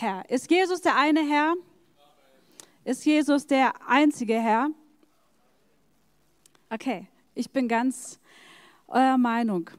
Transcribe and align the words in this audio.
Herr. 0.00 0.28
Ist 0.30 0.50
Jesus 0.50 0.80
der 0.80 0.96
eine 0.96 1.20
Herr? 1.20 1.54
Ist 2.84 3.04
Jesus 3.04 3.46
der 3.46 3.72
einzige 3.86 4.34
Herr? 4.40 4.70
Okay, 6.70 7.06
ich 7.34 7.50
bin 7.50 7.68
ganz 7.68 8.18
eurer 8.88 9.18
Meinung. 9.18 9.70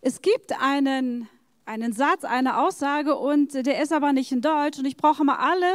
Es 0.00 0.22
gibt 0.22 0.58
einen, 0.60 1.28
einen 1.66 1.92
Satz, 1.92 2.24
eine 2.24 2.58
Aussage 2.58 3.16
und 3.16 3.52
der 3.54 3.82
ist 3.82 3.92
aber 3.92 4.12
nicht 4.12 4.32
in 4.32 4.40
Deutsch 4.40 4.78
und 4.78 4.86
ich 4.86 4.96
brauche 4.96 5.24
mal 5.24 5.36
alle, 5.36 5.70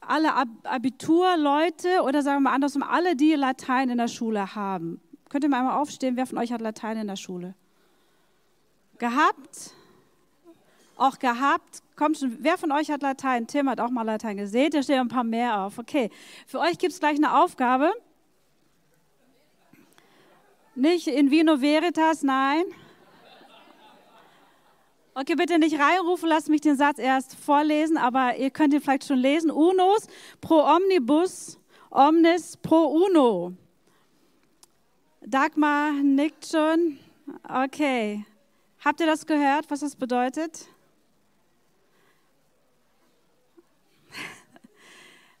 alle 0.00 0.34
Ab- 0.34 0.48
Abiturleute 0.64 2.02
oder 2.02 2.22
sagen 2.22 2.38
wir 2.38 2.50
mal 2.50 2.54
andersrum, 2.54 2.82
alle, 2.82 3.14
die 3.14 3.34
Latein 3.34 3.88
in 3.88 3.98
der 3.98 4.08
Schule 4.08 4.54
haben. 4.56 5.00
Könnt 5.28 5.44
ihr 5.44 5.50
mal 5.50 5.60
einmal 5.60 5.80
aufstehen, 5.80 6.16
wer 6.16 6.26
von 6.26 6.38
euch 6.38 6.52
hat 6.52 6.60
Latein 6.60 6.98
in 6.98 7.06
der 7.06 7.16
Schule? 7.16 7.54
Gehabt? 8.98 9.70
Auch 10.96 11.18
gehabt? 11.18 11.82
Kommt 11.96 12.18
schon, 12.18 12.36
wer 12.40 12.58
von 12.58 12.72
euch 12.72 12.90
hat 12.90 13.00
Latein? 13.00 13.46
Tim 13.46 13.70
hat 13.70 13.80
auch 13.80 13.88
mal 13.88 14.02
Latein 14.02 14.36
gesehen, 14.36 14.70
da 14.70 14.82
stehen 14.82 15.00
ein 15.00 15.08
paar 15.08 15.24
mehr 15.24 15.60
auf. 15.60 15.78
Okay, 15.78 16.10
für 16.46 16.60
euch 16.60 16.76
gibt 16.78 16.92
es 16.92 17.00
gleich 17.00 17.16
eine 17.16 17.42
Aufgabe. 17.42 17.90
Nicht 20.74 21.06
in 21.06 21.30
Vino 21.30 21.62
Veritas, 21.62 22.22
nein. 22.22 22.64
Okay, 25.14 25.34
bitte 25.34 25.58
nicht 25.58 25.80
reinrufen, 25.80 26.28
lasst 26.28 26.50
mich 26.50 26.60
den 26.60 26.76
Satz 26.76 26.98
erst 26.98 27.34
vorlesen, 27.34 27.96
aber 27.96 28.36
ihr 28.36 28.50
könnt 28.50 28.74
ihn 28.74 28.82
vielleicht 28.82 29.06
schon 29.06 29.16
lesen. 29.16 29.50
Unus 29.50 30.06
pro 30.42 30.56
omnibus, 30.56 31.58
omnis 31.90 32.58
pro 32.58 33.06
uno. 33.06 33.54
Dagmar 35.22 35.92
nickt 35.92 36.46
schon. 36.46 36.98
Okay. 37.48 38.26
Habt 38.84 39.00
ihr 39.00 39.06
das 39.06 39.24
gehört, 39.24 39.70
was 39.70 39.80
das 39.80 39.96
bedeutet? 39.96 40.68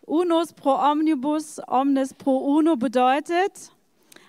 Unus 0.06 0.52
pro 0.52 0.70
omnibus, 0.70 1.60
omnis 1.66 2.14
pro 2.14 2.38
uno 2.38 2.76
bedeutet 2.76 3.72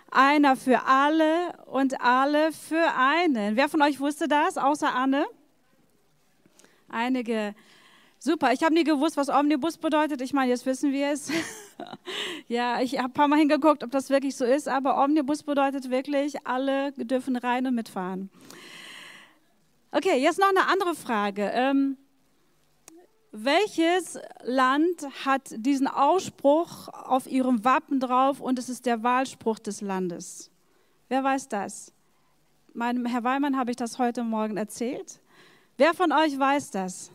einer 0.10 0.56
für 0.56 0.84
alle 0.86 1.54
und 1.68 2.02
alle 2.02 2.52
für 2.52 2.94
einen. 2.98 3.56
Wer 3.56 3.70
von 3.70 3.82
euch 3.84 4.00
wusste 4.00 4.28
das, 4.28 4.58
außer 4.58 4.94
Anne? 4.94 5.26
Einige. 6.90 7.54
Super, 8.20 8.52
ich 8.52 8.64
habe 8.64 8.74
nie 8.74 8.84
gewusst, 8.84 9.16
was 9.16 9.30
Omnibus 9.30 9.78
bedeutet. 9.78 10.22
Ich 10.22 10.34
meine, 10.34 10.50
jetzt 10.50 10.66
wissen 10.66 10.92
wir 10.92 11.12
es. 11.12 11.32
ja, 12.48 12.82
ich 12.82 12.98
habe 12.98 13.10
ein 13.10 13.14
paar 13.14 13.28
Mal 13.28 13.38
hingeguckt, 13.38 13.84
ob 13.84 13.92
das 13.92 14.10
wirklich 14.10 14.36
so 14.36 14.44
ist, 14.44 14.68
aber 14.68 15.04
Omnibus 15.04 15.44
bedeutet 15.44 15.92
wirklich, 15.92 16.48
alle 16.48 16.92
dürfen 16.94 17.36
rein 17.36 17.68
und 17.68 17.76
mitfahren. 17.76 18.32
Okay, 19.92 20.20
jetzt 20.20 20.40
noch 20.40 20.50
eine 20.50 20.68
andere 20.68 20.96
Frage. 20.96 21.52
Ähm, 21.54 21.98
welches 23.44 24.20
Land 24.44 25.08
hat 25.26 25.54
diesen 25.58 25.88
Ausspruch 25.88 26.88
auf 26.90 27.28
ihrem 27.28 27.64
Wappen 27.64 28.00
drauf 28.00 28.40
und 28.40 28.60
es 28.60 28.70
ist 28.70 28.86
der 28.86 29.04
Wahlspruch 29.04 29.60
des 29.60 29.82
Landes? 29.82 30.52
Wer 31.10 31.24
weiß 31.24 31.48
das? 31.48 31.94
Meinem 32.74 33.06
Herr 33.06 33.24
Weimann 33.24 33.58
habe 33.58 33.72
ich 33.72 33.78
das 33.78 33.98
heute 33.98 34.24
Morgen 34.24 34.58
erzählt. 34.58 35.20
Wer 35.78 35.94
von 35.94 36.12
euch 36.12 36.38
weiß 36.38 36.72
das? 36.72 37.12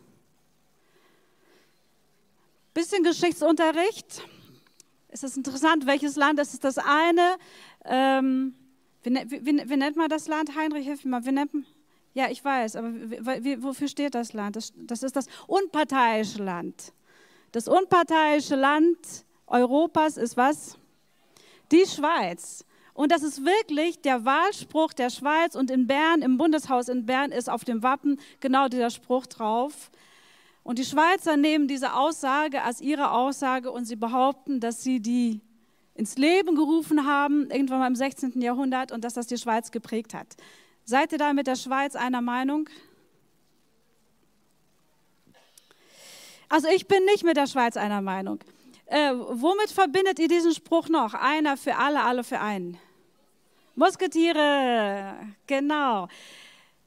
Bisschen 2.75 3.03
Geschichtsunterricht. 3.05 4.23
Es 5.09 5.23
ist 5.23 5.37
interessant, 5.37 5.87
welches 5.87 6.17
Land 6.17 6.39
es 6.39 6.55
ist. 6.55 6.65
Das 6.65 6.79
eine, 6.79 7.37
ähm, 7.85 8.55
ne- 9.05 9.25
wie, 9.29 9.45
wie, 9.45 9.69
wie 9.69 9.77
nennt 9.77 9.97
man 9.97 10.09
das 10.09 10.27
Land? 10.27 10.57
Heinrich, 10.57 10.87
hilf 10.87 11.05
mir 11.05 11.11
mal. 11.11 11.25
Wie 11.27 11.33
nennt 11.33 11.53
man? 11.53 11.67
Ja, 12.15 12.29
ich 12.31 12.45
weiß, 12.45 12.77
aber 12.77 12.93
wofür 13.63 13.89
steht 13.89 14.15
das 14.15 14.33
Land? 14.33 14.57
Das, 14.57 14.73
das 14.77 15.03
ist 15.03 15.17
das 15.17 15.27
unparteiische 15.47 16.43
Land. 16.43 16.93
Das 17.53 17.69
unparteiische 17.69 18.57
Land 18.57 18.99
Europas 19.47 20.17
ist 20.17 20.37
was? 20.37 20.79
Die 21.71 21.87
Schweiz. 21.87 22.65
Und 22.95 23.11
das 23.11 23.23
ist 23.23 23.45
wirklich 23.45 24.01
der 24.03 24.25
Wahlspruch 24.25 24.93
der 24.93 25.11
Schweiz. 25.11 25.55
Und 25.55 25.71
in 25.71 25.87
Bern, 25.87 26.21
im 26.21 26.37
Bundeshaus 26.37 26.89
in 26.89 27.07
Bern, 27.07 27.33
ist 27.33 27.49
auf 27.49 27.65
dem 27.65 27.83
Wappen 27.83 28.21
genau 28.41 28.69
dieser 28.69 28.91
Spruch 28.91 29.27
drauf. 29.27 29.91
Und 30.63 30.79
die 30.79 30.85
Schweizer 30.85 31.37
nehmen 31.37 31.67
diese 31.67 31.95
Aussage 31.95 32.63
als 32.63 32.81
ihre 32.81 33.11
Aussage 33.11 33.71
und 33.71 33.87
sie 33.87 33.97
behaupten, 33.97 34.61
dass 34.61 34.83
sie 34.83 35.01
die 35.01 35.41
ins 35.95 36.17
Leben 36.17 36.55
gerufen 36.55 37.07
haben, 37.07 37.51
irgendwann 37.51 37.81
mal 37.81 37.87
im 37.87 37.97
16. 37.97 38.41
Jahrhundert, 38.41 38.93
und 38.93 39.05
dass 39.05 39.15
das 39.15 39.27
die 39.27 39.37
Schweiz 39.37 39.71
geprägt 39.71 40.15
hat. 40.15 40.37
Seid 40.85 41.13
ihr 41.13 41.19
da 41.19 41.33
mit 41.33 41.47
der 41.47 41.57
Schweiz 41.57 41.95
einer 41.97 42.21
Meinung? 42.21 42.69
Also 46.49 46.69
ich 46.69 46.87
bin 46.87 47.05
nicht 47.07 47.25
mit 47.25 47.37
der 47.37 47.47
Schweiz 47.47 47.77
einer 47.77 48.03
Meinung. 48.03 48.41
Äh, 48.87 49.13
womit 49.15 49.71
verbindet 49.71 50.19
ihr 50.19 50.29
diesen 50.29 50.53
Spruch 50.53 50.89
noch? 50.89 51.15
Einer 51.15 51.57
für 51.57 51.77
alle, 51.77 52.03
alle 52.03 52.25
für 52.25 52.41
einen. 52.41 52.79
Musketiere, 53.75 55.15
genau. 55.47 56.09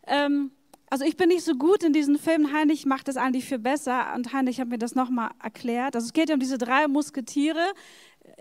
Ähm, 0.05 0.51
also 0.89 1.03
ich 1.03 1.17
bin 1.17 1.29
nicht 1.29 1.43
so 1.43 1.55
gut 1.55 1.83
in 1.83 1.93
diesen 1.93 2.19
Filmen. 2.19 2.53
Heinrich 2.53 2.85
macht 2.85 3.07
das 3.07 3.17
eigentlich 3.17 3.45
viel 3.45 3.57
besser 3.57 4.13
und 4.13 4.33
Heinrich 4.33 4.59
hat 4.59 4.67
mir 4.67 4.77
das 4.77 4.93
nochmal 4.93 5.31
erklärt. 5.41 5.95
Also 5.95 6.05
es 6.05 6.13
geht 6.13 6.29
ja 6.29 6.35
um 6.35 6.39
diese 6.39 6.59
drei 6.59 6.87
Musketiere. 6.87 7.73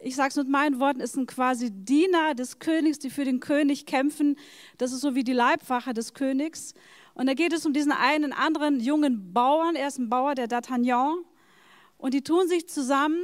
Ich 0.06 0.16
sage 0.16 0.28
es 0.28 0.36
mit 0.36 0.50
meinen 0.50 0.80
Worten, 0.80 1.00
es 1.00 1.12
sind 1.12 1.26
quasi 1.26 1.70
Diener 1.70 2.34
des 2.34 2.58
Königs, 2.58 2.98
die 2.98 3.08
für 3.08 3.24
den 3.24 3.40
König 3.40 3.86
kämpfen. 3.86 4.36
Das 4.76 4.92
ist 4.92 5.00
so 5.00 5.14
wie 5.14 5.24
die 5.24 5.32
Leibwache 5.32 5.94
des 5.94 6.12
Königs. 6.12 6.74
Und 7.14 7.26
da 7.26 7.32
geht 7.32 7.54
es 7.54 7.64
um 7.64 7.72
diesen 7.72 7.90
einen 7.90 8.34
anderen 8.34 8.80
jungen 8.80 9.32
Bauern. 9.32 9.76
Er 9.76 9.88
ist 9.88 9.98
ein 9.98 10.10
Bauer, 10.10 10.34
der 10.34 10.46
D'Artagnan. 10.46 11.14
Und 11.96 12.12
die 12.12 12.20
tun 12.20 12.46
sich 12.48 12.68
zusammen 12.68 13.16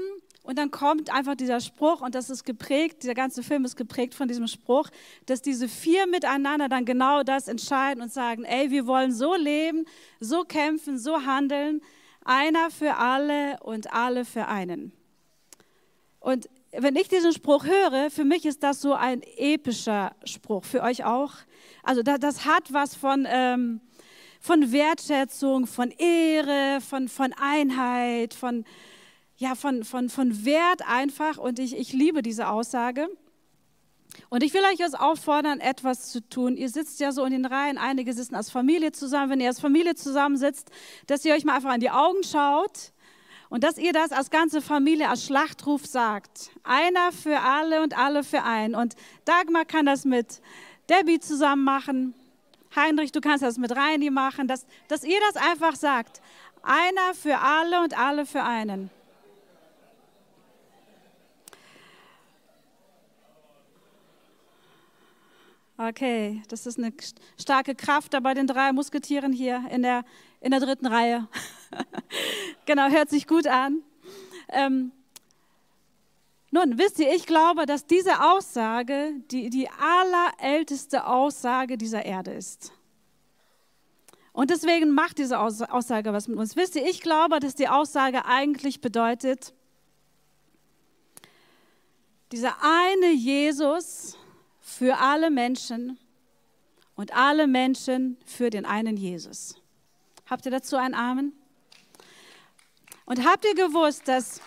und 0.42 0.56
dann 0.56 0.70
kommt 0.70 1.10
einfach 1.10 1.34
dieser 1.34 1.60
Spruch 1.60 2.00
und 2.00 2.14
das 2.14 2.30
ist 2.30 2.44
geprägt, 2.44 3.02
dieser 3.02 3.12
ganze 3.12 3.42
Film 3.42 3.66
ist 3.66 3.76
geprägt 3.76 4.14
von 4.14 4.26
diesem 4.26 4.46
Spruch, 4.46 4.88
dass 5.26 5.42
diese 5.42 5.68
vier 5.68 6.06
miteinander 6.06 6.70
dann 6.70 6.86
genau 6.86 7.22
das 7.22 7.46
entscheiden 7.46 8.02
und 8.02 8.10
sagen, 8.10 8.44
ey, 8.44 8.70
wir 8.70 8.86
wollen 8.86 9.12
so 9.12 9.34
leben, 9.34 9.84
so 10.18 10.44
kämpfen, 10.44 10.98
so 10.98 11.26
handeln, 11.26 11.82
einer 12.24 12.70
für 12.70 12.96
alle 12.96 13.58
und 13.60 13.92
alle 13.92 14.24
für 14.24 14.48
einen. 14.48 14.92
Und 16.20 16.48
wenn 16.72 16.94
ich 16.96 17.08
diesen 17.08 17.32
Spruch 17.32 17.64
höre, 17.64 18.10
für 18.10 18.24
mich 18.24 18.46
ist 18.46 18.62
das 18.62 18.80
so 18.80 18.94
ein 18.94 19.22
epischer 19.36 20.14
Spruch, 20.24 20.64
für 20.64 20.82
euch 20.82 21.04
auch. 21.04 21.32
Also 21.82 22.02
das, 22.02 22.20
das 22.20 22.44
hat 22.44 22.72
was 22.72 22.94
von, 22.94 23.26
ähm, 23.28 23.80
von 24.40 24.70
Wertschätzung, 24.72 25.66
von 25.66 25.90
Ehre, 25.90 26.80
von, 26.80 27.08
von 27.08 27.32
Einheit, 27.32 28.34
von, 28.34 28.64
ja, 29.36 29.54
von, 29.54 29.82
von, 29.82 30.08
von 30.08 30.44
Wert 30.44 30.86
einfach. 30.86 31.38
Und 31.38 31.58
ich, 31.58 31.76
ich 31.76 31.92
liebe 31.92 32.22
diese 32.22 32.48
Aussage. 32.48 33.08
Und 34.28 34.42
ich 34.42 34.54
will 34.54 34.62
euch 34.72 34.78
jetzt 34.78 34.98
auffordern, 34.98 35.60
etwas 35.60 36.10
zu 36.10 36.20
tun. 36.28 36.56
Ihr 36.56 36.68
sitzt 36.68 37.00
ja 37.00 37.10
so 37.10 37.24
in 37.24 37.32
den 37.32 37.46
Reihen, 37.46 37.78
einige 37.78 38.12
sitzen 38.12 38.34
als 38.34 38.50
Familie 38.50 38.92
zusammen. 38.92 39.30
Wenn 39.30 39.40
ihr 39.40 39.48
als 39.48 39.60
Familie 39.60 39.94
zusammensitzt, 39.96 40.70
dass 41.06 41.24
ihr 41.24 41.34
euch 41.34 41.44
mal 41.44 41.56
einfach 41.56 41.74
in 41.74 41.80
die 41.80 41.90
Augen 41.90 42.22
schaut 42.22 42.92
und 43.50 43.64
dass 43.64 43.76
ihr 43.78 43.92
das 43.92 44.12
als 44.12 44.30
ganze 44.30 44.62
Familie 44.62 45.10
als 45.10 45.26
Schlachtruf 45.26 45.84
sagt. 45.84 46.50
Einer 46.62 47.10
für 47.10 47.40
alle 47.40 47.82
und 47.82 47.98
alle 47.98 48.22
für 48.22 48.44
einen. 48.44 48.76
Und 48.76 48.94
Dagmar 49.24 49.64
kann 49.64 49.86
das 49.86 50.04
mit 50.04 50.40
Debbie 50.88 51.18
zusammen 51.18 51.64
machen. 51.64 52.14
Heinrich, 52.74 53.10
du 53.10 53.20
kannst 53.20 53.42
das 53.42 53.58
mit 53.58 53.74
Reini 53.74 54.08
machen. 54.08 54.46
Dass, 54.46 54.64
dass 54.86 55.02
ihr 55.02 55.18
das 55.32 55.42
einfach 55.42 55.74
sagt. 55.74 56.22
Einer 56.62 57.12
für 57.12 57.38
alle 57.38 57.82
und 57.82 57.98
alle 57.98 58.24
für 58.24 58.44
einen. 58.44 58.88
Okay, 65.76 66.42
das 66.48 66.66
ist 66.66 66.78
eine 66.78 66.92
starke 67.40 67.74
Kraft 67.74 68.12
da 68.12 68.20
bei 68.20 68.34
den 68.34 68.46
drei 68.46 68.70
Musketieren 68.70 69.32
hier 69.32 69.64
in 69.70 69.82
der, 69.82 70.04
in 70.40 70.50
der 70.50 70.60
dritten 70.60 70.86
Reihe. 70.86 71.28
genau, 72.66 72.88
hört 72.88 73.10
sich 73.10 73.26
gut 73.26 73.46
an. 73.46 73.82
Ähm, 74.48 74.92
nun, 76.50 76.78
wisst 76.78 76.98
ihr, 76.98 77.14
ich 77.14 77.26
glaube, 77.26 77.64
dass 77.66 77.86
diese 77.86 78.24
Aussage 78.24 79.12
die, 79.30 79.50
die 79.50 79.68
allerälteste 79.70 81.06
Aussage 81.06 81.78
dieser 81.78 82.04
Erde 82.04 82.32
ist. 82.32 82.72
Und 84.32 84.50
deswegen 84.50 84.90
macht 84.90 85.18
diese 85.18 85.38
Aussage 85.38 86.12
was 86.12 86.26
mit 86.26 86.38
uns. 86.38 86.56
Wisst 86.56 86.76
ihr, 86.76 86.88
ich 86.88 87.00
glaube, 87.00 87.40
dass 87.40 87.54
die 87.54 87.68
Aussage 87.68 88.24
eigentlich 88.24 88.80
bedeutet, 88.80 89.52
dieser 92.32 92.56
eine 92.62 93.12
Jesus 93.12 94.16
für 94.60 94.98
alle 94.98 95.30
Menschen 95.30 95.98
und 96.94 97.12
alle 97.14 97.46
Menschen 97.46 98.16
für 98.24 98.50
den 98.50 98.64
einen 98.64 98.96
Jesus. 98.96 99.59
Habt 100.30 100.46
ihr 100.46 100.52
dazu 100.52 100.76
ein 100.76 100.94
Amen? 100.94 101.32
Und 103.04 103.26
habt 103.26 103.44
ihr 103.44 103.56
gewusst, 103.56 104.06
dass, 104.06 104.40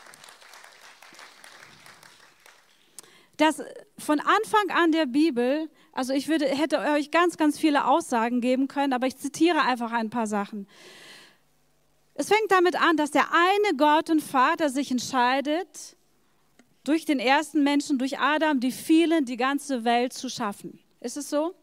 dass 3.35 3.62
von 3.97 4.21
Anfang 4.21 4.69
an 4.77 4.94
der 4.94 5.06
Bibel, 5.06 5.69
also 5.91 6.13
ich 6.13 6.30
würde, 6.30 6.45
hätte 6.45 6.80
euch 6.80 7.12
ganz, 7.12 7.35
ganz 7.35 7.59
viele 7.59 7.85
Aussagen 7.85 8.39
geben 8.39 8.69
können, 8.69 8.94
aber 8.94 9.07
ich 9.07 9.18
zitiere 9.18 9.62
einfach 9.63 9.91
ein 9.91 10.09
paar 10.09 10.25
Sachen. 10.25 10.69
Es 12.13 12.29
fängt 12.29 12.50
damit 12.50 12.81
an, 12.81 12.95
dass 12.95 13.12
der 13.12 13.33
eine 13.33 13.75
Gott 13.75 14.09
und 14.09 14.21
Vater 14.21 14.69
sich 14.69 14.89
entscheidet, 14.89 15.97
durch 16.86 17.03
den 17.03 17.19
ersten 17.19 17.62
Menschen, 17.62 17.97
durch 17.97 18.19
Adam, 18.19 18.62
die 18.62 18.71
vielen, 18.71 19.25
die 19.25 19.38
ganze 19.38 19.83
Welt 19.83 20.13
zu 20.13 20.29
schaffen. 20.29 20.79
Ist 21.01 21.18
es 21.18 21.29
so? 21.29 21.53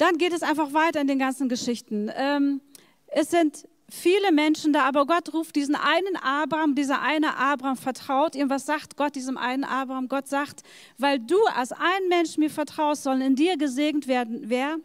Dann 0.00 0.16
geht 0.16 0.32
es 0.32 0.42
einfach 0.42 0.72
weiter 0.72 0.98
in 1.02 1.08
den 1.08 1.18
ganzen 1.18 1.50
Geschichten. 1.50 2.10
Ähm, 2.16 2.62
es 3.08 3.30
sind 3.30 3.68
viele 3.90 4.32
Menschen 4.32 4.72
da, 4.72 4.84
aber 4.84 5.04
Gott 5.04 5.34
ruft 5.34 5.56
diesen 5.56 5.74
einen 5.74 6.16
Abraham, 6.22 6.74
dieser 6.74 7.02
eine 7.02 7.36
Abraham 7.36 7.76
vertraut 7.76 8.34
ihm. 8.34 8.48
Was 8.48 8.64
sagt 8.64 8.96
Gott 8.96 9.14
diesem 9.14 9.36
einen 9.36 9.62
Abraham? 9.62 10.08
Gott 10.08 10.26
sagt, 10.26 10.62
weil 10.96 11.18
du 11.18 11.36
als 11.54 11.72
ein 11.72 12.08
Mensch 12.08 12.38
mir 12.38 12.48
vertraust, 12.48 13.02
sollen 13.02 13.20
in 13.20 13.36
dir 13.36 13.58
gesegnet 13.58 14.08
werden. 14.08 14.44
Wer? 14.44 14.78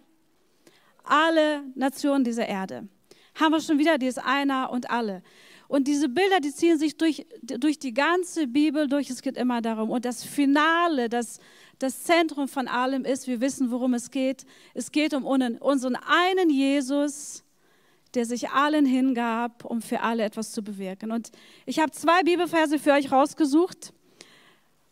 Alle 1.05 1.63
Nationen 1.75 2.25
dieser 2.25 2.47
Erde. 2.49 2.89
Haben 3.35 3.53
wir 3.53 3.61
schon 3.61 3.79
wieder 3.79 3.97
dieses 3.97 4.17
Einer 4.17 4.69
und 4.69 4.89
alle. 4.89 5.23
Und 5.69 5.87
diese 5.87 6.09
Bilder, 6.09 6.41
die 6.41 6.53
ziehen 6.53 6.77
sich 6.77 6.97
durch, 6.97 7.25
durch 7.41 7.79
die 7.79 7.93
ganze 7.93 8.47
Bibel 8.47 8.89
durch. 8.89 9.09
Es 9.09 9.21
geht 9.21 9.37
immer 9.37 9.61
darum. 9.61 9.89
Und 9.89 10.03
das 10.03 10.25
Finale, 10.25 11.07
das, 11.07 11.39
das 11.79 12.03
Zentrum 12.03 12.47
von 12.47 12.67
allem 12.67 13.05
ist, 13.05 13.27
wir 13.27 13.41
wissen, 13.41 13.71
worum 13.71 13.93
es 13.93 14.11
geht. 14.11 14.45
Es 14.73 14.91
geht 14.91 15.13
um 15.13 15.25
unseren 15.25 15.95
einen 15.95 16.49
Jesus, 16.49 17.43
der 18.13 18.25
sich 18.25 18.49
allen 18.49 18.85
hingab, 18.85 19.65
um 19.65 19.81
für 19.81 20.01
alle 20.01 20.23
etwas 20.23 20.51
zu 20.51 20.63
bewirken. 20.63 21.11
Und 21.11 21.31
ich 21.65 21.79
habe 21.79 21.91
zwei 21.91 22.23
Bibelverse 22.23 22.79
für 22.79 22.93
euch 22.93 23.11
rausgesucht. 23.11 23.93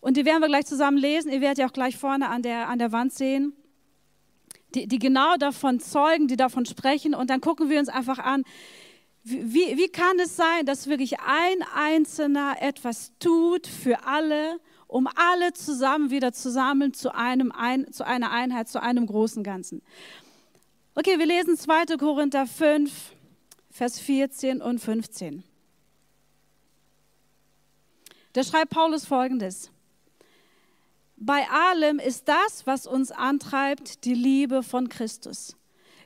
Und 0.02 0.18
die 0.18 0.26
werden 0.26 0.42
wir 0.42 0.50
gleich 0.50 0.66
zusammen 0.66 0.98
lesen. 0.98 1.32
Ihr 1.32 1.40
werdet 1.40 1.60
ja 1.60 1.68
auch 1.68 1.74
gleich 1.74 1.98
vorne 1.98 2.28
an 2.28 2.42
der, 2.42 2.68
an 2.68 2.80
der 2.80 2.92
Wand 2.92 3.14
sehen, 3.14 3.54
die, 4.76 4.88
die 4.88 5.00
genau 5.00 5.38
davon 5.38 5.80
zeugen, 5.80 6.28
die 6.28 6.36
davon 6.36 6.66
sprechen. 6.66 7.16
Und 7.16 7.30
dann 7.30 7.40
gucken 7.40 7.70
wir 7.70 7.80
uns 7.80 7.88
einfach 7.88 8.20
an, 8.20 8.44
wie, 9.24 9.78
wie 9.78 9.88
kann 9.88 10.20
es 10.20 10.36
sein, 10.36 10.66
dass 10.66 10.88
wirklich 10.88 11.20
ein 11.22 11.64
Einzelner 11.74 12.58
etwas 12.60 13.14
tut 13.20 13.68
für 13.68 14.06
alle, 14.06 14.60
um 14.94 15.10
alle 15.16 15.54
zusammen 15.54 16.12
wieder 16.12 16.34
zusammen 16.34 16.94
zu, 16.94 17.16
einem, 17.16 17.52
ein, 17.52 17.92
zu 17.92 18.06
einer 18.06 18.30
Einheit, 18.30 18.70
zu 18.70 18.80
einem 18.80 19.08
großen 19.08 19.44
Ganzen? 19.44 19.82
Okay, 20.94 21.18
wir 21.18 21.26
lesen 21.26 21.58
2. 21.58 21.98
Korinther 21.98 22.46
5, 22.46 22.92
Vers 23.72 24.00
14 24.00 24.62
und 24.62 24.78
15. 24.78 25.44
Da 28.34 28.44
schreibt 28.44 28.70
Paulus 28.70 29.06
folgendes. 29.06 29.72
Bei 31.18 31.48
allem 31.50 31.98
ist 31.98 32.28
das, 32.28 32.68
was 32.68 32.86
uns 32.86 33.12
antreibt, 33.12 34.06
die 34.06 34.14
Liebe 34.14 34.62
von 34.62 34.90
Christus. 34.90 35.58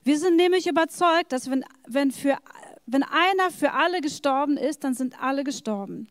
Wir 0.05 0.17
sind 0.17 0.37
nämlich 0.37 0.65
überzeugt, 0.65 1.33
dass 1.33 1.49
wenn, 1.51 1.65
wenn 1.87 2.11
für 2.11 2.37
wenn 2.85 3.03
einer 3.03 3.51
für 3.51 3.73
alle 3.73 3.99
gestorben 3.99 4.55
ist, 4.55 4.85
dann 4.85 4.93
sind 4.93 5.21
alle 5.21 5.43
gestorben. 5.43 6.07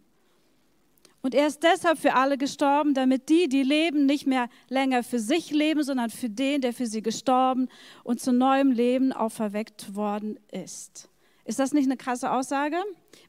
Und 1.27 1.35
er 1.35 1.49
ist 1.49 1.65
deshalb 1.65 1.99
für 1.99 2.15
alle 2.15 2.39
gestorben, 2.39 2.95
damit 2.95 3.29
die, 3.29 3.49
die 3.49 3.65
leben, 3.65 4.07
nicht 4.07 4.29
mehr 4.29 4.49
länger 4.69 5.03
für 5.03 5.19
sich 5.19 5.51
leben, 5.51 5.83
sondern 5.83 6.09
für 6.09 6.31
den, 6.31 6.61
der 6.61 6.73
für 6.73 6.87
sie 6.87 7.03
gestorben 7.03 7.69
und 8.05 8.21
zu 8.21 8.33
neuem 8.33 8.71
Leben 8.71 9.13
auferweckt 9.13 9.97
worden 9.97 10.39
ist. 10.53 11.09
Ist 11.45 11.59
das 11.59 11.73
nicht 11.73 11.87
eine 11.87 11.97
krasse 11.97 12.31
Aussage? 12.31 12.77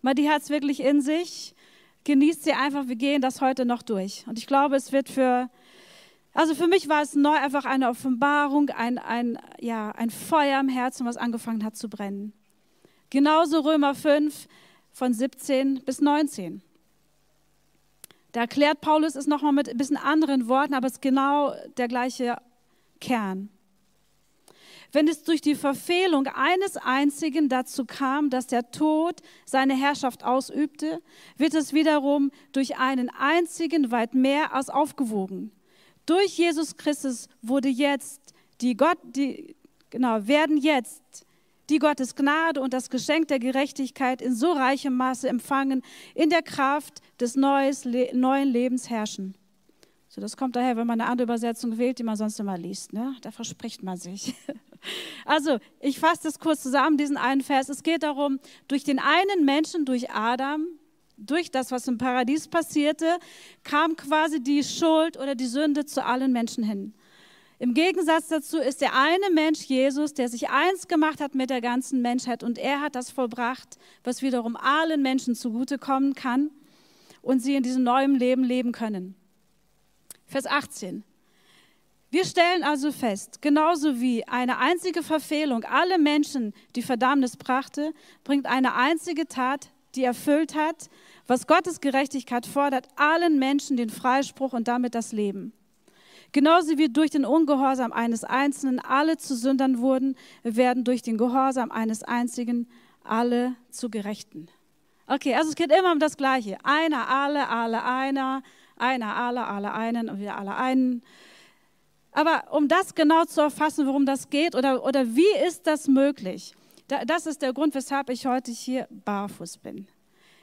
Mal 0.04 0.14
die 0.14 0.30
hat 0.30 0.44
es 0.44 0.52
wirklich 0.52 0.80
in 0.82 1.02
sich. 1.02 1.56
Genießt 2.04 2.44
sie 2.44 2.54
einfach, 2.54 2.88
wir 2.88 2.98
gehen 2.98 3.20
das 3.20 3.42
heute 3.42 3.66
noch 3.66 3.82
durch. 3.82 4.26
Und 4.28 4.38
ich 4.38 4.46
glaube, 4.46 4.76
es 4.76 4.92
wird 4.92 5.10
für, 5.10 5.50
also 6.34 6.54
für 6.54 6.68
mich 6.68 6.88
war 6.90 7.02
es 7.02 7.16
neu 7.16 7.36
einfach 7.36 7.66
eine 7.66 7.90
Offenbarung, 7.90 8.70
ein, 8.70 9.00
ein, 9.00 9.40
ja, 9.60 9.90
ein 9.90 10.12
Feuer 10.12 10.60
im 10.60 10.70
Herzen, 10.70 11.08
was 11.08 11.18
angefangen 11.18 11.64
hat 11.64 11.76
zu 11.76 11.90
brennen. 11.90 12.34
Genauso 13.10 13.62
Römer 13.62 13.96
5 13.96 14.48
von 14.92 15.16
17 15.16 15.82
bis 15.84 16.00
19. 16.00 16.62
Da 18.32 18.42
erklärt 18.42 18.82
Paulus 18.82 19.16
es 19.16 19.28
nochmal 19.28 19.54
mit 19.54 19.70
ein 19.70 19.78
bisschen 19.78 19.98
anderen 19.98 20.48
Worten, 20.48 20.74
aber 20.74 20.88
es 20.88 20.94
ist 20.94 21.02
genau 21.02 21.54
der 21.78 21.88
gleiche 21.88 22.38
Kern. 23.00 23.50
Wenn 24.92 25.08
es 25.08 25.24
durch 25.24 25.42
die 25.42 25.56
Verfehlung 25.56 26.28
eines 26.28 26.78
einzigen 26.78 27.50
dazu 27.50 27.86
kam, 27.86 28.30
dass 28.30 28.48
der 28.48 28.72
Tod 28.72 29.22
seine 29.46 29.76
Herrschaft 29.76 30.24
ausübte, 30.24 31.02
wird 31.36 31.54
es 31.54 31.74
wiederum 31.74 32.32
durch 32.54 32.78
einen 32.78 33.10
einzigen 33.10 33.92
weit 33.92 34.14
mehr 34.14 34.54
als 34.54 34.70
aufgewogen. 34.70 35.52
Durch 36.06 36.38
Jesus 36.38 36.78
Christus 36.78 37.28
wurde 37.42 37.68
jetzt 37.68 38.34
die 38.62 38.78
Gott, 38.78 38.98
die, 39.04 39.56
genau, 39.90 40.26
werden 40.26 40.58
jetzt 40.58 41.27
die 41.70 41.80
Gottes 41.80 42.16
Gnade 42.16 42.62
und 42.62 42.74
das 42.74 42.90
Geschenk 42.90 43.28
der 43.28 43.40
Gerechtigkeit 43.40 44.22
in 44.22 44.36
so 44.36 44.52
reichem 44.52 44.96
Maße 44.96 45.28
empfangen, 45.28 45.82
in 46.16 46.30
der 46.30 46.42
Kraft 46.42 47.02
des 47.20 47.36
neues, 47.36 47.86
neuen 47.86 48.48
Lebens 48.48 48.90
herrschen. 48.90 49.36
So, 50.10 50.22
das 50.22 50.38
kommt 50.38 50.56
daher, 50.56 50.78
wenn 50.78 50.88
man 50.88 51.00
eine 51.00 51.10
andere 51.10 51.26
Übersetzung 51.26 51.78
wählt, 51.78 52.00
die 52.00 52.04
man 52.04 52.16
sonst 52.16 52.40
immer 52.40 52.58
liest. 52.58 52.94
Ne? 52.94 53.16
Da 53.22 53.32
verspricht 53.32 53.84
man 53.84 53.98
sich. 53.98 54.34
Also, 55.26 55.58
ich 55.80 56.00
fasse 56.00 56.22
das 56.24 56.40
kurz 56.40 56.62
zusammen, 56.62 56.98
diesen 56.98 57.18
einen 57.18 57.42
Vers. 57.42 57.68
Es 57.68 57.82
geht 57.82 58.04
darum, 58.04 58.40
durch 58.68 58.84
den 58.84 59.00
einen 59.00 59.44
Menschen, 59.44 59.86
durch 59.86 60.12
Adam, 60.12 60.68
durch 61.18 61.50
das, 61.52 61.72
was 61.72 61.88
im 61.88 61.98
Paradies 61.98 62.48
passierte, 62.48 63.18
kam 63.64 63.96
quasi 63.96 64.42
die 64.42 64.64
Schuld 64.64 65.18
oder 65.18 65.36
die 65.36 65.48
Sünde 65.48 65.86
zu 65.86 66.06
allen 66.06 66.32
Menschen 66.32 66.64
hin. 66.64 66.94
Im 67.60 67.74
Gegensatz 67.74 68.28
dazu 68.28 68.60
ist 68.60 68.82
der 68.82 68.94
eine 68.94 69.32
Mensch 69.34 69.62
Jesus, 69.62 70.14
der 70.14 70.30
sich 70.30 70.50
eins 70.50 70.88
gemacht 70.88 71.20
hat 71.20 71.34
mit 71.34 71.50
der 71.50 71.62
ganzen 71.62 72.04
Menschheit 72.04 72.44
und 72.44 72.60
er 72.60 72.82
hat 72.82 72.96
das 72.96 73.10
vollbracht, 73.10 73.78
was 74.04 74.22
wiederum 74.22 74.56
allen 74.56 75.02
Menschen 75.02 75.34
zugutekommen 75.34 76.14
kann 76.14 76.52
und 77.24 77.40
sie 77.40 77.56
in 77.56 77.64
diesem 77.64 77.84
neuen 77.84 78.16
Leben 78.16 78.44
leben 78.44 78.72
können. 78.74 79.16
Vers 80.28 80.46
18. 80.46 81.04
Wir 82.12 82.26
stellen 82.26 82.64
also 82.64 82.92
fest, 82.92 83.42
genauso 83.42 84.00
wie 84.00 84.26
eine 84.28 84.60
einzige 84.60 85.02
Verfehlung 85.02 85.64
alle 85.64 85.98
Menschen 85.98 86.54
die 86.76 86.84
Verdammnis 86.84 87.38
brachte, 87.38 87.92
bringt 88.24 88.46
eine 88.46 88.76
einzige 88.76 89.28
Tat, 89.28 89.72
die 89.96 90.04
erfüllt 90.04 90.54
hat, 90.54 90.90
was 91.26 91.48
Gottes 91.48 91.82
Gerechtigkeit 91.82 92.46
fordert, 92.46 92.88
allen 92.96 93.40
Menschen 93.40 93.78
den 93.78 93.90
Freispruch 93.90 94.54
und 94.54 94.68
damit 94.68 94.94
das 94.94 95.12
Leben. 95.12 95.54
Genauso 96.32 96.78
wie 96.78 96.90
durch 96.90 97.12
den 97.12 97.26
Ungehorsam 97.26 97.92
eines 97.92 98.24
Einzelnen 98.24 98.80
alle 98.80 99.18
zu 99.18 99.36
Sündern 99.36 99.80
wurden, 99.80 100.16
werden 100.44 100.84
durch 100.84 101.02
den 101.02 101.18
Gehorsam 101.18 101.72
eines 101.72 102.04
Einzigen 102.04 102.68
alle 103.04 103.56
zu 103.70 103.90
Gerechten. 103.90 104.48
Okay, 105.08 105.34
also 105.36 105.50
es 105.50 105.56
geht 105.56 105.72
immer 105.72 105.94
um 105.94 106.00
das 106.00 106.18
Gleiche. 106.18 106.58
Einer, 106.64 107.08
alle, 107.08 107.48
alle, 107.48 107.84
einer, 107.84 108.44
einer, 108.76 109.16
alle, 109.16 109.48
alle, 109.48 109.74
einen 109.74 110.10
und 110.10 110.20
wieder 110.20 110.38
alle 110.38 110.56
einen. 110.56 111.02
Aber 112.12 112.44
um 112.52 112.68
das 112.68 112.94
genau 112.94 113.24
zu 113.26 113.42
erfassen, 113.42 113.88
worum 113.88 114.06
das 114.06 114.30
geht 114.30 114.56
oder, 114.56 114.84
oder 114.84 115.16
wie 115.16 115.46
ist 115.48 115.66
das 115.66 115.88
möglich, 115.88 116.56
das 116.88 117.26
ist 117.26 117.42
der 117.42 117.54
Grund, 117.54 117.76
weshalb 117.76 118.10
ich 118.10 118.26
heute 118.26 118.52
hier 118.52 118.88
barfuß 118.90 119.58
bin. 119.58 119.88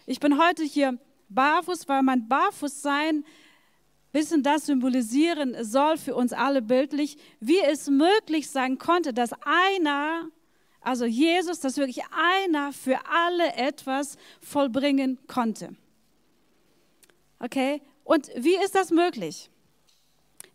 Ich 0.06 0.20
bin 0.20 0.38
heute 0.38 0.62
hier 0.62 0.98
barfuß, 1.30 1.88
weil 1.88 2.02
mein 2.02 2.28
Barfußsein 2.28 3.24
bisschen 4.14 4.44
das 4.44 4.66
symbolisieren 4.66 5.56
soll 5.64 5.98
für 5.98 6.14
uns 6.14 6.32
alle 6.32 6.62
bildlich, 6.62 7.18
wie 7.40 7.58
es 7.60 7.90
möglich 7.90 8.48
sein 8.48 8.78
konnte, 8.78 9.12
dass 9.12 9.30
einer, 9.44 10.28
also 10.80 11.04
Jesus, 11.04 11.58
dass 11.58 11.76
wirklich 11.76 12.00
einer 12.38 12.72
für 12.72 12.98
alle 13.06 13.54
etwas 13.54 14.16
vollbringen 14.40 15.18
konnte. 15.26 15.74
Okay? 17.40 17.82
Und 18.04 18.30
wie 18.36 18.54
ist 18.54 18.76
das 18.76 18.92
möglich? 18.92 19.50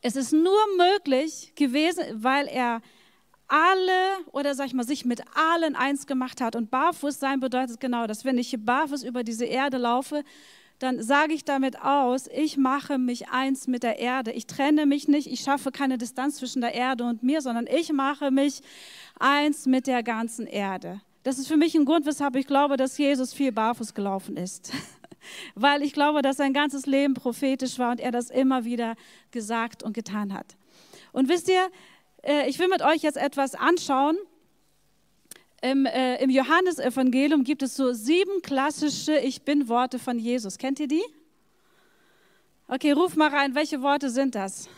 Es 0.02 0.16
ist 0.16 0.32
nur 0.32 0.62
möglich 0.78 1.52
gewesen, 1.56 2.04
weil 2.14 2.48
er 2.48 2.82
alle 3.50 4.24
oder 4.32 4.56
sag 4.56 4.68
ich 4.68 4.74
mal 4.74 4.86
sich 4.86 5.04
mit 5.04 5.22
allen 5.36 5.76
eins 5.76 6.08
gemacht 6.08 6.40
hat 6.40 6.56
und 6.56 6.72
barfuß 6.72 7.20
sein 7.20 7.42
bedeutet 7.42 7.82
genau, 7.82 8.08
dass 8.08 8.24
wenn 8.24 8.38
ich 8.38 8.56
barfuß 8.58 9.04
über 9.04 9.24
diese 9.24 9.46
Erde 9.46 9.78
laufe, 9.78 10.24
dann 10.80 11.04
sage 11.04 11.34
ich 11.34 11.44
damit 11.44 11.82
aus, 11.82 12.28
ich 12.34 12.58
mache 12.58 12.98
mich 12.98 13.30
eins 13.30 13.68
mit 13.68 13.84
der 13.84 14.00
Erde. 14.00 14.32
Ich 14.32 14.48
trenne 14.48 14.86
mich 14.86 15.08
nicht, 15.08 15.28
ich 15.28 15.42
schaffe 15.42 15.72
keine 15.72 15.98
Distanz 15.98 16.38
zwischen 16.38 16.62
der 16.62 16.74
Erde 16.74 17.04
und 17.04 17.22
mir, 17.22 17.42
sondern 17.42 17.68
ich 17.68 17.92
mache 17.92 18.32
mich 18.32 18.62
eins 19.20 19.66
mit 19.66 19.88
der 19.88 20.04
ganzen 20.04 20.48
Erde. 20.48 21.02
Das 21.24 21.38
ist 21.38 21.48
für 21.50 21.58
mich 21.58 21.76
ein 21.76 21.84
Grund, 21.84 22.06
weshalb 22.06 22.38
ich 22.38 22.48
glaube, 22.48 22.78
dass 22.78 22.98
Jesus 22.98 23.34
viel 23.34 23.52
barfuß 23.52 23.94
gelaufen 23.94 24.38
ist. 24.38 24.72
Weil 25.56 25.84
ich 25.84 25.92
glaube, 25.92 26.22
dass 26.22 26.38
sein 26.38 26.54
ganzes 26.54 26.86
Leben 26.86 27.14
prophetisch 27.14 27.78
war 27.78 27.92
und 27.92 28.00
er 28.00 28.12
das 28.12 28.30
immer 28.30 28.64
wieder 28.64 28.96
gesagt 29.32 29.84
und 29.84 29.94
getan 29.94 30.34
hat. 30.34 30.56
Und 31.12 31.28
wisst 31.28 31.50
ihr, 31.50 31.70
äh, 32.24 32.50
ich 32.50 32.58
will 32.58 32.70
mit 32.70 32.82
euch 32.82 33.02
jetzt 33.02 33.18
etwas 33.18 33.54
anschauen, 33.54 34.18
im, 35.62 35.86
äh, 35.86 36.22
im 36.24 36.30
Johannesevangelium 36.30 37.44
gibt 37.44 37.64
es 37.64 37.76
so 37.76 37.94
sieben 37.94 38.42
klassische 38.42 39.18
Ich 39.18 39.44
bin-Worte 39.44 40.00
von 40.00 40.18
Jesus. 40.18 40.58
Kennt 40.58 40.80
ihr 40.80 40.88
die? 40.88 41.04
Okay, 42.68 42.92
ruf 42.92 43.16
mal 43.16 43.30
rein, 43.30 43.56
welche 43.56 43.82
Worte 43.82 44.10
sind 44.10 44.36
das? 44.36 44.70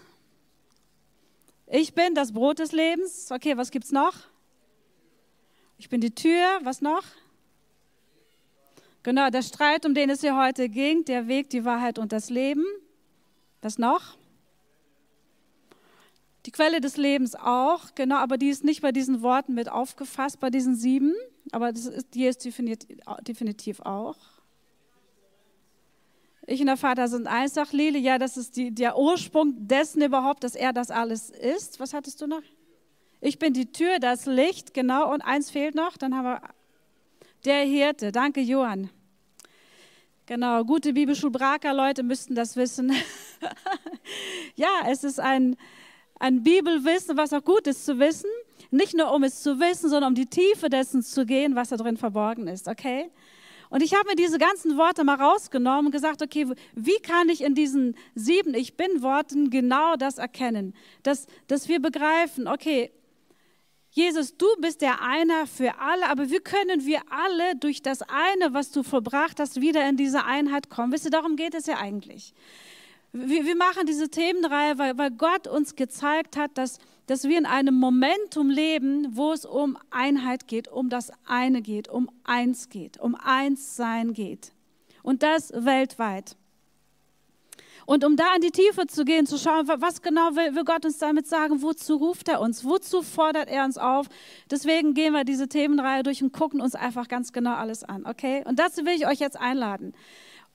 Ich 1.68 1.94
bin 1.94 2.16
das 2.16 2.34
Brot 2.34 2.60
des 2.60 2.72
Lebens. 2.72 3.32
Okay, 3.32 3.56
was 3.58 3.72
gibt's 3.72 3.92
noch? 3.92 4.14
Ich 5.78 5.90
bin 5.90 6.02
die 6.02 6.14
Tür. 6.14 6.60
Was 6.64 6.82
noch? 6.82 7.04
Genau, 9.04 9.30
der 9.30 9.42
Streit, 9.42 9.86
um 9.86 9.94
den 9.94 10.10
es 10.10 10.22
hier 10.22 10.38
heute 10.38 10.70
ging, 10.70 11.06
der 11.06 11.28
Weg, 11.28 11.50
die 11.50 11.66
Wahrheit 11.66 11.98
und 11.98 12.12
das 12.12 12.30
Leben. 12.30 12.66
Was 13.62 13.78
noch? 13.78 14.16
Die 16.46 16.52
Quelle 16.52 16.82
des 16.82 16.98
Lebens 16.98 17.36
auch, 17.36 17.94
genau, 17.94 18.16
aber 18.16 18.38
die 18.38 18.50
ist 18.50 18.64
nicht 18.64 18.82
bei 18.82 18.92
diesen 18.92 19.22
Worten 19.22 19.54
mit 19.54 19.70
aufgefasst, 19.70 20.40
bei 20.40 20.50
diesen 20.50 20.76
sieben, 20.76 21.14
aber 21.52 21.70
ist, 21.70 22.14
die 22.14 22.26
ist 22.26 22.44
definitiv 22.44 23.80
auch. 23.82 24.18
Ich 26.48 26.60
und 26.60 26.68
der 26.68 26.78
Vater 26.78 27.08
sind 27.08 27.28
eins, 27.28 27.54
sagt 27.54 27.74
Lili, 27.74 28.00
ja, 28.00 28.18
das 28.18 28.38
ist 28.38 28.58
die, 28.58 28.72
der 28.72 28.98
Ursprung 28.98 29.68
dessen 29.68 30.02
überhaupt, 30.02 30.44
dass 30.44 30.56
er 30.56 30.74
das 30.74 30.90
alles 30.90 31.30
ist. 31.30 31.80
Was 31.80 31.94
hattest 31.94 32.20
du 32.22 32.28
noch? 32.28 32.42
Ich 33.20 33.38
bin 33.38 33.54
die 33.54 33.72
Tür, 33.72 34.00
das 34.00 34.26
Licht, 34.26 34.74
genau, 34.74 35.14
und 35.14 35.22
eins 35.22 35.52
fehlt 35.52 35.76
noch, 35.76 35.96
dann 35.98 36.16
haben 36.16 36.26
wir 36.26 36.42
der 37.46 37.64
Hirte. 37.64 38.12
Danke, 38.12 38.42
Johann. 38.42 38.90
Genau, 40.26 40.64
gute 40.64 40.94
Bibelschulbraker 40.94 41.74
Leute 41.74 42.04
müssten 42.04 42.34
das 42.34 42.56
wissen. 42.56 42.92
ja, 44.56 44.70
es 44.88 45.04
ist 45.04 45.20
ein, 45.20 45.56
ein 46.22 46.44
Bibelwissen, 46.44 47.18
was 47.18 47.34
auch 47.34 47.44
gut 47.44 47.68
ist 47.68 47.84
zu 47.86 48.00
wissen. 48.00 48.30
Nicht 48.70 48.96
nur 48.96 49.12
um 49.12 49.24
es 49.24 49.42
zu 49.42 49.60
wissen, 49.60 49.90
sondern 49.90 50.12
um 50.12 50.16
die 50.16 50.28
Tiefe 50.28 50.70
dessen 50.70 51.02
zu 51.02 51.26
gehen, 51.26 51.56
was 51.56 51.70
da 51.70 51.78
drin 51.78 51.98
verborgen 51.98 52.48
ist, 52.48 52.68
okay? 52.68 53.10
Und 53.70 53.82
ich 53.82 53.96
habe 53.96 54.10
mir 54.10 54.16
diese 54.16 54.38
ganzen 54.38 54.78
Worte 54.78 55.04
mal 55.04 55.16
rausgenommen 55.16 55.88
und 55.88 55.92
gesagt, 55.92 56.22
okay, 56.22 56.46
wie 56.76 57.00
kann 57.02 57.30
ich 57.30 57.42
in 57.42 57.56
diesen 57.56 57.96
sieben 58.16 58.54
Ich 58.54 58.76
bin 58.76 59.02
Worten 59.02 59.50
genau 59.50 59.96
das 59.96 60.18
erkennen? 60.18 60.76
Dass, 61.04 61.26
dass 61.48 61.68
wir 61.70 61.82
begreifen, 61.82 62.48
okay, 62.48 62.92
Jesus, 63.92 64.38
du 64.38 64.46
bist 64.60 64.82
der 64.82 65.02
Einer 65.02 65.48
für 65.48 65.80
alle, 65.80 66.08
aber 66.10 66.30
wie 66.30 66.40
können 66.40 66.86
wir 66.86 67.02
alle 67.10 67.56
durch 67.56 67.82
das 67.82 68.02
eine, 68.04 68.54
was 68.54 68.72
du 68.72 68.84
vollbracht 68.84 69.40
hast, 69.40 69.60
wieder 69.60 69.88
in 69.90 69.98
diese 69.98 70.24
Einheit 70.24 70.70
kommen? 70.70 70.92
Wisst 70.92 71.06
ihr, 71.06 71.12
darum 71.12 71.36
geht 71.36 71.56
es 71.56 71.66
ja 71.66 71.78
eigentlich. 71.78 72.34
Wir, 73.14 73.46
wir 73.46 73.58
machen 73.58 73.86
diese 73.86 74.10
Themenreihe, 74.10 74.78
weil, 74.78 74.98
weil 74.98 75.12
Gott 75.12 75.46
uns 75.46 75.76
gezeigt 75.76 76.38
hat, 76.38 76.52
dass, 76.58 76.80
dass 77.08 77.26
wir 77.26 77.38
in 77.38 77.46
einem 77.46 77.76
Momentum 77.76 78.50
leben, 78.50 79.08
wo 79.12 79.34
es 79.34 79.46
um 79.46 79.78
Einheit 79.90 80.48
geht, 80.48 80.70
um 80.70 80.90
das 80.90 81.12
eine 81.26 81.62
geht, 81.62 81.90
um 81.90 82.10
eins 82.24 82.70
geht, 82.70 83.00
um 83.00 83.16
eins 83.16 83.76
sein 83.76 84.14
geht. 84.14 84.54
Und 85.04 85.24
das 85.24 85.52
weltweit. 85.52 86.38
Und 87.86 88.06
um 88.06 88.16
da 88.16 88.36
in 88.36 88.42
die 88.42 88.52
Tiefe 88.52 88.88
zu 88.88 89.04
gehen, 89.04 89.26
zu 89.26 89.38
schauen, 89.38 89.68
was 89.68 90.02
genau 90.02 90.36
will, 90.36 90.56
will, 90.56 90.64
Gott 90.64 90.86
uns 90.86 91.00
damit 91.00 91.28
sagen, 91.28 91.62
wozu 91.62 91.96
ruft 91.96 92.30
er 92.30 92.40
uns, 92.40 92.64
wozu 92.64 93.02
fordert 93.02 93.50
er 93.50 93.66
uns 93.66 93.78
auf. 93.78 94.08
Deswegen 94.50 94.94
gehen 94.94 95.12
wir 95.12 95.26
diese 95.26 95.50
Themenreihe 95.50 96.04
durch 96.04 96.24
und 96.24 96.32
gucken 96.32 96.62
uns 96.62 96.76
einfach 96.76 97.10
ganz 97.10 97.34
genau 97.34 97.56
alles 97.56 97.84
an, 97.84 98.06
okay? 98.06 98.44
Und 98.46 98.60
dazu 98.60 98.86
will 98.86 98.94
ich 98.94 99.08
euch 99.08 99.20
jetzt 99.20 99.38
einladen 99.38 99.94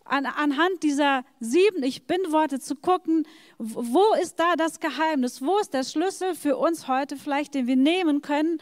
an, 0.08 0.26
anhand 0.26 0.82
dieser 0.82 1.24
sieben 1.40 1.82
Ich 1.82 2.06
bin-Worte 2.06 2.60
zu 2.60 2.74
gucken, 2.74 3.26
wo 3.58 4.14
ist 4.22 4.38
da 4.38 4.54
das 4.56 4.80
Geheimnis, 4.80 5.42
wo 5.42 5.58
ist 5.58 5.74
der 5.74 5.84
Schlüssel 5.84 6.34
für 6.34 6.56
uns 6.56 6.88
heute 6.88 7.16
vielleicht, 7.16 7.54
den 7.54 7.66
wir 7.66 7.76
nehmen 7.76 8.22
können, 8.22 8.58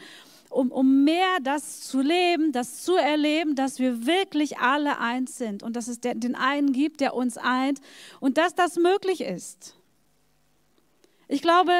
um, 0.49 0.71
um 0.71 1.03
mehr 1.03 1.37
das 1.43 1.81
zu 1.81 2.01
leben, 2.01 2.51
das 2.51 2.83
zu 2.83 2.95
erleben, 2.95 3.55
dass 3.55 3.79
wir 3.79 4.05
wirklich 4.05 4.57
alle 4.57 4.99
eins 4.99 5.37
sind 5.37 5.63
und 5.63 5.75
dass 5.75 5.87
es 5.87 5.99
der, 5.99 6.15
den 6.15 6.35
einen 6.35 6.71
gibt, 6.71 7.01
der 7.01 7.13
uns 7.13 7.37
eint 7.37 7.81
und 8.19 8.37
dass 8.37 8.55
das 8.55 8.77
möglich 8.77 9.21
ist. 9.21 9.75
Ich 11.27 11.41
glaube, 11.41 11.71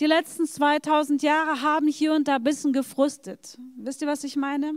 die 0.00 0.06
letzten 0.06 0.46
2000 0.46 1.22
Jahre 1.22 1.62
haben 1.62 1.88
hier 1.88 2.12
und 2.12 2.28
da 2.28 2.36
ein 2.36 2.44
bisschen 2.44 2.72
gefrustet. 2.72 3.58
Wisst 3.76 4.02
ihr, 4.02 4.08
was 4.08 4.24
ich 4.24 4.36
meine? 4.36 4.74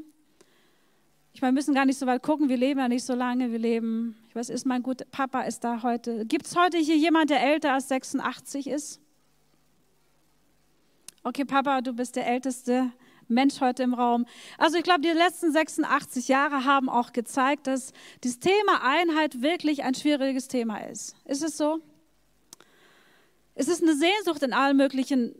Ich 1.33 1.41
meine, 1.41 1.53
wir 1.53 1.59
müssen 1.59 1.73
gar 1.73 1.85
nicht 1.85 1.99
so 1.99 2.05
weit 2.05 2.23
gucken, 2.23 2.49
wir 2.49 2.57
leben 2.57 2.79
ja 2.79 2.87
nicht 2.87 3.05
so 3.05 3.13
lange, 3.13 3.51
wir 3.51 3.59
leben, 3.59 4.17
ich 4.27 4.35
weiß, 4.35 4.49
ist 4.49 4.65
mein 4.65 4.83
guter 4.83 5.05
Papa 5.05 5.41
ist 5.41 5.63
da 5.63 5.83
heute. 5.83 6.25
Gibt 6.25 6.47
es 6.47 6.55
heute 6.55 6.77
hier 6.77 6.97
jemand, 6.97 7.29
der 7.29 7.41
älter 7.41 7.73
als 7.73 7.87
86 7.87 8.67
ist? 8.67 8.99
Okay, 11.23 11.45
Papa, 11.45 11.81
du 11.81 11.93
bist 11.93 12.15
der 12.15 12.27
älteste 12.27 12.91
Mensch 13.27 13.61
heute 13.61 13.83
im 13.83 13.93
Raum. 13.93 14.25
Also 14.57 14.77
ich 14.77 14.83
glaube, 14.83 15.01
die 15.01 15.09
letzten 15.09 15.51
86 15.51 16.27
Jahre 16.27 16.65
haben 16.65 16.89
auch 16.89 17.13
gezeigt, 17.13 17.67
dass 17.67 17.93
das 18.21 18.39
Thema 18.39 18.83
Einheit 18.83 19.41
wirklich 19.41 19.83
ein 19.83 19.93
schwieriges 19.93 20.47
Thema 20.47 20.77
ist. 20.79 21.15
Ist 21.25 21.43
es 21.43 21.55
so? 21.55 21.79
Es 23.53 23.67
ist 23.67 23.83
eine 23.83 23.95
Sehnsucht 23.95 24.41
in 24.41 24.53
allen 24.53 24.77
möglichen 24.77 25.35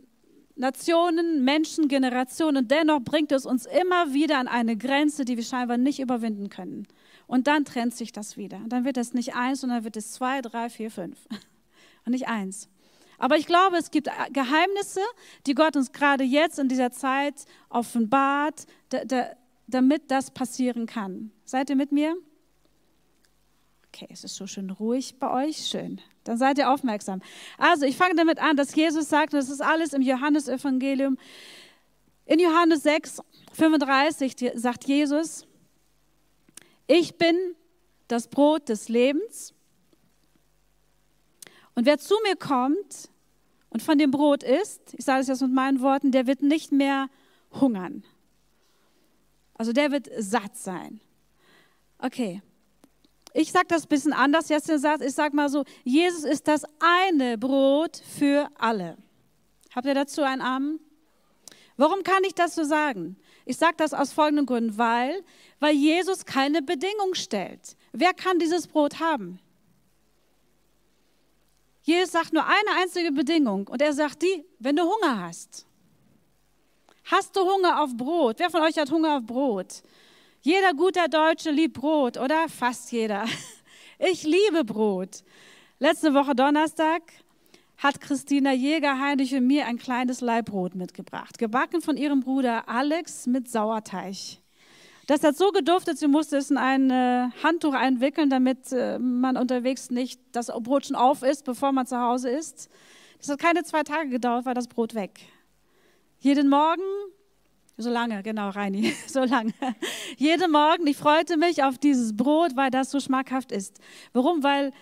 Nationen, 0.60 1.42
Menschen, 1.42 1.88
Generationen. 1.88 2.68
Dennoch 2.68 3.00
bringt 3.00 3.32
es 3.32 3.46
uns 3.46 3.64
immer 3.64 4.12
wieder 4.12 4.38
an 4.38 4.46
eine 4.46 4.76
Grenze, 4.76 5.24
die 5.24 5.38
wir 5.38 5.44
scheinbar 5.44 5.78
nicht 5.78 6.00
überwinden 6.00 6.50
können. 6.50 6.86
Und 7.26 7.46
dann 7.46 7.64
trennt 7.64 7.94
sich 7.94 8.12
das 8.12 8.36
wieder. 8.36 8.60
Dann 8.66 8.84
wird 8.84 8.98
es 8.98 9.14
nicht 9.14 9.34
eins, 9.34 9.62
sondern 9.62 9.84
wird 9.84 9.96
es 9.96 10.12
zwei, 10.12 10.42
drei, 10.42 10.68
vier, 10.68 10.90
fünf. 10.90 11.18
Und 12.04 12.12
nicht 12.12 12.28
eins. 12.28 12.68
Aber 13.16 13.36
ich 13.36 13.46
glaube, 13.46 13.78
es 13.78 13.90
gibt 13.90 14.08
Geheimnisse, 14.32 15.00
die 15.46 15.54
Gott 15.54 15.76
uns 15.76 15.92
gerade 15.92 16.24
jetzt 16.24 16.58
in 16.58 16.68
dieser 16.68 16.90
Zeit 16.90 17.46
offenbart, 17.70 18.66
damit 19.66 20.10
das 20.10 20.30
passieren 20.30 20.84
kann. 20.86 21.30
Seid 21.44 21.70
ihr 21.70 21.76
mit 21.76 21.90
mir? 21.90 22.16
Okay, 23.88 24.08
es 24.10 24.24
ist 24.24 24.36
so 24.36 24.46
schön 24.46 24.70
ruhig 24.70 25.18
bei 25.18 25.46
euch. 25.46 25.66
Schön. 25.66 26.00
Dann 26.30 26.38
seid 26.38 26.58
ihr 26.58 26.70
aufmerksam. 26.70 27.22
Also, 27.58 27.86
ich 27.86 27.96
fange 27.96 28.14
damit 28.14 28.38
an, 28.38 28.56
dass 28.56 28.72
Jesus 28.76 29.08
sagt, 29.08 29.34
das 29.34 29.50
ist 29.50 29.60
alles 29.60 29.92
im 29.94 30.00
Johannesevangelium. 30.00 31.18
In 32.24 32.38
Johannes 32.38 32.84
6, 32.84 33.20
35 33.52 34.52
sagt 34.54 34.84
Jesus, 34.84 35.44
ich 36.86 37.18
bin 37.18 37.34
das 38.06 38.28
Brot 38.28 38.68
des 38.68 38.88
Lebens. 38.88 39.54
Und 41.74 41.84
wer 41.84 41.98
zu 41.98 42.14
mir 42.22 42.36
kommt 42.36 43.10
und 43.70 43.82
von 43.82 43.98
dem 43.98 44.12
Brot 44.12 44.44
isst, 44.44 44.94
ich 44.96 45.04
sage 45.04 45.22
es 45.22 45.26
jetzt 45.26 45.42
mit 45.42 45.52
meinen 45.52 45.80
Worten, 45.80 46.12
der 46.12 46.28
wird 46.28 46.42
nicht 46.42 46.70
mehr 46.70 47.08
hungern. 47.60 48.04
Also 49.54 49.72
der 49.72 49.90
wird 49.90 50.08
satt 50.16 50.56
sein. 50.56 51.00
Okay, 51.98 52.40
ich 53.32 53.52
sage 53.52 53.66
das 53.68 53.84
ein 53.84 53.88
bisschen 53.88 54.12
anders 54.12 54.48
jetzt. 54.48 54.68
Ich 54.68 55.14
sage 55.14 55.36
mal 55.36 55.48
so, 55.48 55.64
Jesus 55.84 56.24
ist 56.24 56.48
das 56.48 56.64
eine 56.80 57.38
Brot 57.38 57.96
für 57.96 58.48
alle. 58.58 58.96
Habt 59.74 59.86
ihr 59.86 59.94
dazu 59.94 60.22
einen 60.22 60.42
Amen? 60.42 60.80
Warum 61.76 62.02
kann 62.02 62.24
ich 62.24 62.34
das 62.34 62.54
so 62.54 62.64
sagen? 62.64 63.16
Ich 63.46 63.56
sage 63.56 63.74
das 63.78 63.94
aus 63.94 64.12
folgendem 64.12 64.46
Grund, 64.46 64.76
weil, 64.76 65.22
weil 65.60 65.74
Jesus 65.74 66.24
keine 66.26 66.60
Bedingung 66.60 67.14
stellt. 67.14 67.76
Wer 67.92 68.12
kann 68.12 68.38
dieses 68.38 68.66
Brot 68.66 69.00
haben? 69.00 69.38
Jesus 71.82 72.12
sagt 72.12 72.32
nur 72.32 72.44
eine 72.44 72.82
einzige 72.82 73.12
Bedingung 73.12 73.66
und 73.68 73.80
er 73.80 73.92
sagt 73.92 74.22
die, 74.22 74.44
wenn 74.58 74.76
du 74.76 74.82
Hunger 74.82 75.22
hast. 75.22 75.66
Hast 77.04 77.34
du 77.34 77.40
Hunger 77.40 77.82
auf 77.82 77.96
Brot? 77.96 78.38
Wer 78.38 78.50
von 78.50 78.62
euch 78.62 78.76
hat 78.78 78.90
Hunger 78.90 79.16
auf 79.16 79.24
Brot? 79.24 79.82
Jeder 80.42 80.72
guter 80.72 81.06
Deutsche 81.06 81.50
liebt 81.50 81.74
Brot, 81.74 82.16
oder? 82.16 82.48
Fast 82.48 82.92
jeder. 82.92 83.26
Ich 84.02 84.22
liebe 84.22 84.64
Brot. 84.64 85.22
Letzte 85.78 86.14
Woche 86.14 86.34
Donnerstag 86.34 87.02
hat 87.76 88.00
Christina 88.00 88.54
Jäger-Heinrich 88.54 89.34
und 89.34 89.46
mir 89.46 89.66
ein 89.66 89.76
kleines 89.76 90.22
Leibbrot 90.22 90.74
mitgebracht, 90.74 91.36
gebacken 91.36 91.82
von 91.82 91.98
ihrem 91.98 92.20
Bruder 92.20 92.66
Alex 92.66 93.26
mit 93.26 93.50
Sauerteig. 93.50 94.38
Das 95.06 95.22
hat 95.22 95.36
so 95.36 95.50
geduftet, 95.50 95.98
sie 95.98 96.08
musste 96.08 96.38
es 96.38 96.50
in 96.50 96.56
ein 96.56 96.90
äh, 96.90 97.28
Handtuch 97.42 97.74
einwickeln, 97.74 98.30
damit 98.30 98.72
äh, 98.72 98.98
man 98.98 99.36
unterwegs 99.36 99.90
nicht 99.90 100.18
das 100.32 100.46
Brot 100.46 100.86
schon 100.86 100.96
auf 100.96 101.22
ist, 101.22 101.44
bevor 101.44 101.72
man 101.72 101.86
zu 101.86 102.00
Hause 102.00 102.30
ist. 102.30 102.70
Das 103.18 103.28
hat 103.28 103.38
keine 103.38 103.64
zwei 103.64 103.82
Tage 103.82 104.08
gedauert, 104.08 104.46
war 104.46 104.54
das 104.54 104.66
Brot 104.66 104.94
weg. 104.94 105.20
Jeden 106.20 106.48
Morgen 106.48 106.80
So 107.80 107.88
lange, 107.88 108.22
genau, 108.22 108.50
Reini, 108.50 108.94
so 109.06 109.24
lange. 109.24 109.54
Jeden 110.18 110.52
Morgen, 110.52 110.86
ich 110.86 110.98
freute 110.98 111.38
mich 111.38 111.62
auf 111.62 111.78
dieses 111.78 112.14
Brot, 112.14 112.54
weil 112.54 112.70
das 112.70 112.90
so 112.90 113.00
schmackhaft 113.00 113.52
ist. 113.52 113.80
Warum? 114.12 114.42
Weil, 114.42 114.72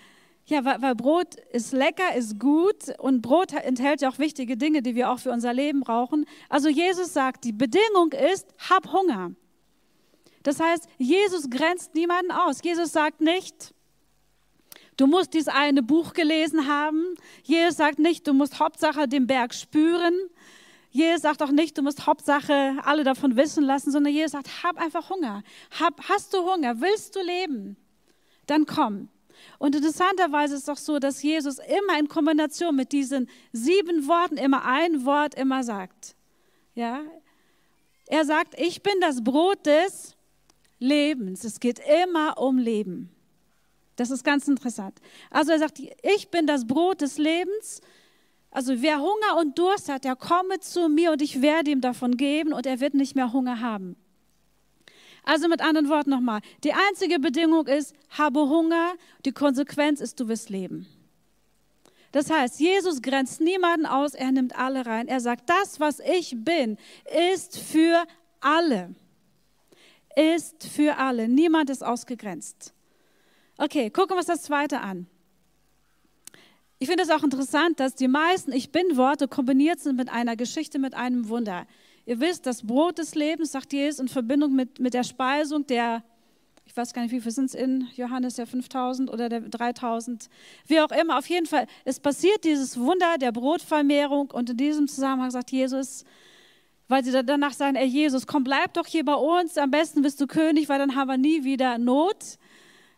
ja, 0.46 0.64
weil, 0.64 0.82
weil 0.82 0.96
Brot 0.96 1.36
ist 1.52 1.72
lecker, 1.72 2.16
ist 2.16 2.40
gut 2.40 2.98
und 2.98 3.22
Brot 3.22 3.52
enthält 3.52 4.00
ja 4.00 4.08
auch 4.08 4.18
wichtige 4.18 4.56
Dinge, 4.56 4.82
die 4.82 4.96
wir 4.96 5.12
auch 5.12 5.20
für 5.20 5.30
unser 5.30 5.54
Leben 5.54 5.78
brauchen. 5.78 6.26
Also 6.48 6.68
Jesus 6.68 7.12
sagt, 7.12 7.44
die 7.44 7.52
Bedingung 7.52 8.10
ist, 8.32 8.48
hab 8.68 8.92
Hunger. 8.92 9.30
Das 10.42 10.58
heißt, 10.58 10.88
Jesus 10.98 11.50
grenzt 11.50 11.94
niemanden 11.94 12.32
aus. 12.32 12.64
Jesus 12.64 12.90
sagt 12.90 13.20
nicht, 13.20 13.74
du 14.96 15.06
musst 15.06 15.34
dieses 15.34 15.46
eine 15.46 15.84
Buch 15.84 16.14
gelesen 16.14 16.66
haben. 16.66 17.14
Jesus 17.44 17.76
sagt 17.76 18.00
nicht, 18.00 18.26
du 18.26 18.32
musst 18.32 18.58
Hauptsache 18.58 19.06
den 19.06 19.28
Berg 19.28 19.54
spüren. 19.54 20.14
Jesus 20.98 21.22
sagt 21.22 21.42
auch 21.42 21.52
nicht, 21.52 21.78
du 21.78 21.82
musst 21.82 22.06
Hauptsache 22.06 22.76
alle 22.82 23.04
davon 23.04 23.36
wissen 23.36 23.62
lassen, 23.62 23.92
sondern 23.92 24.12
Jesus 24.12 24.32
sagt, 24.32 24.64
hab 24.64 24.76
einfach 24.78 25.10
Hunger. 25.10 25.44
Hab, 25.78 26.08
hast 26.08 26.34
du 26.34 26.38
Hunger? 26.38 26.80
Willst 26.80 27.14
du 27.14 27.22
leben? 27.22 27.76
Dann 28.46 28.66
komm. 28.66 29.08
Und 29.58 29.76
interessanterweise 29.76 30.54
ist 30.54 30.60
es 30.62 30.66
doch 30.66 30.76
so, 30.76 30.98
dass 30.98 31.22
Jesus 31.22 31.58
immer 31.58 32.00
in 32.00 32.08
Kombination 32.08 32.74
mit 32.74 32.90
diesen 32.90 33.28
sieben 33.52 34.08
Worten 34.08 34.36
immer 34.38 34.64
ein 34.64 35.04
Wort 35.04 35.36
immer 35.36 35.62
sagt. 35.62 36.16
Ja? 36.74 37.02
Er 38.06 38.24
sagt, 38.24 38.58
ich 38.58 38.82
bin 38.82 38.94
das 39.00 39.22
Brot 39.22 39.66
des 39.66 40.16
Lebens. 40.80 41.44
Es 41.44 41.60
geht 41.60 41.80
immer 42.02 42.38
um 42.38 42.58
Leben. 42.58 43.10
Das 43.94 44.10
ist 44.10 44.24
ganz 44.24 44.48
interessant. 44.48 44.98
Also 45.30 45.52
er 45.52 45.60
sagt, 45.60 45.80
ich 46.02 46.28
bin 46.30 46.48
das 46.48 46.66
Brot 46.66 47.02
des 47.02 47.18
Lebens. 47.18 47.82
Also 48.50 48.82
wer 48.82 48.98
Hunger 48.98 49.38
und 49.38 49.58
Durst 49.58 49.88
hat, 49.88 50.04
der 50.04 50.16
komme 50.16 50.60
zu 50.60 50.88
mir 50.88 51.12
und 51.12 51.22
ich 51.22 51.42
werde 51.42 51.70
ihm 51.70 51.80
davon 51.80 52.16
geben 52.16 52.52
und 52.52 52.66
er 52.66 52.80
wird 52.80 52.94
nicht 52.94 53.14
mehr 53.14 53.32
Hunger 53.32 53.60
haben. 53.60 53.96
Also 55.22 55.48
mit 55.48 55.60
anderen 55.60 55.88
Worten 55.88 56.10
nochmal, 56.10 56.40
die 56.64 56.72
einzige 56.72 57.18
Bedingung 57.18 57.66
ist, 57.66 57.94
habe 58.10 58.40
Hunger, 58.48 58.94
die 59.26 59.32
Konsequenz 59.32 60.00
ist, 60.00 60.18
du 60.18 60.28
wirst 60.28 60.48
leben. 60.48 60.86
Das 62.12 62.30
heißt, 62.30 62.58
Jesus 62.58 63.02
grenzt 63.02 63.40
niemanden 63.42 63.84
aus, 63.84 64.14
er 64.14 64.32
nimmt 64.32 64.58
alle 64.58 64.86
rein. 64.86 65.08
Er 65.08 65.20
sagt, 65.20 65.50
das, 65.50 65.78
was 65.78 66.00
ich 66.00 66.34
bin, 66.42 66.78
ist 67.34 67.58
für 67.58 68.04
alle 68.40 68.94
ist 70.18 70.66
für 70.66 70.96
alle. 70.96 71.28
Niemand 71.28 71.70
ist 71.70 71.84
ausgegrenzt. 71.84 72.74
Okay, 73.56 73.90
gucken 73.90 74.10
wir 74.14 74.18
uns 74.18 74.26
das 74.26 74.42
zweite 74.42 74.80
an. 74.80 75.06
Ich 76.80 76.86
finde 76.86 77.02
es 77.02 77.10
auch 77.10 77.24
interessant, 77.24 77.80
dass 77.80 77.96
die 77.96 78.06
meisten 78.06 78.52
Ich 78.52 78.70
bin-Worte 78.70 79.26
kombiniert 79.26 79.80
sind 79.80 79.96
mit 79.96 80.08
einer 80.08 80.36
Geschichte, 80.36 80.78
mit 80.78 80.94
einem 80.94 81.28
Wunder. 81.28 81.66
Ihr 82.06 82.20
wisst, 82.20 82.46
das 82.46 82.64
Brot 82.64 82.98
des 82.98 83.16
Lebens, 83.16 83.50
sagt 83.50 83.72
Jesus, 83.72 83.98
in 83.98 84.06
Verbindung 84.06 84.54
mit, 84.54 84.78
mit 84.78 84.94
der 84.94 85.02
Speisung 85.02 85.66
der, 85.66 86.04
ich 86.64 86.76
weiß 86.76 86.94
gar 86.94 87.02
nicht, 87.02 87.10
wie 87.10 87.20
viel 87.20 87.32
sind 87.32 87.46
es 87.46 87.54
in 87.54 87.88
Johannes, 87.96 88.36
der 88.36 88.46
5000 88.46 89.10
oder 89.10 89.28
der 89.28 89.40
3000, 89.40 90.28
wie 90.68 90.80
auch 90.80 90.92
immer. 90.92 91.18
Auf 91.18 91.28
jeden 91.28 91.46
Fall, 91.46 91.66
es 91.84 91.98
passiert 91.98 92.44
dieses 92.44 92.78
Wunder 92.78 93.18
der 93.18 93.32
Brotvermehrung 93.32 94.30
und 94.30 94.50
in 94.50 94.56
diesem 94.56 94.86
Zusammenhang 94.86 95.32
sagt 95.32 95.50
Jesus, 95.50 96.04
weil 96.86 97.04
sie 97.04 97.10
danach 97.10 97.54
sagen, 97.54 97.74
ey 97.74 97.86
Jesus, 97.86 98.28
komm, 98.28 98.44
bleib 98.44 98.74
doch 98.74 98.86
hier 98.86 99.04
bei 99.04 99.14
uns, 99.14 99.58
am 99.58 99.72
besten 99.72 100.00
bist 100.00 100.20
du 100.20 100.28
König, 100.28 100.68
weil 100.68 100.78
dann 100.78 100.94
haben 100.94 101.08
wir 101.08 101.18
nie 101.18 101.42
wieder 101.42 101.76
Not. 101.76 102.38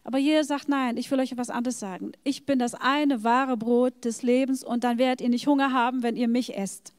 Aber 0.02 0.18
Jesus 0.18 0.48
sagt, 0.48 0.68
nein, 0.68 0.96
ich 0.96 1.10
will 1.10 1.20
euch 1.20 1.32
etwas 1.32 1.50
anderes 1.50 1.78
sagen. 1.78 2.12
Ich 2.24 2.46
bin 2.46 2.58
das 2.58 2.74
eine 2.74 3.22
wahre 3.22 3.56
Brot 3.56 4.04
des 4.04 4.22
Lebens 4.22 4.64
und 4.64 4.84
dann 4.84 4.98
werdet 4.98 5.20
ihr 5.20 5.28
nicht 5.28 5.46
Hunger 5.46 5.72
haben, 5.72 6.02
wenn 6.02 6.16
ihr 6.16 6.28
mich 6.28 6.56
esst. 6.56 6.94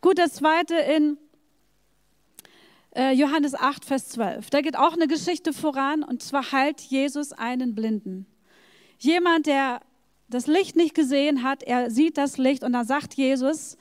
Gut, 0.00 0.18
das 0.18 0.34
zweite 0.34 0.74
in 0.74 1.18
äh, 2.94 3.12
Johannes 3.12 3.54
8, 3.54 3.84
Vers 3.84 4.08
12. 4.10 4.50
Da 4.50 4.60
geht 4.60 4.76
auch 4.76 4.92
eine 4.92 5.08
Geschichte 5.08 5.52
voran 5.52 6.02
und 6.02 6.22
zwar 6.22 6.52
heilt 6.52 6.80
Jesus 6.80 7.32
einen 7.32 7.74
Blinden. 7.74 8.26
Jemand, 8.98 9.46
der 9.46 9.80
das 10.28 10.46
Licht 10.46 10.76
nicht 10.76 10.94
gesehen 10.94 11.42
hat, 11.42 11.62
er 11.62 11.90
sieht 11.90 12.16
das 12.16 12.38
Licht 12.38 12.62
und 12.62 12.72
dann 12.72 12.86
sagt 12.86 13.14
Jesus, 13.14 13.76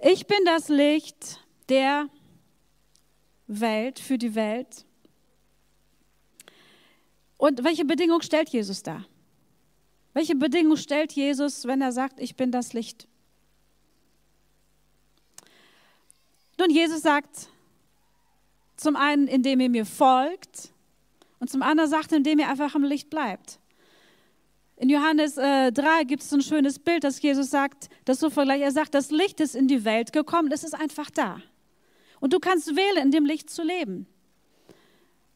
ich 0.00 0.26
bin 0.26 0.38
das 0.44 0.68
Licht 0.68 1.44
der 1.68 2.08
Welt, 3.46 3.98
für 3.98 4.16
die 4.16 4.34
Welt. 4.34 4.84
Und 7.40 7.64
welche 7.64 7.86
Bedingung 7.86 8.20
stellt 8.20 8.50
Jesus 8.50 8.82
da? 8.82 9.06
Welche 10.12 10.34
Bedingung 10.34 10.76
stellt 10.76 11.12
Jesus, 11.12 11.64
wenn 11.64 11.80
er 11.80 11.90
sagt, 11.90 12.20
ich 12.20 12.36
bin 12.36 12.52
das 12.52 12.74
Licht? 12.74 13.08
Nun, 16.58 16.68
Jesus 16.68 17.00
sagt 17.00 17.48
zum 18.76 18.94
einen, 18.94 19.26
indem 19.26 19.60
ihr 19.60 19.70
mir 19.70 19.86
folgt 19.86 20.68
und 21.38 21.48
zum 21.48 21.62
anderen 21.62 21.88
sagt, 21.88 22.12
indem 22.12 22.40
ihr 22.40 22.48
einfach 22.50 22.74
im 22.74 22.84
Licht 22.84 23.08
bleibt. 23.08 23.58
In 24.76 24.90
Johannes 24.90 25.38
äh, 25.38 25.72
3 25.72 26.04
gibt 26.04 26.22
es 26.22 26.30
ein 26.34 26.42
schönes 26.42 26.78
Bild, 26.78 27.04
dass 27.04 27.22
Jesus 27.22 27.48
sagt, 27.48 27.88
das 28.04 28.20
so 28.20 28.28
vergleicht. 28.28 28.64
Er 28.64 28.72
sagt, 28.72 28.94
das 28.94 29.10
Licht 29.10 29.40
ist 29.40 29.54
in 29.54 29.66
die 29.66 29.86
Welt 29.86 30.12
gekommen, 30.12 30.52
es 30.52 30.62
ist 30.62 30.74
einfach 30.74 31.08
da. 31.08 31.40
Und 32.20 32.34
du 32.34 32.38
kannst 32.38 32.76
wählen, 32.76 33.04
in 33.04 33.10
dem 33.10 33.24
Licht 33.24 33.48
zu 33.48 33.62
leben. 33.62 34.06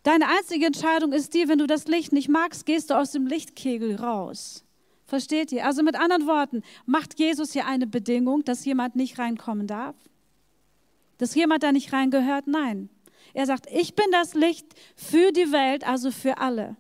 Deine 0.05 0.29
einzige 0.29 0.67
Entscheidung 0.67 1.13
ist 1.13 1.33
die, 1.33 1.49
wenn 1.49 1.59
du 1.59 1.67
das 1.67 1.87
Licht 1.87 2.13
nicht 2.13 2.29
magst, 2.29 2.67
gehst 2.67 2.91
du 2.91 2.95
aus 2.95 3.13
dem 3.13 3.27
Lichtkegel 3.27 3.97
raus. 3.97 4.63
Versteht 5.07 5.51
ihr? 5.51 5.65
Also 5.65 5.83
mit 5.83 5.97
anderen 5.97 6.27
Worten, 6.27 6.63
macht 6.85 7.19
Jesus 7.19 7.53
hier 7.53 7.67
eine 7.67 7.87
Bedingung, 7.87 8.45
dass 8.45 8.67
jemand 8.67 8.97
nicht 8.97 9.19
reinkommen 9.19 9.67
darf? 9.67 9.97
Dass 11.17 11.35
jemand 11.35 11.63
da 11.63 11.73
nicht 11.73 11.93
reingehört? 11.93 12.47
Nein. 12.47 12.91
Er 13.33 13.47
sagt, 13.47 13.67
ich 13.73 13.95
bin 13.95 14.05
das 14.13 14.35
Licht 14.35 14.67
für 14.95 15.33
die 15.33 15.51
Welt, 15.53 15.87
also 15.87 16.11
für 16.11 16.37
alle. 16.37 16.77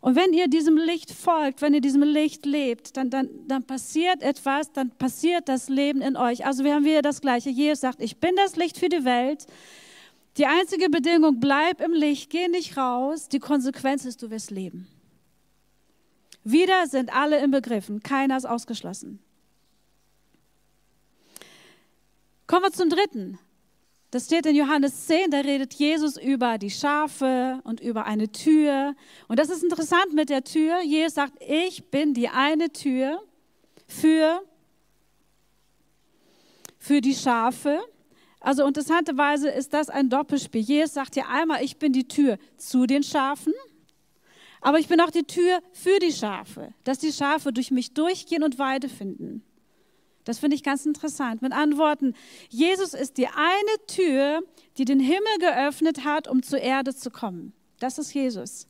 Und 0.00 0.14
wenn 0.14 0.32
ihr 0.32 0.46
diesem 0.46 0.76
Licht 0.76 1.10
folgt, 1.10 1.60
wenn 1.60 1.74
ihr 1.74 1.80
diesem 1.80 2.04
Licht 2.04 2.46
lebt, 2.46 2.96
dann, 2.96 3.10
dann, 3.10 3.30
dann 3.48 3.64
passiert 3.64 4.22
etwas, 4.22 4.72
dann 4.72 4.90
passiert 4.90 5.48
das 5.48 5.68
Leben 5.68 6.00
in 6.00 6.16
euch. 6.16 6.46
Also 6.46 6.62
wir 6.62 6.74
haben 6.74 6.84
wieder 6.84 7.02
das 7.02 7.20
Gleiche. 7.20 7.50
Jesus 7.50 7.80
sagt, 7.80 8.00
ich 8.00 8.18
bin 8.18 8.36
das 8.36 8.54
Licht 8.54 8.78
für 8.78 8.88
die 8.88 9.04
Welt. 9.04 9.46
Die 10.38 10.46
einzige 10.46 10.88
Bedingung, 10.88 11.40
bleib 11.40 11.80
im 11.80 11.92
Licht, 11.92 12.30
geh 12.30 12.48
nicht 12.48 12.76
raus. 12.76 13.28
Die 13.28 13.38
Konsequenz 13.38 14.04
ist, 14.04 14.22
du 14.22 14.30
wirst 14.30 14.50
leben. 14.50 14.88
Wieder 16.44 16.86
sind 16.86 17.14
alle 17.14 17.38
im 17.42 17.50
Begriffen, 17.50 18.02
keiner 18.02 18.36
ist 18.36 18.46
ausgeschlossen. 18.46 19.20
Kommen 22.46 22.64
wir 22.64 22.72
zum 22.72 22.88
dritten. 22.88 23.38
Das 24.10 24.26
steht 24.26 24.44
in 24.44 24.54
Johannes 24.54 25.06
10, 25.06 25.30
da 25.30 25.38
redet 25.38 25.72
Jesus 25.72 26.18
über 26.18 26.58
die 26.58 26.70
Schafe 26.70 27.60
und 27.64 27.80
über 27.80 28.04
eine 28.04 28.30
Tür. 28.30 28.94
Und 29.26 29.38
das 29.38 29.48
ist 29.48 29.62
interessant 29.62 30.12
mit 30.12 30.28
der 30.28 30.44
Tür. 30.44 30.82
Jesus 30.82 31.14
sagt, 31.14 31.32
ich 31.40 31.90
bin 31.90 32.12
die 32.12 32.28
eine 32.28 32.70
Tür 32.70 33.22
für, 33.86 34.42
für 36.78 37.00
die 37.00 37.14
Schafe. 37.14 37.80
Also 38.42 38.66
interessanterweise 38.66 39.48
ist 39.48 39.72
das 39.72 39.88
ein 39.88 40.10
Doppelspiel. 40.10 40.62
Jesus 40.62 40.94
sagt 40.94 41.14
ja 41.14 41.26
einmal, 41.28 41.62
ich 41.62 41.78
bin 41.78 41.92
die 41.92 42.08
Tür 42.08 42.38
zu 42.56 42.86
den 42.86 43.04
Schafen, 43.04 43.54
aber 44.60 44.80
ich 44.80 44.88
bin 44.88 45.00
auch 45.00 45.10
die 45.10 45.22
Tür 45.22 45.60
für 45.72 46.00
die 46.00 46.12
Schafe, 46.12 46.74
dass 46.82 46.98
die 46.98 47.12
Schafe 47.12 47.52
durch 47.52 47.70
mich 47.70 47.94
durchgehen 47.94 48.42
und 48.42 48.58
Weide 48.58 48.88
finden. 48.88 49.44
Das 50.24 50.40
finde 50.40 50.56
ich 50.56 50.64
ganz 50.64 50.84
interessant. 50.86 51.40
Mit 51.40 51.52
Antworten, 51.52 52.14
Jesus 52.48 52.94
ist 52.94 53.16
die 53.16 53.28
eine 53.28 53.86
Tür, 53.86 54.42
die 54.76 54.84
den 54.84 55.00
Himmel 55.00 55.38
geöffnet 55.38 56.04
hat, 56.04 56.28
um 56.28 56.42
zur 56.42 56.60
Erde 56.60 56.94
zu 56.94 57.10
kommen. 57.10 57.52
Das 57.78 57.98
ist 57.98 58.12
Jesus. 58.12 58.66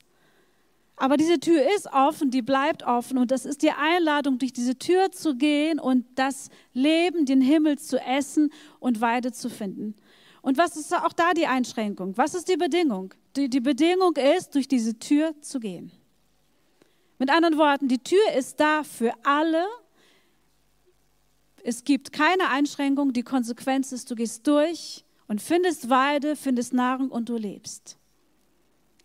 Aber 0.97 1.17
diese 1.17 1.41
Tür 1.41 1.63
ist 1.75 1.87
offen, 1.93 2.31
die 2.31 2.43
bleibt 2.43 2.85
offen 2.85 3.19
und 3.19 3.31
das 3.31 3.45
ist 3.45 3.63
die 3.63 3.73
Einladung, 3.73 4.39
durch 4.39 4.53
diese 4.53 4.79
Tür 4.79 5.11
zu 5.11 5.37
gehen 5.37 5.81
und 5.81 6.05
das 6.15 6.49
Leben, 6.75 7.25
den 7.25 7.41
Himmel 7.41 7.79
zu 7.79 7.99
essen 7.99 8.53
und 8.79 9.01
Weide 9.01 9.33
zu 9.33 9.49
finden. 9.49 9.95
Und 10.43 10.59
was 10.59 10.77
ist 10.77 10.95
auch 10.95 11.13
da 11.13 11.33
die 11.33 11.47
Einschränkung? 11.47 12.17
Was 12.17 12.35
ist 12.35 12.49
die 12.49 12.57
Bedingung? 12.57 13.15
Die, 13.37 13.49
die 13.49 13.61
Bedingung 13.61 14.17
ist, 14.17 14.55
durch 14.55 14.69
diese 14.69 14.99
Tür 14.99 15.35
zu 15.41 15.61
gehen. 15.61 15.93
Mit 17.19 17.31
anderen 17.31 17.57
Worten, 17.57 17.89
die 17.89 17.99
Tür 17.99 18.33
ist 18.37 18.61
da 18.61 18.83
für 18.83 19.13
alle 19.25 19.65
es 21.65 21.85
gibt 21.85 22.13
keine 22.13 22.49
Einschränkung. 22.49 23.13
Die 23.13 23.23
Konsequenz 23.23 23.93
ist, 23.93 24.11
du 24.11 24.15
gehst 24.15 24.47
durch 24.47 25.05
und 25.29 25.41
findest 25.41 25.89
Weide, 25.89 26.37
findest 26.37 26.73
Nahrung 26.73 27.11
und 27.11 27.29
du 27.29 27.37
lebst. 27.37 27.99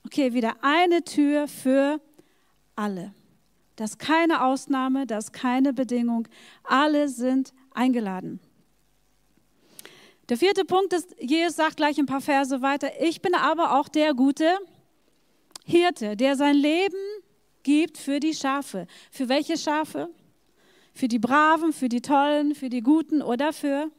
Okay, 0.07 0.31
wieder 0.31 0.55
eine 0.61 1.03
Tür 1.03 1.49
für 1.49 1.99
alle. 2.77 3.13
Das 3.75 3.89
ist 3.89 3.99
keine 3.99 4.45
Ausnahme, 4.45 5.05
das 5.05 5.25
ist 5.25 5.33
keine 5.33 5.73
Bedingung. 5.73 6.29
Alle 6.63 7.09
sind 7.09 7.53
eingeladen. 7.71 8.39
Der 10.29 10.37
vierte 10.37 10.63
Punkt 10.63 10.93
ist, 10.93 11.13
Jesus 11.19 11.57
sagt 11.57 11.75
gleich 11.75 11.97
ein 11.97 12.05
paar 12.05 12.21
Verse 12.21 12.61
weiter, 12.61 12.89
ich 13.01 13.21
bin 13.21 13.35
aber 13.35 13.77
auch 13.77 13.89
der 13.89 14.13
gute 14.13 14.57
Hirte, 15.65 16.15
der 16.15 16.37
sein 16.37 16.55
Leben 16.55 16.95
gibt 17.63 17.97
für 17.97 18.21
die 18.21 18.33
Schafe. 18.33 18.87
Für 19.11 19.27
welche 19.27 19.57
Schafe? 19.57 20.09
Für 20.93 21.09
die 21.09 21.19
Braven, 21.19 21.73
für 21.73 21.89
die 21.89 22.01
Tollen, 22.01 22.55
für 22.55 22.69
die 22.69 22.81
Guten 22.81 23.21
oder 23.21 23.51
für 23.51 23.91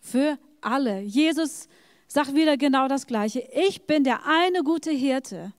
für 0.00 0.38
alle. 0.62 1.00
Jesus 1.02 1.68
sagt 2.14 2.34
wieder 2.34 2.56
genau 2.56 2.86
das 2.86 3.08
Gleiche. 3.08 3.46
Ich 3.66 3.86
bin 3.86 4.04
der 4.04 4.20
eine 4.24 4.62
gute 4.62 4.92
Hirte. 4.92 5.52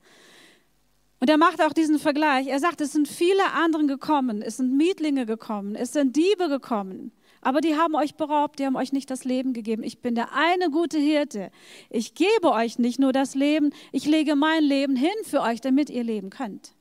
Und 1.19 1.29
er 1.29 1.37
macht 1.37 1.61
auch 1.61 1.73
diesen 1.73 1.99
Vergleich. 1.99 2.47
Er 2.47 2.59
sagt, 2.59 2.79
es 2.79 2.93
sind 2.93 3.07
viele 3.07 3.51
andere 3.53 3.85
gekommen, 3.85 4.41
es 4.41 4.57
sind 4.57 4.75
Mietlinge 4.75 5.25
gekommen, 5.25 5.75
es 5.75 5.91
sind 5.91 6.15
Diebe 6.15 6.47
gekommen, 6.47 7.11
aber 7.41 7.61
die 7.61 7.75
haben 7.75 7.95
euch 7.95 8.15
beraubt, 8.15 8.59
die 8.59 8.65
haben 8.65 8.75
euch 8.75 8.93
nicht 8.93 9.11
das 9.11 9.25
Leben 9.25 9.53
gegeben. 9.53 9.83
Ich 9.83 10.01
bin 10.01 10.15
der 10.15 10.33
eine 10.33 10.69
gute 10.69 10.97
Hirte. 10.97 11.51
Ich 11.89 12.13
gebe 12.15 12.51
euch 12.51 12.79
nicht 12.79 12.99
nur 12.99 13.11
das 13.11 13.35
Leben, 13.35 13.71
ich 13.91 14.05
lege 14.05 14.35
mein 14.35 14.63
Leben 14.63 14.95
hin 14.95 15.09
für 15.23 15.41
euch, 15.41 15.61
damit 15.61 15.89
ihr 15.89 16.03
leben 16.03 16.29
könnt. 16.29 16.74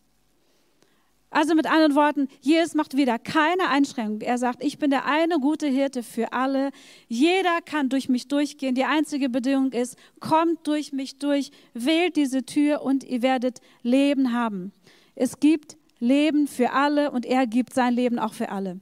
Also 1.35 1.57
mit 1.57 1.66
anderen 1.66 1.97
Worten, 1.97 2.29
Jesus 2.40 2.75
macht 2.75 2.97
wieder 2.97 3.18
keine 3.18 3.68
Einschränkung. 3.68 4.20
Er 4.20 4.38
sagt, 4.38 4.62
ich 4.62 4.79
bin 4.79 4.90
der 4.90 5.05
eine 5.05 5.40
gute 5.40 5.66
Hirte 5.66 6.05
für 6.05 6.33
alle. 6.33 6.70
Jeder 7.09 7.61
kann 7.61 7.88
durch 7.88 8.09
mich 8.09 8.29
durchgehen. 8.29 8.77
Die 8.77 8.85
einzige 8.85 9.29
Bedingung 9.29 9.73
ist, 9.73 9.97
kommt 10.20 10.64
durch 10.68 10.92
mich 10.92 11.18
durch, 11.18 11.51
wählt 11.73 12.14
diese 12.14 12.44
Tür 12.44 12.83
und 12.83 13.03
ihr 13.03 13.23
werdet 13.23 13.59
Leben 13.83 14.33
haben. 14.33 14.70
Es 15.16 15.40
gibt 15.40 15.77
Leben 15.99 16.47
für 16.47 16.70
alle 16.70 17.11
und 17.11 17.27
er 17.27 17.49
gibt 17.49 17.75
sein 17.75 17.94
Leben 17.94 18.20
auch 18.20 18.33
für 18.33 18.51
alle. 18.51 18.79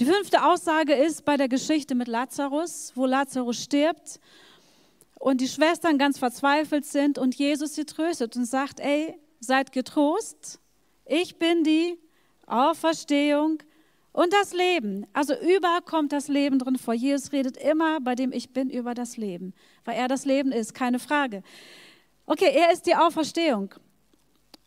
Die 0.00 0.06
fünfte 0.06 0.42
Aussage 0.42 0.94
ist 0.94 1.26
bei 1.26 1.36
der 1.36 1.50
Geschichte 1.50 1.94
mit 1.94 2.08
Lazarus, 2.08 2.92
wo 2.94 3.04
Lazarus 3.04 3.62
stirbt 3.62 4.20
und 5.20 5.42
die 5.42 5.48
Schwestern 5.48 5.98
ganz 5.98 6.18
verzweifelt 6.18 6.86
sind 6.86 7.18
und 7.18 7.34
Jesus 7.34 7.74
sie 7.74 7.84
tröstet 7.84 8.36
und 8.36 8.46
sagt, 8.46 8.80
ey, 8.80 9.14
seid 9.38 9.70
getrost, 9.70 10.60
ich 11.04 11.38
bin 11.38 11.64
die 11.64 11.98
Auferstehung 12.46 13.58
und 14.12 14.32
das 14.32 14.52
Leben. 14.52 15.06
Also 15.12 15.34
überall 15.34 15.82
kommt 15.82 16.12
das 16.12 16.28
Leben 16.28 16.58
drin 16.58 16.78
vor. 16.78 16.94
Jesus 16.94 17.32
redet 17.32 17.56
immer 17.56 18.00
bei 18.00 18.14
dem 18.14 18.32
Ich 18.32 18.52
bin 18.52 18.70
über 18.70 18.94
das 18.94 19.16
Leben, 19.16 19.54
weil 19.84 19.96
er 19.96 20.08
das 20.08 20.24
Leben 20.24 20.52
ist, 20.52 20.74
keine 20.74 20.98
Frage. 20.98 21.42
Okay, 22.26 22.50
er 22.54 22.72
ist 22.72 22.86
die 22.86 22.94
Auferstehung. 22.94 23.74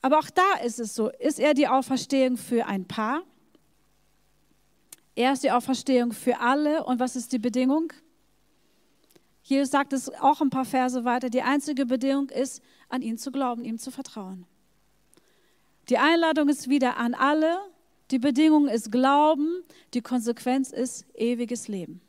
Aber 0.01 0.19
auch 0.19 0.29
da 0.29 0.59
ist 0.63 0.79
es 0.79 0.95
so, 0.95 1.09
ist 1.09 1.39
er 1.39 1.53
die 1.53 1.67
Auferstehung 1.67 2.37
für 2.37 2.65
ein 2.65 2.85
Paar? 2.85 3.23
Er 5.15 5.33
ist 5.33 5.43
die 5.43 5.51
Auferstehung 5.51 6.11
für 6.11 6.39
alle. 6.39 6.83
Und 6.83 6.99
was 6.99 7.15
ist 7.15 7.31
die 7.31 7.39
Bedingung? 7.39 7.91
Jesus 9.41 9.71
sagt 9.71 9.93
es 9.93 10.09
auch 10.09 10.41
ein 10.41 10.49
paar 10.49 10.65
Verse 10.65 11.05
weiter. 11.05 11.29
Die 11.29 11.41
einzige 11.41 11.85
Bedingung 11.85 12.29
ist, 12.29 12.61
an 12.89 13.01
ihn 13.01 13.17
zu 13.17 13.31
glauben, 13.31 13.63
ihm 13.63 13.79
zu 13.79 13.91
vertrauen. 13.91 14.45
Die 15.89 15.97
Einladung 15.97 16.49
ist 16.49 16.69
wieder 16.69 16.97
an 16.97 17.13
alle. 17.13 17.59
Die 18.11 18.19
Bedingung 18.19 18.67
ist 18.67 18.91
Glauben. 18.91 19.63
Die 19.93 20.01
Konsequenz 20.01 20.71
ist 20.71 21.05
ewiges 21.15 21.67
Leben. 21.67 22.01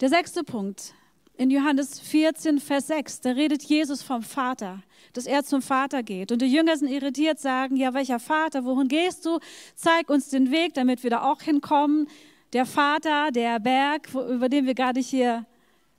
Der 0.00 0.08
sechste 0.08 0.44
Punkt 0.44 0.94
in 1.36 1.50
Johannes 1.50 2.00
14, 2.00 2.60
Vers 2.60 2.88
6, 2.88 3.22
da 3.22 3.30
redet 3.30 3.62
Jesus 3.62 4.02
vom 4.02 4.22
Vater, 4.22 4.82
dass 5.14 5.26
er 5.26 5.42
zum 5.42 5.62
Vater 5.62 6.02
geht. 6.02 6.32
Und 6.32 6.42
die 6.42 6.52
Jünger 6.52 6.76
sind 6.76 6.88
irritiert, 6.88 7.38
sagen, 7.38 7.76
ja, 7.76 7.94
welcher 7.94 8.18
Vater, 8.18 8.64
wohin 8.64 8.88
gehst 8.88 9.24
du? 9.24 9.38
Zeig 9.74 10.10
uns 10.10 10.28
den 10.28 10.50
Weg, 10.50 10.74
damit 10.74 11.02
wir 11.02 11.10
da 11.10 11.22
auch 11.22 11.40
hinkommen. 11.40 12.08
Der 12.52 12.66
Vater, 12.66 13.30
der 13.30 13.58
Berg, 13.58 14.08
über 14.14 14.48
den 14.48 14.66
wir 14.66 14.74
gerade 14.74 15.00
hier 15.00 15.46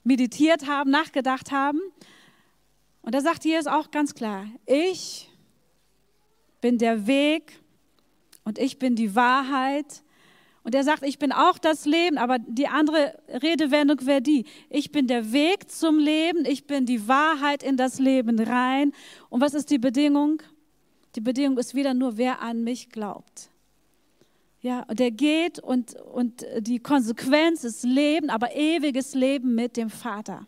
meditiert 0.04 0.66
haben, 0.66 0.90
nachgedacht 0.90 1.50
haben. 1.50 1.80
Und 3.02 3.14
da 3.14 3.20
sagt 3.20 3.44
Jesus 3.44 3.66
auch 3.66 3.90
ganz 3.90 4.14
klar, 4.14 4.46
ich 4.64 5.28
bin 6.60 6.78
der 6.78 7.06
Weg 7.06 7.60
und 8.44 8.58
ich 8.58 8.78
bin 8.78 8.94
die 8.94 9.14
Wahrheit. 9.14 10.02
Und 10.62 10.76
er 10.76 10.84
sagt, 10.84 11.02
ich 11.02 11.18
bin 11.18 11.32
auch 11.32 11.58
das 11.58 11.84
Leben, 11.84 12.18
aber 12.18 12.38
die 12.38 12.68
andere 12.68 13.18
Redewendung 13.28 14.06
wäre 14.06 14.22
die, 14.22 14.46
ich 14.70 14.92
bin 14.92 15.08
der 15.08 15.32
Weg 15.32 15.68
zum 15.70 15.98
Leben, 15.98 16.44
ich 16.44 16.68
bin 16.68 16.86
die 16.86 17.08
Wahrheit 17.08 17.64
in 17.64 17.76
das 17.76 17.98
Leben 17.98 18.38
rein. 18.38 18.92
Und 19.28 19.40
was 19.40 19.54
ist 19.54 19.70
die 19.70 19.78
Bedingung? 19.78 20.40
Die 21.16 21.20
Bedingung 21.20 21.58
ist 21.58 21.74
wieder 21.74 21.94
nur, 21.94 22.16
wer 22.16 22.40
an 22.40 22.62
mich 22.62 22.90
glaubt. 22.90 23.50
Ja, 24.60 24.84
und 24.84 25.00
der 25.00 25.10
geht 25.10 25.58
und, 25.58 25.96
und 25.96 26.46
die 26.60 26.78
Konsequenz 26.78 27.64
ist 27.64 27.82
Leben, 27.82 28.30
aber 28.30 28.54
ewiges 28.54 29.14
Leben 29.14 29.56
mit 29.56 29.76
dem 29.76 29.90
Vater. 29.90 30.46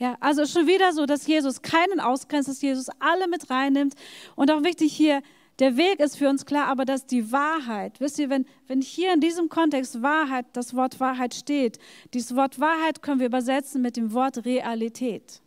Ja, 0.00 0.16
also 0.18 0.46
schon 0.46 0.66
wieder 0.66 0.94
so, 0.94 1.04
dass 1.04 1.26
Jesus 1.26 1.60
keinen 1.60 2.00
ausgrenzt, 2.00 2.48
dass 2.48 2.62
Jesus 2.62 2.86
alle 3.00 3.28
mit 3.28 3.50
reinnimmt. 3.50 3.94
Und 4.34 4.50
auch 4.50 4.64
wichtig 4.64 4.94
hier, 4.94 5.20
der 5.58 5.76
Weg 5.76 6.00
ist 6.00 6.16
für 6.16 6.30
uns 6.30 6.46
klar, 6.46 6.68
aber 6.68 6.86
dass 6.86 7.04
die 7.04 7.32
Wahrheit, 7.32 8.00
wisst 8.00 8.18
ihr, 8.18 8.30
wenn, 8.30 8.46
wenn 8.66 8.80
hier 8.80 9.12
in 9.12 9.20
diesem 9.20 9.50
Kontext 9.50 10.00
Wahrheit, 10.00 10.46
das 10.54 10.74
Wort 10.74 11.00
Wahrheit 11.00 11.34
steht, 11.34 11.78
dieses 12.14 12.34
Wort 12.34 12.58
Wahrheit 12.58 13.02
können 13.02 13.20
wir 13.20 13.26
übersetzen 13.26 13.82
mit 13.82 13.98
dem 13.98 14.14
Wort 14.14 14.46
Realität. 14.46 15.42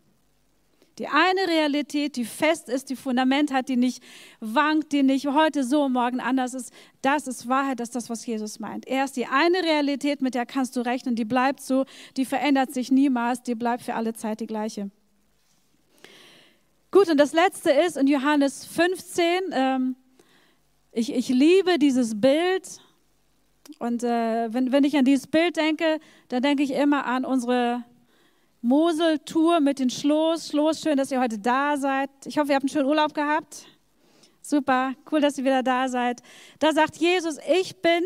Die 0.99 1.07
eine 1.07 1.47
Realität, 1.47 2.15
die 2.15 2.25
fest 2.25 2.69
ist, 2.69 2.89
die 2.89 2.95
Fundament 2.95 3.51
hat, 3.51 3.67
die 3.67 3.77
nicht 3.77 4.03
wankt, 4.39 4.91
die 4.91 5.01
nicht 5.01 5.25
heute 5.25 5.63
so, 5.63 5.89
morgen 5.89 6.19
anders 6.19 6.53
ist, 6.53 6.71
das 7.01 7.27
ist 7.27 7.47
Wahrheit, 7.47 7.79
das 7.79 7.89
ist 7.89 7.95
das, 7.95 8.09
was 8.11 8.25
Jesus 8.25 8.59
meint. 8.59 8.87
Er 8.87 9.05
ist 9.05 9.15
die 9.15 9.25
eine 9.25 9.63
Realität, 9.63 10.21
mit 10.21 10.35
der 10.35 10.45
kannst 10.45 10.75
du 10.75 10.81
rechnen, 10.81 11.15
die 11.15 11.25
bleibt 11.25 11.61
so, 11.61 11.85
die 12.15 12.25
verändert 12.25 12.73
sich 12.73 12.91
niemals, 12.91 13.41
die 13.41 13.55
bleibt 13.55 13.81
für 13.81 13.95
alle 13.95 14.13
Zeit 14.13 14.39
die 14.39 14.45
gleiche. 14.45 14.91
Gut, 16.91 17.09
und 17.09 17.17
das 17.17 17.33
letzte 17.33 17.71
ist 17.71 17.97
in 17.97 18.05
Johannes 18.05 18.65
15, 18.65 19.25
ähm, 19.51 19.95
ich, 20.91 21.11
ich 21.11 21.27
liebe 21.29 21.79
dieses 21.79 22.21
Bild. 22.21 22.79
Und 23.79 24.03
äh, 24.03 24.53
wenn, 24.53 24.71
wenn 24.71 24.83
ich 24.83 24.95
an 24.95 25.05
dieses 25.05 25.25
Bild 25.25 25.57
denke, 25.57 25.99
dann 26.27 26.43
denke 26.43 26.61
ich 26.61 26.71
immer 26.71 27.05
an 27.05 27.25
unsere 27.25 27.83
Mosel-Tour 28.63 29.59
mit 29.59 29.79
den 29.79 29.89
Schloss. 29.89 30.47
Schloss, 30.47 30.79
schön, 30.79 30.95
dass 30.95 31.11
ihr 31.11 31.19
heute 31.19 31.37
da 31.37 31.75
seid. 31.75 32.09
Ich 32.25 32.37
hoffe, 32.37 32.49
ihr 32.49 32.55
habt 32.55 32.63
einen 32.63 32.69
schönen 32.69 32.87
Urlaub 32.87 33.13
gehabt. 33.13 33.67
Super, 34.41 34.93
cool, 35.11 35.19
dass 35.19 35.37
ihr 35.37 35.43
wieder 35.43 35.63
da 35.63 35.89
seid. 35.89 36.21
Da 36.59 36.71
sagt 36.71 36.95
Jesus, 36.95 37.37
ich 37.45 37.75
bin 37.81 38.03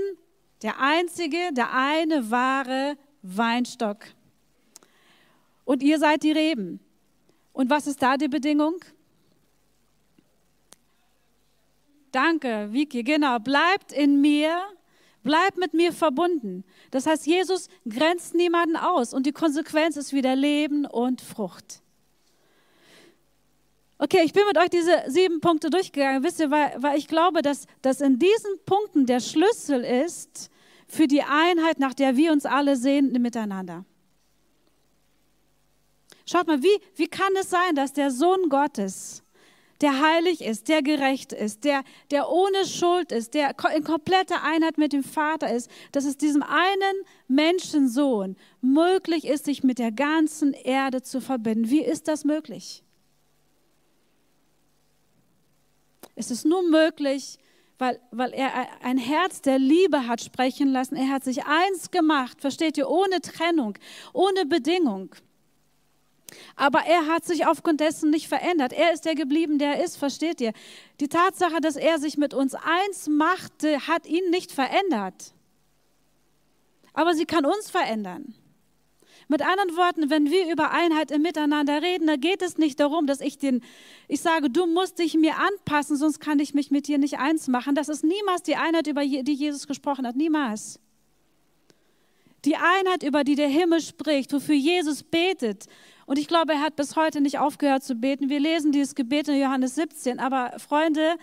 der 0.64 0.80
einzige, 0.80 1.38
der 1.54 1.74
eine 1.74 2.32
wahre 2.32 2.98
Weinstock. 3.22 4.08
Und 5.64 5.84
ihr 5.84 6.00
seid 6.00 6.24
die 6.24 6.32
Reben. 6.32 6.80
Und 7.54 7.70
was 7.70 7.86
ist 7.86 8.02
da 8.02 8.18
die 8.18 8.28
Bedingung? 8.28 8.78
Danke, 12.12 12.70
Vicky, 12.72 13.04
genau. 13.04 13.38
Bleibt 13.38 13.92
in 13.92 14.22
mir 14.22 14.60
Bleib 15.28 15.58
mit 15.58 15.74
mir 15.74 15.92
verbunden. 15.92 16.64
Das 16.90 17.06
heißt, 17.06 17.28
Jesus 17.28 17.68
grenzt 17.86 18.34
niemanden 18.34 18.78
aus 18.78 19.14
und 19.14 19.26
die 19.26 19.34
Konsequenz 19.34 19.98
ist 19.98 20.14
wieder 20.14 20.38
Leben 20.38 20.86
und 20.86 21.20
Frucht. 21.20 21.82
Okay, 23.98 24.22
ich 24.24 24.32
bin 24.32 24.44
mit 24.48 24.58
euch 24.58 24.70
diese 24.70 25.04
sieben 25.08 25.42
Punkte 25.42 25.70
durchgegangen, 25.70 26.24
wisst 26.24 26.40
ihr, 26.40 26.50
weil, 26.50 26.78
weil 26.78 26.98
ich 26.98 27.10
glaube, 27.10 27.42
dass, 27.42 27.66
dass 27.82 28.00
in 28.00 28.20
diesen 28.20 28.58
Punkten 28.66 29.06
der 29.06 29.20
Schlüssel 29.20 29.84
ist 29.84 30.50
für 30.88 31.08
die 31.08 31.24
Einheit, 31.24 31.78
nach 31.78 31.94
der 31.94 32.16
wir 32.16 32.32
uns 32.32 32.46
alle 32.46 32.78
sehen 32.78 33.12
miteinander. 33.22 33.84
Schaut 36.26 36.48
mal, 36.48 36.64
wie, 36.64 36.80
wie 36.96 37.08
kann 37.08 37.34
es 37.38 37.50
sein, 37.50 37.76
dass 37.76 37.92
der 37.92 38.12
Sohn 38.12 38.48
Gottes 38.48 39.24
der 39.82 40.02
heilig 40.02 40.42
ist, 40.42 40.70
der 40.70 40.82
gerecht 40.82 41.34
ist, 41.34 41.64
der, 41.64 41.84
der 42.12 42.30
ohne 42.30 42.66
Schuld 42.66 43.12
ist, 43.12 43.34
der 43.34 43.56
in 43.76 43.84
kompletter 43.84 44.44
Einheit 44.44 44.78
mit 44.78 44.94
dem 44.94 45.04
Vater 45.04 45.54
ist, 45.54 45.70
dass 45.92 46.06
es 46.06 46.18
diesem 46.18 46.44
einen 46.44 47.04
Menschensohn 47.28 48.36
möglich 48.62 49.26
ist, 49.26 49.46
sich 49.46 49.64
mit 49.64 49.80
der 49.80 49.92
ganzen 49.92 50.54
Erde 50.54 51.02
zu 51.02 51.22
verbinden. 51.22 51.70
Wie 51.70 51.84
ist 51.84 52.08
das 52.08 52.26
möglich? 52.26 52.84
Es 56.16 56.32
ist 56.32 56.46
nur 56.46 56.64
möglich, 56.64 57.38
weil, 57.78 58.00
weil 58.10 58.34
er 58.34 58.52
ein 58.82 58.98
Herz 58.98 59.42
der 59.42 59.60
Liebe 59.60 60.08
hat 60.08 60.22
sprechen 60.22 60.70
lassen. 60.72 60.96
Er 60.96 61.10
hat 61.10 61.24
sich 61.24 61.46
eins 61.46 61.92
gemacht, 61.92 62.42
versteht 62.42 62.78
ihr, 62.78 62.90
ohne 62.90 63.22
Trennung, 63.22 63.78
ohne 64.14 64.48
Bedingung. 64.48 65.16
Aber 66.56 66.80
er 66.86 67.08
hat 67.08 67.26
sich 67.26 67.46
aufgrund 67.46 67.80
dessen 67.80 68.10
nicht 68.10 68.28
verändert. 68.28 68.74
Er 68.74 68.94
ist 68.94 69.06
der 69.06 69.16
geblieben, 69.16 69.60
der 69.60 69.76
er 69.76 69.84
ist, 69.84 69.98
versteht 69.98 70.42
ihr? 70.42 70.54
Die 71.00 71.08
Tatsache, 71.08 71.62
dass 71.62 71.76
er 71.76 72.00
sich 72.00 72.18
mit 72.18 72.34
uns 72.34 72.54
eins 72.54 73.08
machte, 73.08 73.88
hat 73.88 74.06
ihn 74.06 74.30
nicht 74.30 74.52
verändert. 74.52 75.34
Aber 76.94 77.14
sie 77.14 77.26
kann 77.26 77.46
uns 77.46 77.70
verändern. 77.70 78.34
Mit 79.30 79.42
anderen 79.42 79.76
Worten, 79.76 80.10
wenn 80.10 80.32
wir 80.32 80.52
über 80.52 80.72
Einheit 80.72 81.12
im 81.12 81.22
Miteinander 81.22 81.82
reden, 81.82 82.08
da 82.08 82.16
geht 82.16 82.42
es 82.42 82.58
nicht 82.58 82.80
darum, 82.80 83.08
dass 83.08 83.20
ich 83.20 83.38
den, 83.38 83.62
ich 84.08 84.22
sage, 84.22 84.50
du 84.50 84.66
musst 84.68 85.00
dich 85.00 85.16
mir 85.16 85.36
anpassen, 85.38 85.98
sonst 85.98 86.20
kann 86.20 86.40
ich 86.40 86.54
mich 86.54 86.72
mit 86.72 86.88
dir 86.88 86.98
nicht 86.98 87.20
eins 87.20 87.48
machen. 87.50 87.76
Das 87.76 87.90
ist 87.90 88.06
niemals 88.06 88.44
die 88.44 88.56
Einheit, 88.56 88.88
über 88.88 89.02
die 89.02 89.34
Jesus 89.34 89.68
gesprochen 89.68 90.08
hat. 90.08 90.16
Niemals. 90.16 90.80
Die 92.46 92.56
Einheit, 92.56 93.04
über 93.04 93.26
die 93.26 93.36
der 93.36 93.50
Himmel 93.50 93.82
spricht, 93.82 94.32
wofür 94.32 94.56
Jesus 94.56 95.04
betet 95.04 95.66
und 96.08 96.18
ich 96.18 96.28
glaube, 96.28 96.54
er 96.54 96.62
hat 96.62 96.78
bis 96.78 96.96
heute 96.96 97.20
nicht 97.20 97.38
aufgehört 97.38 97.84
zu 97.84 97.94
beten. 97.94 98.30
Wir 98.30 98.40
lesen 98.40 98.72
dieses 98.72 98.96
Gebet 98.96 99.28
in 99.28 99.40
Johannes 99.40 99.76
17. 99.76 100.20
Aber 100.20 100.54
Freunde, 100.58 101.18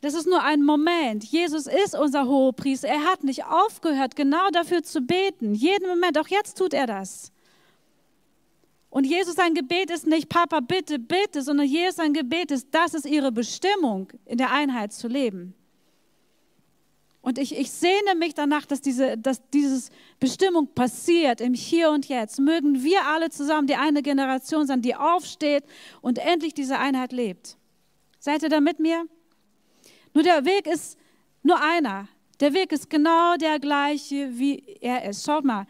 Das 0.00 0.14
ist 0.14 0.26
nur 0.26 0.42
ein 0.42 0.64
Moment. 0.64 1.22
Jesus 1.22 1.68
ist 1.68 1.94
unser 1.94 2.26
Hohepriester. 2.26 2.88
Er 2.88 3.04
hat 3.04 3.22
nicht 3.22 3.44
aufgehört, 3.44 4.16
genau 4.16 4.50
dafür 4.50 4.82
zu 4.82 5.00
beten. 5.02 5.54
Jeden 5.54 5.86
Moment, 5.88 6.18
auch 6.18 6.26
jetzt 6.26 6.58
tut 6.58 6.74
er 6.74 6.88
das. 6.88 7.30
Und 8.90 9.04
Jesus 9.04 9.36
sein 9.36 9.54
Gebet 9.54 9.92
ist 9.92 10.08
nicht, 10.08 10.28
Papa, 10.28 10.58
bitte, 10.58 10.98
bitte, 10.98 11.40
sondern 11.42 11.68
Jesus 11.68 11.94
sein 11.96 12.12
Gebet 12.12 12.50
ist, 12.50 12.66
das 12.72 12.94
ist 12.94 13.06
ihre 13.06 13.30
Bestimmung, 13.30 14.08
in 14.26 14.38
der 14.38 14.50
Einheit 14.50 14.92
zu 14.92 15.06
leben. 15.06 15.54
Und 17.22 17.38
ich, 17.38 17.56
ich 17.56 17.70
sehne 17.70 18.16
mich 18.16 18.34
danach, 18.34 18.66
dass 18.66 18.80
diese 18.80 19.16
dass 19.16 19.48
dieses 19.50 19.90
Bestimmung 20.18 20.66
passiert 20.74 21.40
im 21.40 21.54
Hier 21.54 21.90
und 21.90 22.08
Jetzt. 22.08 22.40
Mögen 22.40 22.82
wir 22.82 23.06
alle 23.06 23.30
zusammen 23.30 23.68
die 23.68 23.76
eine 23.76 24.02
Generation 24.02 24.66
sein, 24.66 24.82
die 24.82 24.96
aufsteht 24.96 25.64
und 26.00 26.18
endlich 26.18 26.52
diese 26.52 26.78
Einheit 26.78 27.12
lebt. 27.12 27.56
Seid 28.18 28.42
ihr 28.42 28.48
da 28.48 28.60
mit 28.60 28.80
mir? 28.80 29.06
Nur 30.14 30.24
der 30.24 30.44
Weg 30.44 30.66
ist 30.66 30.98
nur 31.44 31.60
einer. 31.62 32.08
Der 32.40 32.54
Weg 32.54 32.72
ist 32.72 32.90
genau 32.90 33.36
der 33.36 33.60
gleiche, 33.60 34.36
wie 34.36 34.78
er 34.80 35.08
ist. 35.08 35.24
Schaut 35.24 35.44
mal, 35.44 35.66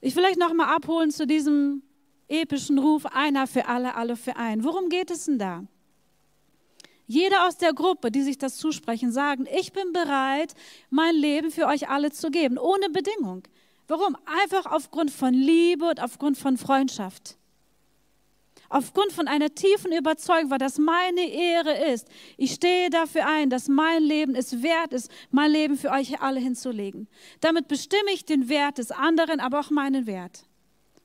ich 0.00 0.16
will 0.16 0.24
euch 0.24 0.38
noch 0.38 0.54
mal 0.54 0.74
abholen 0.74 1.10
zu 1.10 1.26
diesem 1.26 1.82
epischen 2.28 2.78
Ruf, 2.78 3.04
einer 3.04 3.46
für 3.46 3.66
alle, 3.66 3.94
alle 3.94 4.16
für 4.16 4.36
einen. 4.36 4.64
Worum 4.64 4.88
geht 4.88 5.10
es 5.10 5.26
denn 5.26 5.38
da? 5.38 5.64
Jeder 7.08 7.48
aus 7.48 7.56
der 7.56 7.72
Gruppe, 7.72 8.10
die 8.10 8.22
sich 8.22 8.36
das 8.36 8.58
zusprechen, 8.58 9.10
sagen, 9.10 9.46
ich 9.58 9.72
bin 9.72 9.92
bereit, 9.94 10.54
mein 10.90 11.14
Leben 11.14 11.50
für 11.50 11.66
euch 11.66 11.88
alle 11.88 12.12
zu 12.12 12.30
geben, 12.30 12.58
ohne 12.58 12.90
Bedingung. 12.90 13.42
Warum? 13.88 14.14
Einfach 14.42 14.70
aufgrund 14.70 15.10
von 15.10 15.32
Liebe 15.32 15.86
und 15.86 16.02
aufgrund 16.02 16.36
von 16.36 16.58
Freundschaft. 16.58 17.38
Aufgrund 18.68 19.12
von 19.12 19.26
einer 19.26 19.54
tiefen 19.54 19.90
Überzeugung, 19.92 20.50
weil 20.50 20.58
das 20.58 20.76
meine 20.76 21.26
Ehre 21.26 21.90
ist. 21.90 22.06
Ich 22.36 22.52
stehe 22.52 22.90
dafür 22.90 23.26
ein, 23.26 23.48
dass 23.48 23.68
mein 23.68 24.02
Leben 24.02 24.34
es 24.34 24.62
wert 24.62 24.92
ist, 24.92 25.10
mein 25.30 25.50
Leben 25.50 25.78
für 25.78 25.90
euch 25.90 26.20
alle 26.20 26.38
hinzulegen. 26.38 27.08
Damit 27.40 27.68
bestimme 27.68 28.12
ich 28.12 28.26
den 28.26 28.50
Wert 28.50 28.76
des 28.76 28.90
anderen, 28.90 29.40
aber 29.40 29.60
auch 29.60 29.70
meinen 29.70 30.06
Wert. 30.06 30.47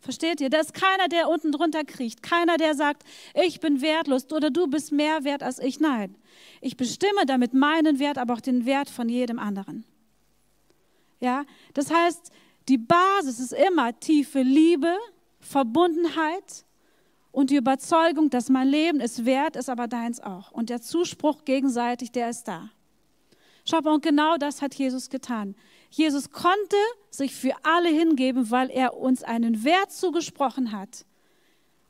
Versteht 0.03 0.41
ihr? 0.41 0.49
Da 0.49 0.59
ist 0.59 0.73
keiner, 0.73 1.07
der 1.07 1.29
unten 1.29 1.53
drunter 1.53 1.85
kriecht. 1.85 2.21
Keiner, 2.21 2.57
der 2.57 2.75
sagt, 2.75 3.03
ich 3.33 3.61
bin 3.61 3.81
wertlos 3.81 4.29
oder 4.33 4.49
du 4.49 4.67
bist 4.67 4.91
mehr 4.91 5.23
wert 5.23 5.41
als 5.41 5.59
ich. 5.59 5.79
Nein. 5.79 6.17
Ich 6.59 6.75
bestimme 6.75 7.25
damit 7.25 7.53
meinen 7.53 7.99
Wert, 7.99 8.17
aber 8.17 8.33
auch 8.33 8.41
den 8.41 8.65
Wert 8.65 8.89
von 8.89 9.07
jedem 9.07 9.39
anderen. 9.39 9.85
Ja? 11.21 11.45
Das 11.73 11.89
heißt, 11.89 12.33
die 12.67 12.77
Basis 12.77 13.39
ist 13.39 13.53
immer 13.53 13.97
tiefe 13.97 14.41
Liebe, 14.41 14.93
Verbundenheit 15.39 16.65
und 17.31 17.49
die 17.49 17.55
Überzeugung, 17.55 18.29
dass 18.29 18.49
mein 18.49 18.67
Leben 18.67 18.99
es 18.99 19.23
wert 19.23 19.55
ist, 19.55 19.69
aber 19.69 19.87
deins 19.87 20.19
auch. 20.19 20.51
Und 20.51 20.69
der 20.69 20.81
Zuspruch 20.81 21.45
gegenseitig, 21.45 22.11
der 22.11 22.29
ist 22.29 22.49
da. 22.49 22.71
Schau 23.65 23.82
mal, 23.82 23.93
und 23.93 24.04
genau 24.04 24.38
das 24.38 24.62
hat 24.62 24.76
Jesus 24.76 25.10
getan. 25.10 25.56
Jesus 25.89 26.32
konnte 26.32 26.76
sich 27.10 27.34
für 27.34 27.54
alle 27.63 27.89
hingeben, 27.89 28.52
weil 28.52 28.69
er 28.69 28.97
uns 28.97 29.23
einen 29.23 29.63
Wert 29.63 29.91
zugesprochen 29.91 30.71
hat 30.71 31.06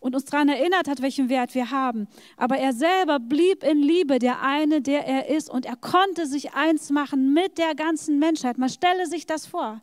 und 0.04 0.16
uns 0.16 0.26
daran 0.26 0.50
erinnert 0.50 0.90
hat, 0.90 1.02
welchen 1.02 1.30
Wert 1.30 1.56
wir 1.56 1.72
haben. 1.72 2.08
Aber 2.36 2.58
er 2.58 2.74
selber 2.74 3.20
blieb 3.20 3.64
in 3.64 3.82
Liebe 3.82 4.20
der 4.20 4.42
eine, 4.42 4.82
der 4.82 5.08
er 5.08 5.30
ist. 5.30 5.50
Und 5.50 5.66
er 5.66 5.78
konnte 5.78 6.28
sich 6.28 6.54
eins 6.54 6.90
machen 6.90 7.34
mit 7.34 7.58
der 7.58 7.74
ganzen 7.74 8.20
Menschheit. 8.20 8.58
Man 8.58 8.70
stelle 8.70 9.08
sich 9.08 9.26
das 9.26 9.46
vor. 9.46 9.82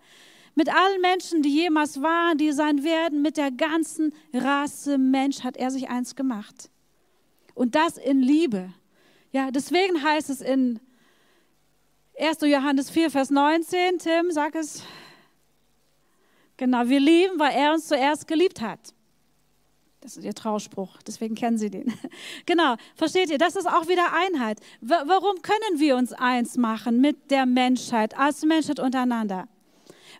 Mit 0.54 0.68
allen 0.68 1.00
Menschen, 1.00 1.42
die 1.42 1.54
jemals 1.54 2.02
waren, 2.02 2.36
die 2.36 2.52
sein 2.52 2.84
werden, 2.84 3.22
mit 3.22 3.38
der 3.38 3.50
ganzen 3.50 4.12
Rasse 4.34 4.98
Mensch 4.98 5.42
hat 5.42 5.56
er 5.56 5.70
sich 5.70 5.88
eins 5.88 6.14
gemacht. 6.16 6.70
Und 7.54 7.74
das 7.74 7.96
in 7.96 8.20
Liebe. 8.20 8.74
Ja, 9.32 9.50
deswegen 9.50 10.02
heißt 10.02 10.28
es 10.28 10.42
in 10.42 10.80
1. 12.20 12.42
Johannes 12.42 12.90
4, 12.90 13.10
Vers 13.10 13.30
19, 13.30 13.98
Tim, 13.98 14.30
sag 14.30 14.54
es. 14.54 14.82
Genau, 16.58 16.86
wir 16.86 17.00
lieben, 17.00 17.38
weil 17.38 17.54
er 17.56 17.72
uns 17.72 17.88
zuerst 17.88 18.28
geliebt 18.28 18.60
hat. 18.60 18.92
Das 20.02 20.18
ist 20.18 20.24
ihr 20.24 20.34
Trauspruch, 20.34 20.98
deswegen 21.06 21.34
kennen 21.34 21.56
Sie 21.56 21.70
den. 21.70 21.92
Genau, 22.46 22.76
versteht 22.94 23.30
ihr? 23.30 23.38
Das 23.38 23.56
ist 23.56 23.66
auch 23.66 23.88
wieder 23.88 24.12
Einheit. 24.12 24.60
warum 24.80 25.40
können 25.40 25.78
wir 25.78 25.96
uns 25.96 26.12
eins 26.12 26.58
machen 26.58 27.00
mit 27.00 27.30
der 27.30 27.46
Menschheit, 27.46 28.18
als 28.18 28.42
Menschheit 28.42 28.80
untereinander? 28.80 29.48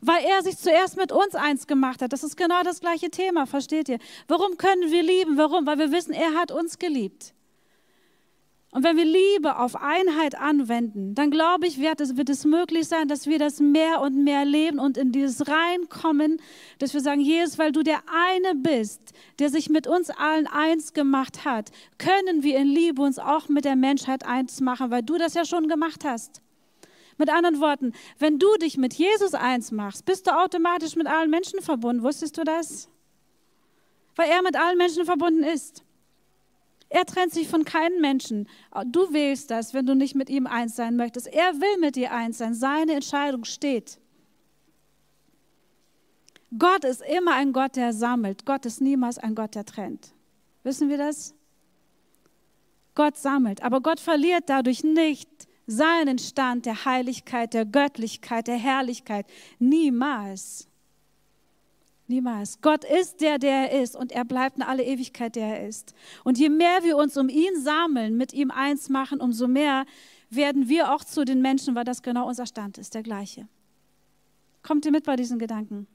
Weil 0.00 0.24
er 0.24 0.42
sich 0.42 0.56
zuerst 0.56 0.96
mit 0.96 1.12
uns 1.12 1.34
eins 1.34 1.66
gemacht 1.66 2.00
hat. 2.00 2.14
Das 2.14 2.24
ist 2.24 2.36
genau 2.36 2.62
das 2.62 2.80
gleiche 2.80 3.10
Thema, 3.10 3.46
versteht 3.46 3.90
ihr? 3.90 3.98
Warum 4.26 4.56
können 4.56 4.90
wir 4.90 5.02
lieben? 5.02 5.36
Warum? 5.36 5.66
Weil 5.66 5.78
wir 5.78 5.92
wissen, 5.92 6.14
er 6.14 6.32
hat 6.34 6.50
uns 6.50 6.78
geliebt. 6.78 7.34
Und 8.72 8.84
wenn 8.84 8.96
wir 8.96 9.04
Liebe 9.04 9.58
auf 9.58 9.74
Einheit 9.74 10.36
anwenden, 10.36 11.16
dann 11.16 11.32
glaube 11.32 11.66
ich, 11.66 11.80
wird 11.80 12.00
es, 12.00 12.16
wird 12.16 12.30
es 12.30 12.44
möglich 12.44 12.86
sein, 12.86 13.08
dass 13.08 13.26
wir 13.26 13.40
das 13.40 13.58
mehr 13.58 14.00
und 14.00 14.22
mehr 14.22 14.44
leben 14.44 14.78
und 14.78 14.96
in 14.96 15.10
dieses 15.10 15.48
Reinkommen, 15.48 16.40
dass 16.78 16.94
wir 16.94 17.00
sagen, 17.00 17.20
Jesus, 17.20 17.58
weil 17.58 17.72
du 17.72 17.82
der 17.82 18.00
eine 18.06 18.54
bist, 18.54 19.12
der 19.40 19.48
sich 19.48 19.70
mit 19.70 19.88
uns 19.88 20.10
allen 20.10 20.46
eins 20.46 20.92
gemacht 20.92 21.44
hat, 21.44 21.70
können 21.98 22.44
wir 22.44 22.58
in 22.58 22.68
Liebe 22.68 23.02
uns 23.02 23.18
auch 23.18 23.48
mit 23.48 23.64
der 23.64 23.74
Menschheit 23.74 24.24
eins 24.24 24.60
machen, 24.60 24.92
weil 24.92 25.02
du 25.02 25.18
das 25.18 25.34
ja 25.34 25.44
schon 25.44 25.66
gemacht 25.66 26.04
hast. 26.04 26.40
Mit 27.18 27.28
anderen 27.28 27.60
Worten, 27.60 27.92
wenn 28.18 28.38
du 28.38 28.54
dich 28.62 28.78
mit 28.78 28.94
Jesus 28.94 29.34
eins 29.34 29.72
machst, 29.72 30.04
bist 30.04 30.28
du 30.28 30.30
automatisch 30.30 30.94
mit 30.94 31.08
allen 31.08 31.28
Menschen 31.28 31.60
verbunden. 31.60 32.04
Wusstest 32.04 32.38
du 32.38 32.44
das? 32.44 32.88
Weil 34.14 34.30
er 34.30 34.42
mit 34.42 34.56
allen 34.56 34.78
Menschen 34.78 35.04
verbunden 35.04 35.42
ist. 35.42 35.82
Er 36.90 37.06
trennt 37.06 37.32
sich 37.32 37.48
von 37.48 37.64
keinem 37.64 38.00
Menschen. 38.00 38.48
Du 38.86 39.12
wählst 39.12 39.50
das, 39.50 39.72
wenn 39.74 39.86
du 39.86 39.94
nicht 39.94 40.16
mit 40.16 40.28
ihm 40.28 40.46
eins 40.46 40.74
sein 40.74 40.96
möchtest. 40.96 41.28
Er 41.28 41.54
will 41.54 41.78
mit 41.80 41.94
dir 41.94 42.12
eins 42.12 42.38
sein. 42.38 42.52
Seine 42.52 42.94
Entscheidung 42.94 43.44
steht. 43.44 43.98
Gott 46.58 46.84
ist 46.84 47.00
immer 47.02 47.34
ein 47.34 47.52
Gott, 47.52 47.76
der 47.76 47.92
sammelt. 47.92 48.44
Gott 48.44 48.66
ist 48.66 48.80
niemals 48.80 49.18
ein 49.18 49.36
Gott, 49.36 49.54
der 49.54 49.64
trennt. 49.64 50.12
Wissen 50.64 50.88
wir 50.88 50.98
das? 50.98 51.32
Gott 52.96 53.16
sammelt, 53.16 53.62
aber 53.62 53.80
Gott 53.80 54.00
verliert 54.00 54.44
dadurch 54.48 54.82
nicht 54.82 55.30
seinen 55.68 56.18
Stand 56.18 56.66
der 56.66 56.84
Heiligkeit, 56.84 57.54
der 57.54 57.64
Göttlichkeit, 57.64 58.48
der 58.48 58.56
Herrlichkeit. 58.56 59.26
Niemals. 59.60 60.66
Niemals. 62.10 62.60
Gott 62.60 62.84
ist 62.84 63.20
der, 63.20 63.38
der 63.38 63.70
er 63.70 63.82
ist 63.82 63.94
und 63.94 64.10
er 64.10 64.24
bleibt 64.24 64.56
in 64.56 64.62
alle 64.64 64.82
Ewigkeit, 64.82 65.36
der 65.36 65.60
er 65.60 65.68
ist. 65.68 65.94
Und 66.24 66.38
je 66.38 66.48
mehr 66.48 66.82
wir 66.82 66.96
uns 66.96 67.16
um 67.16 67.28
ihn 67.28 67.60
sammeln, 67.62 68.16
mit 68.16 68.32
ihm 68.32 68.50
eins 68.50 68.88
machen, 68.88 69.20
umso 69.20 69.46
mehr 69.46 69.86
werden 70.28 70.68
wir 70.68 70.92
auch 70.92 71.04
zu 71.04 71.24
den 71.24 71.40
Menschen, 71.40 71.76
weil 71.76 71.84
das 71.84 72.02
genau 72.02 72.26
unser 72.26 72.46
Stand 72.46 72.78
ist, 72.78 72.94
der 72.94 73.04
gleiche. 73.04 73.46
Kommt 74.64 74.84
ihr 74.84 74.90
mit 74.90 75.04
bei 75.04 75.14
diesen 75.14 75.38
Gedanken? 75.38 75.86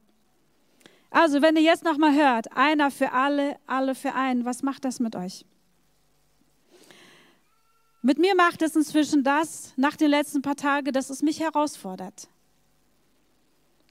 Also, 1.12 1.41
wenn 1.41 1.58
ihr 1.58 1.63
jetzt 1.63 1.84
nochmal 1.84 2.15
hört, 2.15 2.56
einer 2.56 2.91
für 2.91 3.12
alle, 3.12 3.58
alle 3.67 3.93
für 3.93 4.13
einen, 4.13 4.45
was 4.45 4.63
macht 4.63 4.86
das 4.86 5.01
mit 5.01 5.17
euch? 5.17 5.45
Mit 8.01 8.19
mir 8.19 8.36
macht 8.36 8.62
es 8.62 8.73
inzwischen 8.75 9.23
das, 9.23 9.73
nach 9.75 9.97
den 9.97 10.12
letzten 10.12 10.41
paar 10.41 10.56
Tagen, 10.56 10.93
dass 10.93 11.10
es 11.10 11.21
mich 11.21 11.41
herausfordert. 11.41 12.30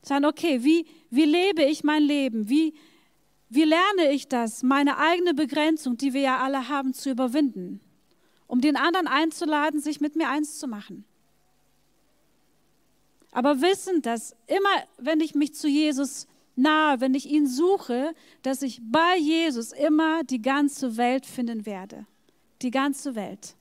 Sagen, 0.04 0.26
okay, 0.26 0.62
wie, 0.62 0.86
wie 1.10 1.24
lebe 1.24 1.62
ich 1.62 1.82
mein 1.82 2.02
Leben? 2.02 2.48
Wie, 2.48 2.74
wie 3.48 3.64
lerne 3.64 4.12
ich 4.12 4.28
das, 4.28 4.62
meine 4.62 4.98
eigene 4.98 5.32
Begrenzung, 5.32 5.96
die 5.96 6.12
wir 6.12 6.20
ja 6.20 6.38
alle 6.38 6.68
haben, 6.68 6.92
zu 6.92 7.10
überwinden, 7.10 7.80
um 8.46 8.60
den 8.60 8.76
anderen 8.76 9.06
einzuladen, 9.06 9.80
sich 9.80 10.00
mit 10.00 10.14
mir 10.14 10.28
eins 10.28 10.58
zu 10.58 10.68
machen? 10.68 11.04
Aber 13.32 13.62
wissend, 13.62 14.06
dass 14.06 14.36
immer, 14.46 14.84
wenn 14.98 15.20
ich 15.20 15.34
mich 15.34 15.54
zu 15.54 15.68
Jesus 15.68 16.26
nahe, 16.54 17.00
wenn 17.00 17.14
ich 17.14 17.26
ihn 17.26 17.46
suche, 17.46 18.14
dass 18.42 18.62
ich 18.62 18.80
bei 18.84 19.16
Jesus 19.18 19.72
immer 19.72 20.22
die 20.22 20.40
ganze 20.40 20.96
Welt 20.96 21.26
finden 21.26 21.66
werde. 21.66 22.06
Die 22.62 22.70
ganze 22.70 23.14
Welt. 23.14 23.56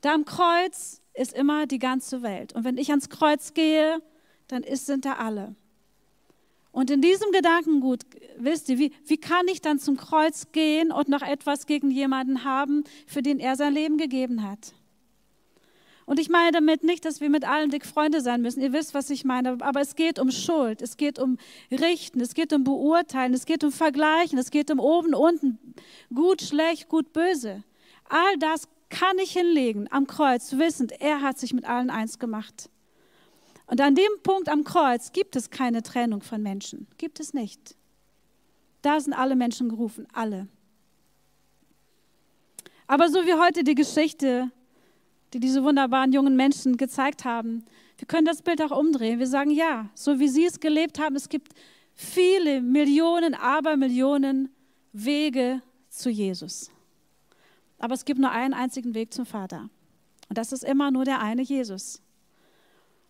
Da 0.00 0.14
am 0.14 0.24
Kreuz 0.24 1.02
ist 1.12 1.32
immer 1.32 1.66
die 1.66 1.78
ganze 1.78 2.22
Welt. 2.22 2.54
Und 2.54 2.64
wenn 2.64 2.78
ich 2.78 2.90
ans 2.90 3.08
Kreuz 3.08 3.54
gehe, 3.54 4.00
dann 4.48 4.62
ist, 4.62 4.86
sind 4.86 5.04
da 5.04 5.14
alle. 5.14 5.54
Und 6.72 6.90
in 6.90 7.00
diesem 7.00 7.30
Gedankengut, 7.30 8.00
wisst 8.36 8.68
ihr, 8.68 8.78
wie, 8.78 8.92
wie 9.06 9.16
kann 9.16 9.46
ich 9.46 9.60
dann 9.60 9.78
zum 9.78 9.96
Kreuz 9.96 10.50
gehen 10.50 10.90
und 10.90 11.08
noch 11.08 11.22
etwas 11.22 11.66
gegen 11.66 11.90
jemanden 11.90 12.42
haben, 12.42 12.82
für 13.06 13.22
den 13.22 13.38
er 13.38 13.54
sein 13.54 13.74
Leben 13.74 13.96
gegeben 13.96 14.42
hat? 14.42 14.74
Und 16.06 16.18
ich 16.18 16.28
meine 16.28 16.52
damit 16.52 16.84
nicht, 16.84 17.04
dass 17.04 17.20
wir 17.20 17.30
mit 17.30 17.48
allen 17.48 17.70
dick 17.70 17.86
Freunde 17.86 18.20
sein 18.20 18.42
müssen. 18.42 18.60
Ihr 18.60 18.72
wisst, 18.72 18.92
was 18.92 19.08
ich 19.10 19.24
meine. 19.24 19.56
Aber 19.60 19.80
es 19.80 19.94
geht 19.94 20.18
um 20.18 20.30
Schuld, 20.30 20.82
es 20.82 20.96
geht 20.96 21.18
um 21.18 21.38
Richten, 21.70 22.20
es 22.20 22.34
geht 22.34 22.52
um 22.52 22.64
Beurteilen, 22.64 23.32
es 23.32 23.46
geht 23.46 23.64
um 23.64 23.72
Vergleichen, 23.72 24.38
es 24.38 24.50
geht 24.50 24.70
um 24.70 24.80
oben, 24.80 25.14
unten, 25.14 25.58
gut, 26.12 26.42
schlecht, 26.42 26.88
gut, 26.88 27.12
böse. 27.12 27.62
All 28.08 28.36
das 28.38 28.68
kann 28.90 29.18
ich 29.18 29.32
hinlegen 29.32 29.88
am 29.90 30.06
Kreuz, 30.06 30.52
wissend, 30.52 30.92
er 31.00 31.22
hat 31.22 31.38
sich 31.38 31.54
mit 31.54 31.64
allen 31.64 31.90
eins 31.90 32.18
gemacht. 32.18 32.68
Und 33.66 33.80
an 33.80 33.94
dem 33.94 34.10
Punkt 34.22 34.48
am 34.48 34.64
Kreuz 34.64 35.12
gibt 35.12 35.36
es 35.36 35.50
keine 35.50 35.82
Trennung 35.82 36.22
von 36.22 36.42
Menschen. 36.42 36.86
Gibt 36.98 37.20
es 37.20 37.32
nicht. 37.32 37.76
Da 38.82 39.00
sind 39.00 39.14
alle 39.14 39.36
Menschen 39.36 39.68
gerufen, 39.68 40.06
alle. 40.12 40.48
Aber 42.86 43.08
so 43.08 43.24
wie 43.24 43.34
heute 43.34 43.64
die 43.64 43.74
Geschichte 43.74 44.50
die 45.34 45.40
diese 45.40 45.64
wunderbaren 45.64 46.12
jungen 46.12 46.36
Menschen 46.36 46.76
gezeigt 46.76 47.24
haben. 47.24 47.64
Wir 47.98 48.06
können 48.06 48.24
das 48.24 48.40
Bild 48.40 48.62
auch 48.62 48.70
umdrehen. 48.70 49.18
Wir 49.18 49.26
sagen, 49.26 49.50
ja, 49.50 49.90
so 49.94 50.20
wie 50.20 50.28
sie 50.28 50.46
es 50.46 50.60
gelebt 50.60 50.98
haben, 50.98 51.16
es 51.16 51.28
gibt 51.28 51.52
viele 51.92 52.62
Millionen, 52.62 53.34
Abermillionen 53.34 54.48
Wege 54.92 55.60
zu 55.88 56.08
Jesus. 56.08 56.70
Aber 57.78 57.94
es 57.94 58.04
gibt 58.04 58.20
nur 58.20 58.30
einen 58.30 58.54
einzigen 58.54 58.94
Weg 58.94 59.12
zum 59.12 59.26
Vater. 59.26 59.68
Und 60.28 60.38
das 60.38 60.52
ist 60.52 60.64
immer 60.64 60.92
nur 60.92 61.04
der 61.04 61.20
eine 61.20 61.42
Jesus. 61.42 62.00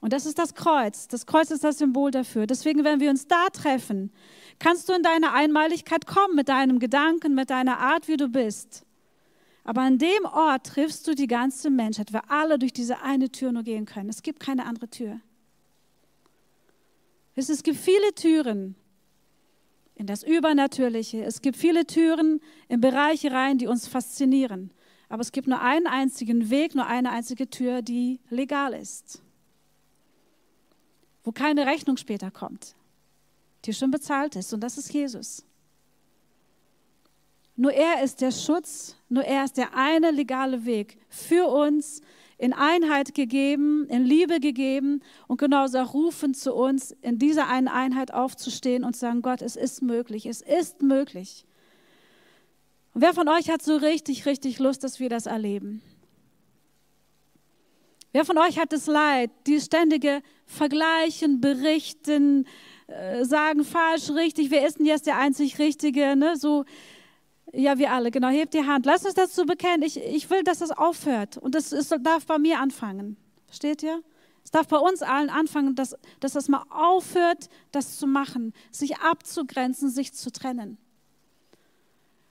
Und 0.05 0.13
das 0.13 0.27
ist 0.27 0.39
das 0.39 0.55
Kreuz. 0.55 1.09
Das 1.09 1.25
Kreuz 1.25 1.51
ist 1.51 1.65
das 1.65 1.79
Symbol 1.79 2.11
dafür. 2.11 2.47
Deswegen, 2.47 2.85
wenn 2.85 3.01
wir 3.01 3.09
uns 3.09 3.27
da 3.27 3.49
treffen, 3.49 4.13
kannst 4.59 4.87
du 4.87 4.93
in 4.93 5.03
deine 5.03 5.33
Einmaligkeit 5.33 6.07
kommen 6.07 6.35
mit 6.35 6.51
deinem 6.51 6.79
Gedanken, 6.79 7.35
mit 7.35 7.49
deiner 7.49 7.79
Art, 7.79 8.07
wie 8.07 8.19
du 8.19 8.29
bist. 8.29 8.85
Aber 9.65 9.81
an 9.81 9.97
dem 9.97 10.27
Ort 10.27 10.67
triffst 10.67 11.09
du 11.09 11.15
die 11.15 11.27
ganze 11.27 11.71
Menschheit, 11.71 12.13
weil 12.13 12.21
alle 12.29 12.59
durch 12.59 12.75
diese 12.75 13.01
eine 13.01 13.31
Tür 13.31 13.51
nur 13.51 13.63
gehen 13.63 13.87
können. 13.87 14.11
Es 14.11 14.23
gibt 14.23 14.41
keine 14.41 14.67
andere 14.67 14.91
Tür. 14.91 15.23
Es 17.35 17.63
gibt 17.63 17.79
viele 17.79 18.15
Türen 18.15 18.75
in 19.95 20.07
das 20.07 20.23
Übernatürliche. 20.23 21.25
Es 21.25 21.41
gibt 21.41 21.57
viele 21.57 21.87
Türen 21.87 22.43
in 22.69 22.83
Bereiche 22.83 23.33
rein, 23.33 23.57
die 23.57 23.69
uns 23.69 23.89
faszinieren. 23.89 24.71
Aber 25.09 25.23
es 25.23 25.33
gibt 25.33 25.49
nur 25.49 25.63
einen 25.63 25.87
einzigen 25.87 26.51
Weg, 26.51 26.75
nur 26.75 26.87
eine 26.87 27.11
einzige 27.11 27.49
Tür, 27.49 27.81
die 27.81 28.21
legal 28.29 28.75
ist. 28.75 29.24
Wo 31.25 31.33
keine 31.33 31.67
Rechnung 31.67 31.97
später 31.97 32.31
kommt, 32.31 32.77
die 33.65 33.73
schon 33.73 33.91
bezahlt 33.91 34.37
ist. 34.37 34.53
Und 34.53 34.61
das 34.61 34.79
ist 34.79 34.93
Jesus. 34.93 35.45
Nur 37.57 37.73
er 37.73 38.03
ist 38.03 38.21
der 38.21 38.33
Schutz, 38.33 38.97
nur 39.09 39.25
er 39.25 39.45
ist 39.45 39.57
der 39.57 39.75
eine 39.75 40.11
legale 40.11 40.65
Weg 40.65 40.99
für 41.09 41.47
uns, 41.47 42.03
in 42.37 42.53
Einheit 42.53 43.15
gegeben, 43.15 43.87
in 43.89 44.05
Liebe 44.05 44.41
gegeben 44.41 45.03
und 45.29 45.39
genauso 45.39 45.79
auch 45.79 45.95
rufen 45.95 46.35
zu 46.35 46.53
uns, 46.53 46.91
in 47.01 47.19
dieser 47.19 47.49
einen 47.49 47.69
Einheit 47.69 48.13
aufzustehen 48.13 48.85
und 48.85 48.95
zu 48.95 49.01
sagen, 49.01 49.23
Gott, 49.23 49.41
es 49.41 49.57
ist 49.57 49.83
möglich, 49.83 50.27
es 50.27 50.41
ist 50.41 50.83
möglich. 50.83 51.45
Und 52.93 53.03
wer 53.03 53.15
von 53.15 53.29
euch 53.29 53.51
hat 53.51 53.63
so 53.63 53.77
richtig, 53.77 54.27
richtig 54.27 54.59
Lust, 54.59 54.85
dass 54.85 55.01
wir 55.01 55.09
das 55.09 55.27
erleben? 55.27 55.81
Wer 58.15 58.25
von 58.25 58.39
euch 58.39 58.61
hat 58.61 58.73
das 58.73 58.87
Leid, 58.87 59.33
die 59.49 59.61
ständige 59.61 60.23
Vergleichen, 60.47 61.41
Berichten, 61.41 62.47
äh, 62.87 63.25
sagen 63.25 63.65
falsch, 63.65 64.09
richtig, 64.11 64.53
wer 64.53 64.65
ist 64.69 64.79
denn 64.79 64.87
jetzt 64.87 65.09
der 65.09 65.19
einzig 65.19 65.59
Richtige, 65.59 66.15
ne? 66.15 66.37
so 66.37 66.65
ja, 67.53 67.77
wir 67.77 67.93
alle, 67.93 68.13
genau. 68.13 68.29
Hebt 68.29 68.55
die 68.55 68.65
Hand. 68.65 68.87
Lass 68.87 69.05
uns 69.05 69.15
dazu 69.15 69.45
bekennen. 69.47 69.83
Ich, 69.83 69.97
ich 69.97 70.31
will, 70.31 70.45
dass 70.45 70.59
das 70.59 70.71
aufhört. 70.71 71.39
Und 71.39 71.57
das 71.57 71.71
darf 72.03 72.27
bei 72.27 72.39
mir 72.39 72.61
anfangen. 72.61 73.17
Versteht 73.47 73.83
ihr? 73.83 74.01
Es 74.45 74.53
darf 74.53 74.69
bei 74.69 74.79
uns 74.79 75.03
allen 75.03 75.29
anfangen, 75.31 75.75
dass, 75.75 75.97
dass 76.21 76.33
das 76.33 76.49
mal 76.49 76.65
aufhört, 76.71 77.49
das 77.73 77.99
zu 77.99 78.07
machen, 78.07 78.53
sich 78.71 78.99
abzugrenzen, 78.99 79.91
sich 79.91 80.13
zu 80.15 80.31
trennen. 80.31 80.79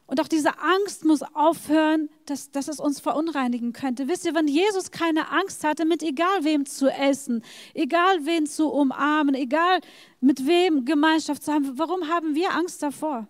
Und 0.05 0.19
auch 0.19 0.27
diese 0.27 0.59
Angst 0.59 1.05
muss 1.05 1.23
aufhören, 1.23 2.09
dass, 2.25 2.51
dass 2.51 2.67
es 2.67 2.79
uns 2.79 2.99
verunreinigen 2.99 3.73
könnte. 3.73 4.07
Wisst 4.07 4.25
ihr, 4.25 4.35
wenn 4.35 4.47
Jesus 4.47 4.91
keine 4.91 5.29
Angst 5.31 5.63
hatte, 5.63 5.85
mit 5.85 6.03
egal 6.03 6.43
wem 6.43 6.65
zu 6.65 6.89
essen, 6.89 7.43
egal 7.73 8.25
wen 8.25 8.45
zu 8.45 8.69
umarmen, 8.69 9.33
egal 9.33 9.79
mit 10.19 10.45
wem 10.45 10.85
Gemeinschaft 10.85 11.43
zu 11.43 11.53
haben, 11.53 11.77
warum 11.77 12.09
haben 12.09 12.35
wir 12.35 12.53
Angst 12.53 12.83
davor? 12.83 13.27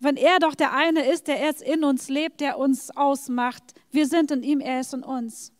wenn 0.00 0.16
er 0.16 0.38
doch 0.38 0.54
der 0.54 0.72
eine 0.72 1.04
ist, 1.04 1.28
der 1.28 1.38
erst 1.38 1.62
in 1.62 1.84
uns 1.84 2.08
lebt, 2.08 2.40
der 2.40 2.58
uns 2.58 2.90
ausmacht. 2.96 3.62
Wir 3.90 4.06
sind 4.06 4.30
in 4.30 4.42
ihm, 4.42 4.60
er 4.60 4.80
ist 4.80 4.94
in 4.94 5.02
uns. 5.02 5.52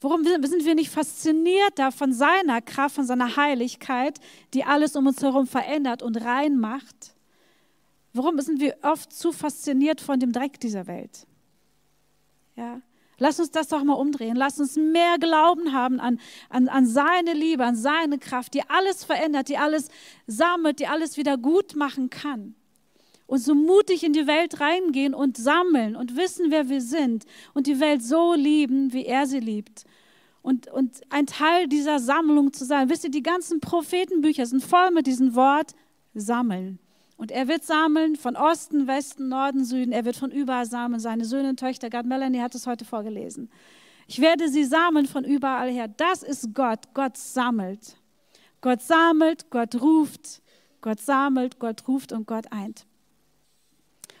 Warum 0.00 0.24
sind 0.24 0.64
wir 0.64 0.74
nicht 0.74 0.90
fasziniert 0.90 1.72
da 1.76 1.90
von 1.90 2.12
seiner 2.12 2.60
Kraft, 2.60 2.96
von 2.96 3.06
seiner 3.06 3.36
Heiligkeit, 3.36 4.18
die 4.52 4.64
alles 4.64 4.94
um 4.94 5.06
uns 5.06 5.22
herum 5.22 5.46
verändert 5.46 6.02
und 6.02 6.16
rein 6.16 6.58
macht? 6.58 7.15
Warum 8.16 8.40
sind 8.40 8.60
wir 8.60 8.76
oft 8.82 9.12
zu 9.12 9.32
fasziniert 9.32 10.00
von 10.00 10.18
dem 10.18 10.32
Dreck 10.32 10.58
dieser 10.60 10.86
Welt? 10.86 11.26
Ja. 12.56 12.80
Lass 13.18 13.40
uns 13.40 13.50
das 13.50 13.68
doch 13.68 13.82
mal 13.82 13.94
umdrehen. 13.94 14.36
Lass 14.36 14.60
uns 14.60 14.76
mehr 14.76 15.18
Glauben 15.18 15.72
haben 15.72 16.00
an, 16.00 16.20
an, 16.50 16.68
an 16.68 16.86
seine 16.86 17.32
Liebe, 17.32 17.64
an 17.64 17.76
seine 17.76 18.18
Kraft, 18.18 18.52
die 18.52 18.68
alles 18.68 19.04
verändert, 19.04 19.48
die 19.48 19.56
alles 19.56 19.88
sammelt, 20.26 20.80
die 20.80 20.86
alles 20.86 21.16
wieder 21.16 21.38
gut 21.38 21.76
machen 21.76 22.10
kann 22.10 22.54
und 23.26 23.38
so 23.38 23.54
mutig 23.54 24.04
in 24.04 24.12
die 24.12 24.26
Welt 24.26 24.60
reingehen 24.60 25.14
und 25.14 25.36
sammeln 25.36 25.96
und 25.96 26.16
wissen, 26.16 26.50
wer 26.50 26.68
wir 26.68 26.80
sind 26.80 27.24
und 27.54 27.66
die 27.66 27.80
Welt 27.80 28.02
so 28.02 28.34
lieben, 28.34 28.92
wie 28.92 29.04
er 29.04 29.26
sie 29.26 29.40
liebt. 29.40 29.84
Und, 30.42 30.68
und 30.68 31.00
ein 31.10 31.26
Teil 31.26 31.66
dieser 31.66 31.98
Sammlung 31.98 32.52
zu 32.52 32.64
sein. 32.64 32.88
Wisst 32.88 33.02
ihr, 33.02 33.10
die 33.10 33.22
ganzen 33.22 33.60
Prophetenbücher 33.60 34.46
sind 34.46 34.62
voll 34.62 34.92
mit 34.92 35.06
diesem 35.08 35.34
Wort 35.34 35.72
sammeln. 36.14 36.78
Und 37.16 37.30
er 37.30 37.48
wird 37.48 37.64
sammeln 37.64 38.16
von 38.16 38.36
Osten, 38.36 38.86
Westen, 38.86 39.28
Norden, 39.28 39.64
Süden. 39.64 39.92
Er 39.92 40.04
wird 40.04 40.16
von 40.16 40.30
überall 40.30 40.66
sammeln. 40.66 41.00
Seine 41.00 41.24
Söhne 41.24 41.48
und 41.50 41.58
Töchter, 41.58 41.88
Gott 41.88 42.04
Melanie 42.04 42.40
hat 42.40 42.54
es 42.54 42.66
heute 42.66 42.84
vorgelesen. 42.84 43.50
Ich 44.06 44.20
werde 44.20 44.48
sie 44.48 44.64
sammeln 44.64 45.06
von 45.06 45.24
überall 45.24 45.70
her. 45.70 45.88
Das 45.88 46.22
ist 46.22 46.54
Gott. 46.54 46.80
Gott 46.94 47.16
sammelt. 47.16 47.96
Gott 48.60 48.82
sammelt, 48.82 49.50
Gott 49.50 49.80
ruft. 49.80 50.42
Gott 50.80 51.00
sammelt, 51.00 51.58
Gott 51.58 51.88
ruft 51.88 52.12
und 52.12 52.26
Gott 52.26 52.52
eint. 52.52 52.86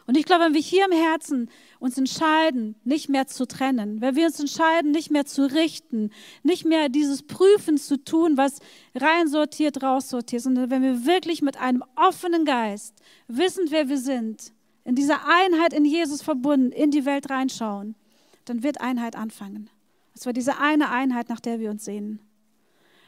Und 0.06 0.16
ich 0.16 0.24
glaube, 0.24 0.44
wenn 0.44 0.54
wir 0.54 0.60
hier 0.60 0.84
im 0.84 0.92
Herzen 0.92 1.50
uns 1.80 1.98
entscheiden, 1.98 2.76
nicht 2.84 3.08
mehr 3.08 3.26
zu 3.26 3.46
trennen, 3.46 4.00
wenn 4.00 4.14
wir 4.14 4.26
uns 4.26 4.38
entscheiden, 4.38 4.92
nicht 4.92 5.10
mehr 5.10 5.26
zu 5.26 5.52
richten, 5.52 6.10
nicht 6.44 6.64
mehr 6.64 6.88
dieses 6.88 7.24
Prüfen 7.24 7.76
zu 7.76 8.02
tun, 8.02 8.36
was 8.36 8.60
reinsortiert, 8.94 9.82
raussortiert, 9.82 10.42
sondern 10.42 10.70
wenn 10.70 10.82
wir 10.82 11.06
wirklich 11.06 11.42
mit 11.42 11.56
einem 11.56 11.82
offenen 11.96 12.44
Geist, 12.44 12.94
wissend, 13.26 13.72
wer 13.72 13.88
wir 13.88 13.98
sind, 13.98 14.52
in 14.84 14.94
dieser 14.94 15.26
Einheit 15.26 15.72
in 15.72 15.84
Jesus 15.84 16.22
verbunden, 16.22 16.70
in 16.70 16.92
die 16.92 17.04
Welt 17.04 17.28
reinschauen, 17.28 17.96
dann 18.44 18.62
wird 18.62 18.80
Einheit 18.80 19.16
anfangen. 19.16 19.68
Es 20.14 20.24
war 20.24 20.32
diese 20.32 20.58
eine 20.58 20.90
Einheit, 20.90 21.28
nach 21.28 21.40
der 21.40 21.58
wir 21.58 21.70
uns 21.70 21.84
sehnen. 21.84 22.20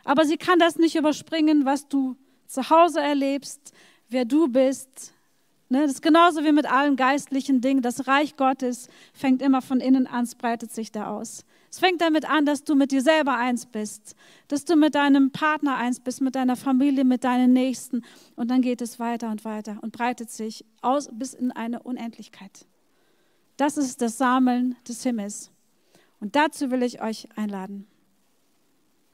Aber 0.05 0.25
sie 0.25 0.37
kann 0.37 0.59
das 0.59 0.77
nicht 0.77 0.97
überspringen, 0.97 1.65
was 1.65 1.87
du 1.87 2.17
zu 2.47 2.71
Hause 2.71 3.01
erlebst, 3.01 3.73
wer 4.09 4.25
du 4.25 4.49
bist, 4.49 5.13
Ne, 5.71 5.83
das 5.83 5.93
ist 5.93 6.03
genauso 6.03 6.45
wie 6.45 6.53
mit 6.53 6.71
allen 6.71 6.97
geistlichen 6.97 7.61
Dingen. 7.61 7.83
Das 7.83 8.07
Reich 8.07 8.37
Gottes 8.37 8.89
fängt 9.13 9.43
immer 9.43 9.61
von 9.61 9.81
innen 9.81 10.07
an, 10.07 10.25
es 10.25 10.35
breitet 10.35 10.73
sich 10.73 10.93
da 10.93 11.15
aus. 11.15 11.45
Es 11.71 11.79
fängt 11.79 12.01
damit 12.01 12.29
an, 12.29 12.47
dass 12.47 12.65
du 12.65 12.75
mit 12.75 12.91
dir 12.91 13.03
selber 13.03 13.37
eins 13.37 13.67
bist, 13.67 14.17
dass 14.49 14.65
du 14.65 14.77
mit 14.77 14.95
deinem 14.95 15.31
Partner 15.31 15.77
eins 15.77 16.01
bist, 16.01 16.23
mit 16.23 16.35
deiner 16.35 16.57
Familie, 16.57 17.05
mit 17.05 17.23
deinen 17.25 17.53
Nächsten. 17.53 18.03
Und 18.35 18.51
dann 18.51 18.63
geht 18.63 18.81
es 18.81 18.99
weiter 18.99 19.31
und 19.31 19.45
weiter 19.45 19.79
und 19.83 19.93
breitet 19.93 20.31
sich 20.31 20.65
aus 20.81 21.11
bis 21.13 21.35
in 21.35 21.53
eine 21.53 21.83
Unendlichkeit. 21.83 22.67
Das 23.59 23.77
ist 23.77 24.01
das 24.01 24.17
Sammeln 24.17 24.77
des 24.89 25.03
Himmels. 25.03 25.51
Und 26.21 26.35
dazu 26.35 26.71
will 26.71 26.83
ich 26.83 27.03
euch 27.03 27.29
einladen. 27.37 27.87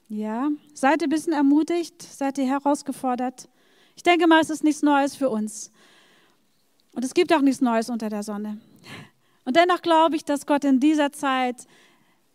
Ja, 0.08 0.50
seid 0.74 1.02
ihr 1.02 1.08
ein 1.08 1.10
bisschen 1.10 1.32
ermutigt? 1.32 2.00
Seid 2.00 2.38
ihr 2.38 2.46
herausgefordert? 2.46 3.48
Ich 3.96 4.04
denke 4.04 4.28
mal, 4.28 4.40
es 4.40 4.50
ist 4.50 4.62
nichts 4.62 4.82
Neues 4.82 5.16
für 5.16 5.30
uns. 5.30 5.72
Und 6.94 7.04
es 7.04 7.14
gibt 7.14 7.32
auch 7.32 7.40
nichts 7.40 7.60
Neues 7.60 7.90
unter 7.90 8.08
der 8.08 8.22
Sonne. 8.22 8.60
Und 9.44 9.56
dennoch 9.56 9.82
glaube 9.82 10.16
ich, 10.16 10.24
dass 10.24 10.46
Gott 10.46 10.64
in 10.64 10.80
dieser 10.80 11.12
Zeit 11.12 11.66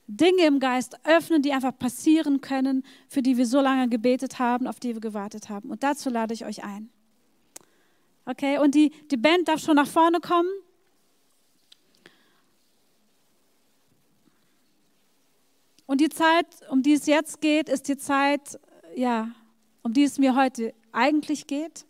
Dinge 0.07 0.45
im 0.45 0.59
Geist 0.59 0.97
öffnen, 1.05 1.41
die 1.41 1.53
einfach 1.53 1.77
passieren 1.77 2.41
können, 2.41 2.83
für 3.07 3.21
die 3.21 3.37
wir 3.37 3.45
so 3.45 3.61
lange 3.61 3.87
gebetet 3.89 4.39
haben, 4.39 4.67
auf 4.67 4.79
die 4.79 4.95
wir 4.95 5.01
gewartet 5.01 5.49
haben. 5.49 5.69
Und 5.69 5.83
dazu 5.83 6.09
lade 6.09 6.33
ich 6.33 6.45
euch 6.45 6.63
ein. 6.63 6.89
Okay, 8.25 8.57
und 8.59 8.75
die, 8.75 8.91
die 9.11 9.17
Band 9.17 9.47
darf 9.47 9.59
schon 9.59 9.75
nach 9.75 9.87
vorne 9.87 10.19
kommen. 10.19 10.49
Und 15.85 16.01
die 16.01 16.09
Zeit, 16.09 16.45
um 16.69 16.83
die 16.83 16.93
es 16.93 17.05
jetzt 17.05 17.41
geht, 17.41 17.69
ist 17.69 17.87
die 17.87 17.97
Zeit, 17.97 18.59
ja, 18.95 19.31
um 19.81 19.93
die 19.93 20.03
es 20.03 20.19
mir 20.19 20.35
heute 20.35 20.73
eigentlich 20.91 21.47
geht. 21.47 21.85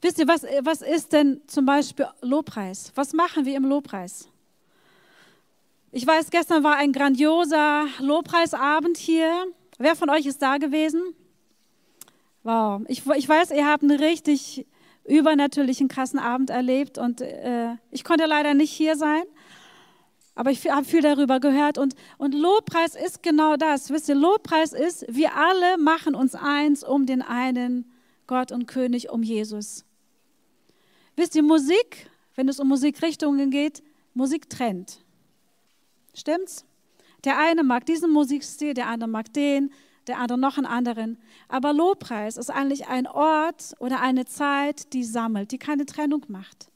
Wisst 0.00 0.18
ihr, 0.18 0.28
was, 0.28 0.44
was 0.62 0.82
ist 0.82 1.12
denn 1.12 1.40
zum 1.46 1.66
Beispiel 1.66 2.06
Lobpreis? 2.20 2.92
Was 2.94 3.12
machen 3.12 3.44
wir 3.44 3.56
im 3.56 3.64
Lobpreis? 3.64 4.28
Ich 5.90 6.06
weiß, 6.06 6.30
gestern 6.30 6.62
war 6.62 6.76
ein 6.76 6.92
grandioser 6.92 7.86
Lobpreisabend 7.98 8.96
hier. 8.96 9.46
Wer 9.78 9.96
von 9.96 10.10
euch 10.10 10.26
ist 10.26 10.40
da 10.40 10.58
gewesen? 10.58 11.02
Wow, 12.44 12.82
ich, 12.88 13.04
ich 13.16 13.28
weiß, 13.28 13.50
ihr 13.50 13.66
habt 13.66 13.82
einen 13.82 13.98
richtig 13.98 14.66
übernatürlichen, 15.04 15.88
krassen 15.88 16.18
Abend 16.18 16.50
erlebt 16.50 16.98
und 16.98 17.20
äh, 17.20 17.74
ich 17.90 18.04
konnte 18.04 18.26
leider 18.26 18.54
nicht 18.54 18.70
hier 18.70 18.96
sein, 18.96 19.22
aber 20.34 20.50
ich 20.50 20.70
habe 20.70 20.84
viel 20.84 21.00
darüber 21.02 21.40
gehört 21.40 21.78
und, 21.78 21.94
und 22.18 22.34
Lobpreis 22.34 22.94
ist 22.94 23.22
genau 23.22 23.56
das. 23.56 23.90
Wisst 23.90 24.08
ihr, 24.08 24.14
Lobpreis 24.14 24.72
ist, 24.72 25.04
wir 25.08 25.34
alle 25.34 25.78
machen 25.78 26.14
uns 26.14 26.34
eins 26.34 26.84
um 26.84 27.06
den 27.06 27.22
einen 27.22 27.90
Gott 28.26 28.52
und 28.52 28.66
König, 28.66 29.10
um 29.10 29.22
Jesus. 29.22 29.84
Wisst 31.18 31.34
ihr, 31.34 31.42
Musik, 31.42 32.08
wenn 32.36 32.48
es 32.48 32.60
um 32.60 32.68
Musikrichtungen 32.68 33.50
geht, 33.50 33.82
Musik 34.14 34.48
trennt. 34.48 35.00
Stimmt's? 36.14 36.64
Der 37.24 37.40
eine 37.40 37.64
mag 37.64 37.84
diesen 37.86 38.12
Musikstil, 38.12 38.72
der 38.72 38.86
andere 38.86 39.10
mag 39.10 39.32
den, 39.32 39.72
der 40.06 40.20
andere 40.20 40.38
noch 40.38 40.58
einen 40.58 40.66
anderen. 40.66 41.18
Aber 41.48 41.72
Lobpreis 41.72 42.36
ist 42.36 42.50
eigentlich 42.50 42.86
ein 42.86 43.08
Ort 43.08 43.74
oder 43.80 44.00
eine 44.00 44.26
Zeit, 44.26 44.92
die 44.92 45.02
sammelt, 45.02 45.50
die 45.50 45.58
keine 45.58 45.86
Trennung 45.86 46.24
macht, 46.28 46.70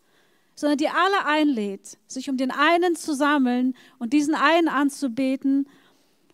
sondern 0.56 0.78
die 0.78 0.88
alle 0.88 1.24
einlädt, 1.24 1.96
sich 2.08 2.28
um 2.28 2.36
den 2.36 2.50
einen 2.50 2.96
zu 2.96 3.14
sammeln 3.14 3.76
und 4.00 4.12
diesen 4.12 4.34
einen 4.34 4.66
anzubeten 4.66 5.68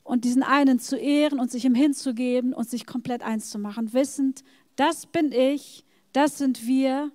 und 0.03 0.25
diesen 0.25 0.43
einen 0.43 0.81
zu 0.81 0.97
ehren 0.97 1.39
und 1.39 1.51
sich 1.51 1.67
ihm 1.67 1.75
hinzugeben 1.75 2.55
und 2.55 2.71
sich 2.71 2.87
komplett 2.87 3.21
eins 3.21 3.51
zu 3.51 3.59
machen, 3.59 3.93
wissend, 3.93 4.45
das 4.77 5.05
bin 5.05 5.31
ich, 5.31 5.85
das 6.15 6.39
sind 6.39 6.67
wir. 6.67 7.13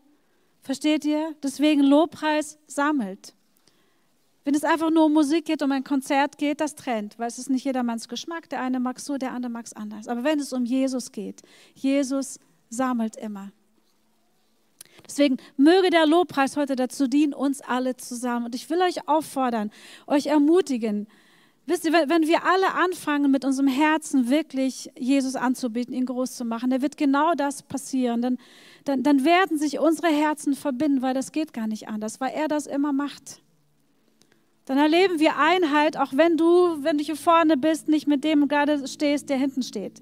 Versteht 0.64 1.06
ihr? 1.06 1.36
Deswegen 1.44 1.82
Lobpreis 1.82 2.58
sammelt. 2.68 3.34
Wenn 4.46 4.56
es 4.56 4.64
einfach 4.64 4.92
nur 4.92 5.06
um 5.06 5.14
Musik 5.14 5.46
geht, 5.46 5.62
um 5.62 5.72
ein 5.72 5.84
Konzert 5.84 6.38
geht, 6.38 6.60
das 6.60 6.76
trennt, 6.76 7.18
weil 7.20 7.28
es 7.28 7.38
ist 7.38 7.50
nicht 7.50 7.64
jedermanns 7.66 8.08
Geschmack. 8.08 8.50
Der 8.50 8.62
eine 8.62 8.80
mag 8.80 9.00
so, 9.00 9.18
der 9.18 9.32
andere 9.32 9.52
mag 9.52 9.66
es 9.66 9.74
anders. 9.74 10.08
Aber 10.08 10.24
wenn 10.24 10.40
es 10.40 10.52
um 10.52 10.66
Jesus 10.66 11.12
geht, 11.12 11.42
Jesus 11.76 12.40
sammelt 12.70 13.16
immer. 13.16 13.52
Deswegen 15.06 15.38
möge 15.58 15.90
der 15.90 16.06
Lobpreis 16.06 16.56
heute 16.56 16.76
dazu 16.76 17.08
dienen, 17.08 17.34
uns 17.34 17.62
alle 17.62 17.96
zusammen. 17.98 18.46
Und 18.46 18.56
ich 18.56 18.70
will 18.70 18.82
euch 18.82 19.08
auffordern, 19.08 19.72
euch 20.08 20.28
ermutigen. 20.28 21.08
Wisst 21.66 21.86
ihr, 21.86 21.94
wenn 21.94 22.28
wir 22.28 22.44
alle 22.44 22.74
anfangen, 22.74 23.32
mit 23.32 23.46
unserem 23.46 23.70
Herzen 23.70 24.30
wirklich 24.30 24.92
Jesus 24.98 25.36
anzubieten, 25.36 25.94
ihn 25.94 26.06
groß 26.06 26.36
zu 26.36 26.44
machen, 26.44 26.70
dann 26.70 26.82
wird 26.82 26.98
genau 26.98 27.34
das 27.36 27.64
passieren. 27.64 28.22
Dann, 28.22 28.38
dann, 28.84 29.02
dann 29.04 29.24
werden 29.24 29.58
sich 29.58 29.80
unsere 29.80 30.08
Herzen 30.08 30.56
verbinden, 30.56 31.02
weil 31.02 31.14
das 31.14 31.32
geht 31.32 31.54
gar 31.54 31.68
nicht 31.68 31.88
anders, 31.88 32.20
weil 32.20 32.34
er 32.34 32.50
das 32.50 32.68
immer 32.68 32.92
macht. 32.92 33.42
Dann 34.66 34.78
erleben 34.78 35.20
wir 35.20 35.38
Einheit, 35.38 35.96
auch 35.96 36.12
wenn 36.14 36.36
du, 36.36 36.84
wenn 36.84 36.98
du 36.98 37.04
hier 37.04 37.16
vorne 37.16 37.56
bist, 37.56 37.88
nicht 37.88 38.08
mit 38.08 38.26
dem 38.26 38.50
gerade 38.50 38.86
stehst, 38.88 39.30
der 39.30 39.38
hinten 39.38 39.64
steht. 39.64 40.02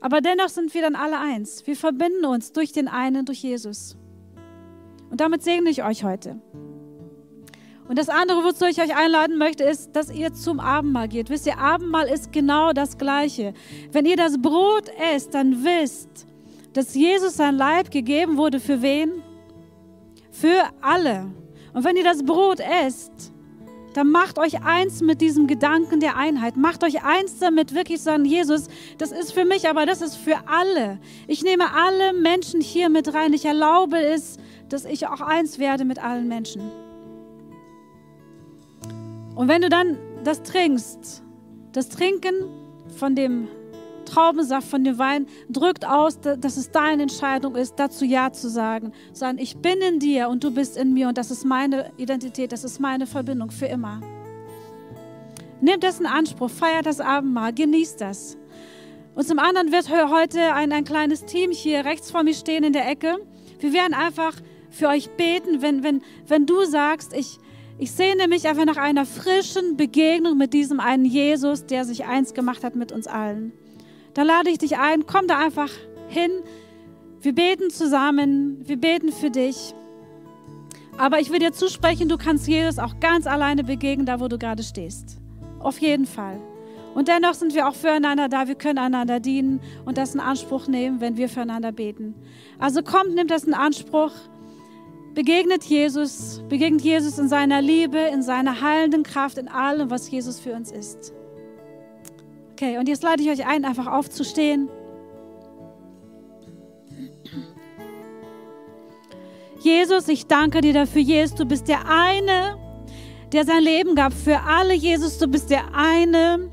Aber 0.00 0.20
dennoch 0.20 0.48
sind 0.48 0.72
wir 0.74 0.82
dann 0.82 0.94
alle 0.94 1.18
eins. 1.18 1.66
Wir 1.66 1.76
verbinden 1.76 2.26
uns 2.26 2.52
durch 2.52 2.72
den 2.72 2.86
einen, 2.86 3.24
durch 3.24 3.42
Jesus. 3.42 3.96
Und 5.10 5.20
damit 5.20 5.42
segne 5.42 5.70
ich 5.70 5.82
euch 5.84 6.04
heute. 6.04 6.40
Und 7.88 7.96
das 7.98 8.10
andere, 8.10 8.44
wozu 8.44 8.66
ich 8.66 8.80
euch 8.82 8.94
einladen 8.94 9.38
möchte, 9.38 9.64
ist, 9.64 9.96
dass 9.96 10.10
ihr 10.10 10.34
zum 10.34 10.60
Abendmahl 10.60 11.08
geht. 11.08 11.30
Wisst 11.30 11.46
ihr, 11.46 11.58
Abendmahl 11.58 12.06
ist 12.06 12.32
genau 12.32 12.72
das 12.72 12.98
Gleiche. 12.98 13.54
Wenn 13.92 14.04
ihr 14.04 14.16
das 14.16 14.40
Brot 14.40 14.90
esst, 15.14 15.32
dann 15.34 15.64
wisst, 15.64 16.26
dass 16.74 16.94
Jesus 16.94 17.36
sein 17.36 17.56
Leib 17.56 17.90
gegeben 17.90 18.36
wurde 18.36 18.60
für 18.60 18.82
wen? 18.82 19.22
Für 20.30 20.64
alle. 20.82 21.32
Und 21.72 21.84
wenn 21.84 21.96
ihr 21.96 22.04
das 22.04 22.22
Brot 22.22 22.60
esst, 22.60 23.32
dann 23.94 24.10
macht 24.10 24.38
euch 24.38 24.62
eins 24.62 25.00
mit 25.00 25.22
diesem 25.22 25.46
Gedanken 25.46 25.98
der 25.98 26.16
Einheit. 26.16 26.56
Macht 26.56 26.84
euch 26.84 27.02
eins 27.02 27.38
damit, 27.38 27.74
wirklich 27.74 28.02
sagen, 28.02 28.26
Jesus, 28.26 28.68
das 28.98 29.12
ist 29.12 29.32
für 29.32 29.46
mich, 29.46 29.66
aber 29.66 29.86
das 29.86 30.02
ist 30.02 30.16
für 30.16 30.36
alle. 30.46 30.98
Ich 31.26 31.42
nehme 31.42 31.74
alle 31.74 32.12
Menschen 32.12 32.60
hier 32.60 32.90
mit 32.90 33.12
rein. 33.14 33.32
Ich 33.32 33.46
erlaube 33.46 33.98
es, 33.98 34.36
dass 34.68 34.84
ich 34.84 35.06
auch 35.06 35.22
eins 35.22 35.58
werde 35.58 35.86
mit 35.86 35.98
allen 35.98 36.28
Menschen. 36.28 36.70
Und 39.38 39.46
wenn 39.46 39.62
du 39.62 39.68
dann 39.68 39.96
das 40.24 40.42
trinkst, 40.42 41.22
das 41.70 41.88
Trinken 41.90 42.34
von 42.96 43.14
dem 43.14 43.46
Traubensaft, 44.04 44.66
von 44.66 44.82
dem 44.82 44.98
Wein, 44.98 45.28
drückt 45.48 45.86
aus, 45.86 46.18
dass 46.20 46.56
es 46.56 46.72
deine 46.72 47.04
Entscheidung 47.04 47.54
ist, 47.54 47.74
dazu 47.76 48.04
Ja 48.04 48.32
zu 48.32 48.50
sagen. 48.50 48.90
Sagen, 49.12 49.38
ich 49.38 49.58
bin 49.58 49.78
in 49.80 50.00
dir 50.00 50.28
und 50.28 50.42
du 50.42 50.50
bist 50.50 50.76
in 50.76 50.92
mir 50.92 51.06
und 51.06 51.18
das 51.18 51.30
ist 51.30 51.44
meine 51.44 51.92
Identität, 51.98 52.50
das 52.50 52.64
ist 52.64 52.80
meine 52.80 53.06
Verbindung 53.06 53.52
für 53.52 53.66
immer. 53.66 54.00
Nehmt 55.60 55.84
das 55.84 56.00
in 56.00 56.06
Anspruch, 56.06 56.50
feiert 56.50 56.86
das 56.86 56.98
Abendmahl, 56.98 57.52
genießt 57.52 58.00
das. 58.00 58.36
Und 59.14 59.24
zum 59.24 59.38
anderen 59.38 59.70
wird 59.70 59.88
heute 59.88 60.52
ein, 60.52 60.72
ein 60.72 60.82
kleines 60.82 61.26
Team 61.26 61.52
hier 61.52 61.84
rechts 61.84 62.10
vor 62.10 62.24
mir 62.24 62.34
stehen 62.34 62.64
in 62.64 62.72
der 62.72 62.90
Ecke. 62.90 63.18
Wir 63.60 63.72
werden 63.72 63.94
einfach 63.94 64.32
für 64.68 64.88
euch 64.88 65.08
beten, 65.10 65.62
wenn, 65.62 65.84
wenn, 65.84 66.02
wenn 66.26 66.44
du 66.44 66.64
sagst, 66.64 67.12
ich, 67.12 67.38
ich 67.78 67.92
sehne 67.92 68.26
mich 68.26 68.48
einfach 68.48 68.64
nach 68.64 68.76
einer 68.76 69.06
frischen 69.06 69.76
Begegnung 69.76 70.36
mit 70.36 70.52
diesem 70.52 70.80
einen 70.80 71.04
Jesus, 71.04 71.66
der 71.66 71.84
sich 71.84 72.04
eins 72.04 72.34
gemacht 72.34 72.64
hat 72.64 72.74
mit 72.74 72.90
uns 72.90 73.06
allen. 73.06 73.52
Da 74.14 74.24
lade 74.24 74.50
ich 74.50 74.58
dich 74.58 74.78
ein, 74.78 75.06
komm 75.06 75.28
da 75.28 75.38
einfach 75.38 75.70
hin. 76.08 76.30
Wir 77.20 77.34
beten 77.34 77.70
zusammen, 77.70 78.58
wir 78.66 78.76
beten 78.76 79.12
für 79.12 79.30
dich. 79.30 79.74
Aber 80.96 81.20
ich 81.20 81.30
will 81.30 81.38
dir 81.38 81.52
zusprechen, 81.52 82.08
du 82.08 82.16
kannst 82.16 82.48
Jesus 82.48 82.80
auch 82.80 82.98
ganz 82.98 83.28
alleine 83.28 83.62
begegnen, 83.62 84.06
da 84.06 84.18
wo 84.18 84.26
du 84.26 84.38
gerade 84.38 84.64
stehst. 84.64 85.18
Auf 85.60 85.78
jeden 85.78 86.06
Fall. 86.06 86.40
Und 86.94 87.06
dennoch 87.06 87.34
sind 87.34 87.54
wir 87.54 87.68
auch 87.68 87.76
füreinander 87.76 88.28
da, 88.28 88.48
wir 88.48 88.56
können 88.56 88.78
einander 88.78 89.20
dienen 89.20 89.60
und 89.84 89.98
das 89.98 90.14
in 90.14 90.20
Anspruch 90.20 90.66
nehmen, 90.66 91.00
wenn 91.00 91.16
wir 91.16 91.28
füreinander 91.28 91.70
beten. 91.70 92.16
Also 92.58 92.82
kommt, 92.82 93.14
nimmt 93.14 93.30
das 93.30 93.44
in 93.44 93.54
Anspruch, 93.54 94.10
begegnet 95.14 95.64
Jesus, 95.64 96.42
begegnet 96.48 96.82
Jesus 96.82 97.18
in 97.18 97.28
seiner 97.28 97.60
Liebe, 97.60 97.98
in 97.98 98.22
seiner 98.22 98.60
heilenden 98.60 99.02
Kraft, 99.02 99.38
in 99.38 99.48
allem, 99.48 99.90
was 99.90 100.10
Jesus 100.10 100.38
für 100.38 100.54
uns 100.54 100.70
ist. 100.70 101.12
Okay, 102.52 102.78
und 102.78 102.88
jetzt 102.88 103.02
lade 103.02 103.22
ich 103.22 103.30
euch 103.30 103.46
ein, 103.46 103.64
einfach 103.64 103.86
aufzustehen. 103.86 104.68
Jesus, 109.60 110.08
ich 110.08 110.26
danke 110.26 110.60
dir 110.60 110.72
dafür, 110.72 111.02
Jesus, 111.02 111.36
du 111.36 111.44
bist 111.44 111.68
der 111.68 111.88
eine, 111.88 112.56
der 113.32 113.44
sein 113.44 113.62
Leben 113.62 113.94
gab 113.94 114.12
für 114.12 114.40
alle. 114.40 114.72
Jesus, 114.74 115.18
du 115.18 115.26
bist 115.26 115.50
der 115.50 115.74
eine, 115.74 116.50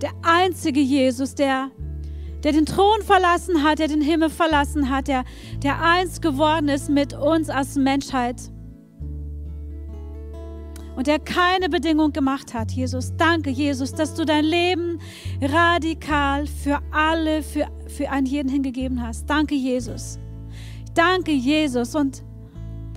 der 0.00 0.12
einzige 0.22 0.80
Jesus, 0.80 1.34
der, 1.34 1.70
der 2.42 2.52
den 2.52 2.66
Thron 2.66 3.02
verlassen 3.02 3.62
hat, 3.62 3.78
der 3.78 3.88
den 3.88 4.00
Himmel 4.00 4.30
verlassen 4.30 4.90
hat, 4.90 5.08
der, 5.08 5.24
der 5.62 5.82
eins 5.82 6.20
geworden 6.20 6.68
ist 6.68 6.88
mit 6.88 7.12
uns 7.12 7.48
als 7.50 7.76
Menschheit 7.76 8.50
und 10.96 11.06
der 11.06 11.18
keine 11.18 11.68
Bedingung 11.68 12.12
gemacht 12.12 12.52
hat. 12.52 12.72
Jesus, 12.72 13.14
danke, 13.16 13.50
Jesus, 13.50 13.92
dass 13.92 14.14
du 14.14 14.24
dein 14.24 14.44
Leben 14.44 14.98
radikal 15.40 16.46
für 16.46 16.80
alle, 16.92 17.42
für, 17.42 17.66
für 17.86 18.10
einen 18.10 18.26
jeden 18.26 18.48
hingegeben 18.48 19.02
hast. 19.02 19.28
Danke, 19.28 19.54
Jesus. 19.54 20.18
Ich 20.84 20.92
danke, 20.92 21.32
Jesus. 21.32 21.94
Und 21.94 22.22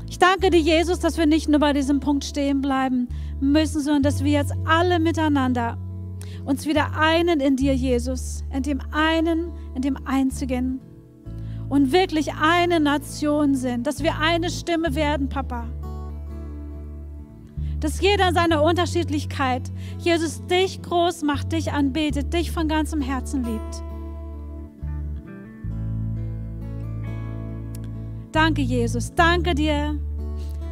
ich 0.10 0.20
danke 0.20 0.50
dir, 0.50 0.60
Jesus, 0.60 1.00
dass 1.00 1.18
wir 1.18 1.26
nicht 1.26 1.48
nur 1.48 1.60
bei 1.60 1.74
diesem 1.74 2.00
Punkt 2.00 2.26
stehen 2.26 2.62
bleiben 2.62 3.08
müssen, 3.40 3.82
sondern 3.82 4.04
dass 4.04 4.24
wir 4.24 4.32
jetzt 4.32 4.54
alle 4.66 5.00
miteinander 5.00 5.78
uns 6.46 6.66
wieder 6.66 6.98
einen 6.98 7.40
in 7.40 7.56
dir, 7.56 7.74
Jesus, 7.74 8.44
in 8.54 8.64
dem 8.64 8.82
einen, 8.92 9.52
in 9.76 9.82
dem 9.82 9.98
einzigen 10.06 10.80
und 11.70 11.92
wirklich 11.92 12.34
eine 12.34 12.80
Nation 12.80 13.56
sind, 13.56 13.88
dass 13.88 14.04
wir 14.04 14.20
eine 14.20 14.50
Stimme 14.50 14.96
werden, 14.96 15.30
Papa 15.30 15.68
dass 17.84 18.00
jeder 18.00 18.30
in 18.30 18.34
seiner 18.34 18.64
Unterschiedlichkeit 18.64 19.70
Jesus 20.00 20.46
dich 20.46 20.82
groß 20.82 21.24
macht, 21.24 21.52
dich 21.52 21.74
anbetet, 21.74 22.34
dich 22.34 22.50
von 22.50 22.70
ganzem 22.70 23.02
Herzen 23.02 23.44
liebt. 23.44 23.84
Danke, 28.32 28.62
Jesus. 28.62 29.14
Danke 29.14 29.54
dir, 29.54 30.00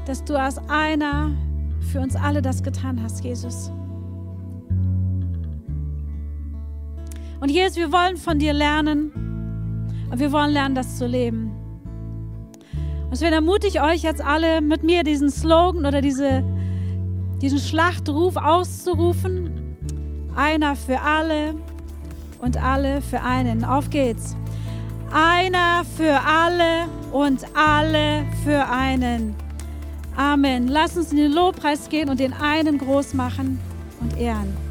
dass 0.06 0.24
du 0.24 0.40
als 0.40 0.58
einer 0.70 1.32
für 1.92 2.00
uns 2.00 2.16
alle 2.16 2.42
das 2.42 2.64
getan 2.64 3.04
hast, 3.04 3.26
Jesus. 3.26 3.72
Und 7.42 7.50
Jesus, 7.50 7.76
wir 7.76 7.92
wollen 7.92 8.16
von 8.16 8.40
dir 8.40 8.54
lernen 8.54 9.12
und 10.10 10.20
wir 10.20 10.32
wollen 10.32 10.52
lernen, 10.52 10.76
das 10.76 10.98
zu 10.98 11.06
leben. 11.06 11.52
Und 13.04 13.12
deswegen 13.12 13.34
ermutige 13.34 13.68
ich 13.68 13.82
euch 13.82 14.04
jetzt 14.04 14.22
alle 14.22 14.62
mit 14.62 14.84
mir 14.84 15.04
diesen 15.04 15.30
Slogan 15.30 15.86
oder 15.86 16.02
diese 16.02 16.44
diesen 17.42 17.60
Schlachtruf 17.60 18.38
auszurufen. 18.38 19.76
Einer 20.36 20.76
für 20.76 21.02
alle 21.02 21.56
und 22.40 22.62
alle 22.62 23.02
für 23.02 23.22
einen. 23.22 23.66
Auf 23.66 23.90
geht's. 23.90 24.36
Einer 25.12 25.84
für 25.98 26.22
alle 26.22 26.88
und 27.12 27.46
alle 27.56 28.26
für 28.46 28.70
einen. 28.70 29.36
Amen. 30.16 30.68
Lass 30.68 30.96
uns 30.96 31.12
in 31.12 31.18
den 31.18 31.32
Lobpreis 31.32 31.90
gehen 31.90 32.10
und 32.10 32.20
den 32.20 32.34
einen 32.34 32.78
groß 32.78 33.14
machen 33.14 33.60
und 34.00 34.18
ehren. 34.18 34.71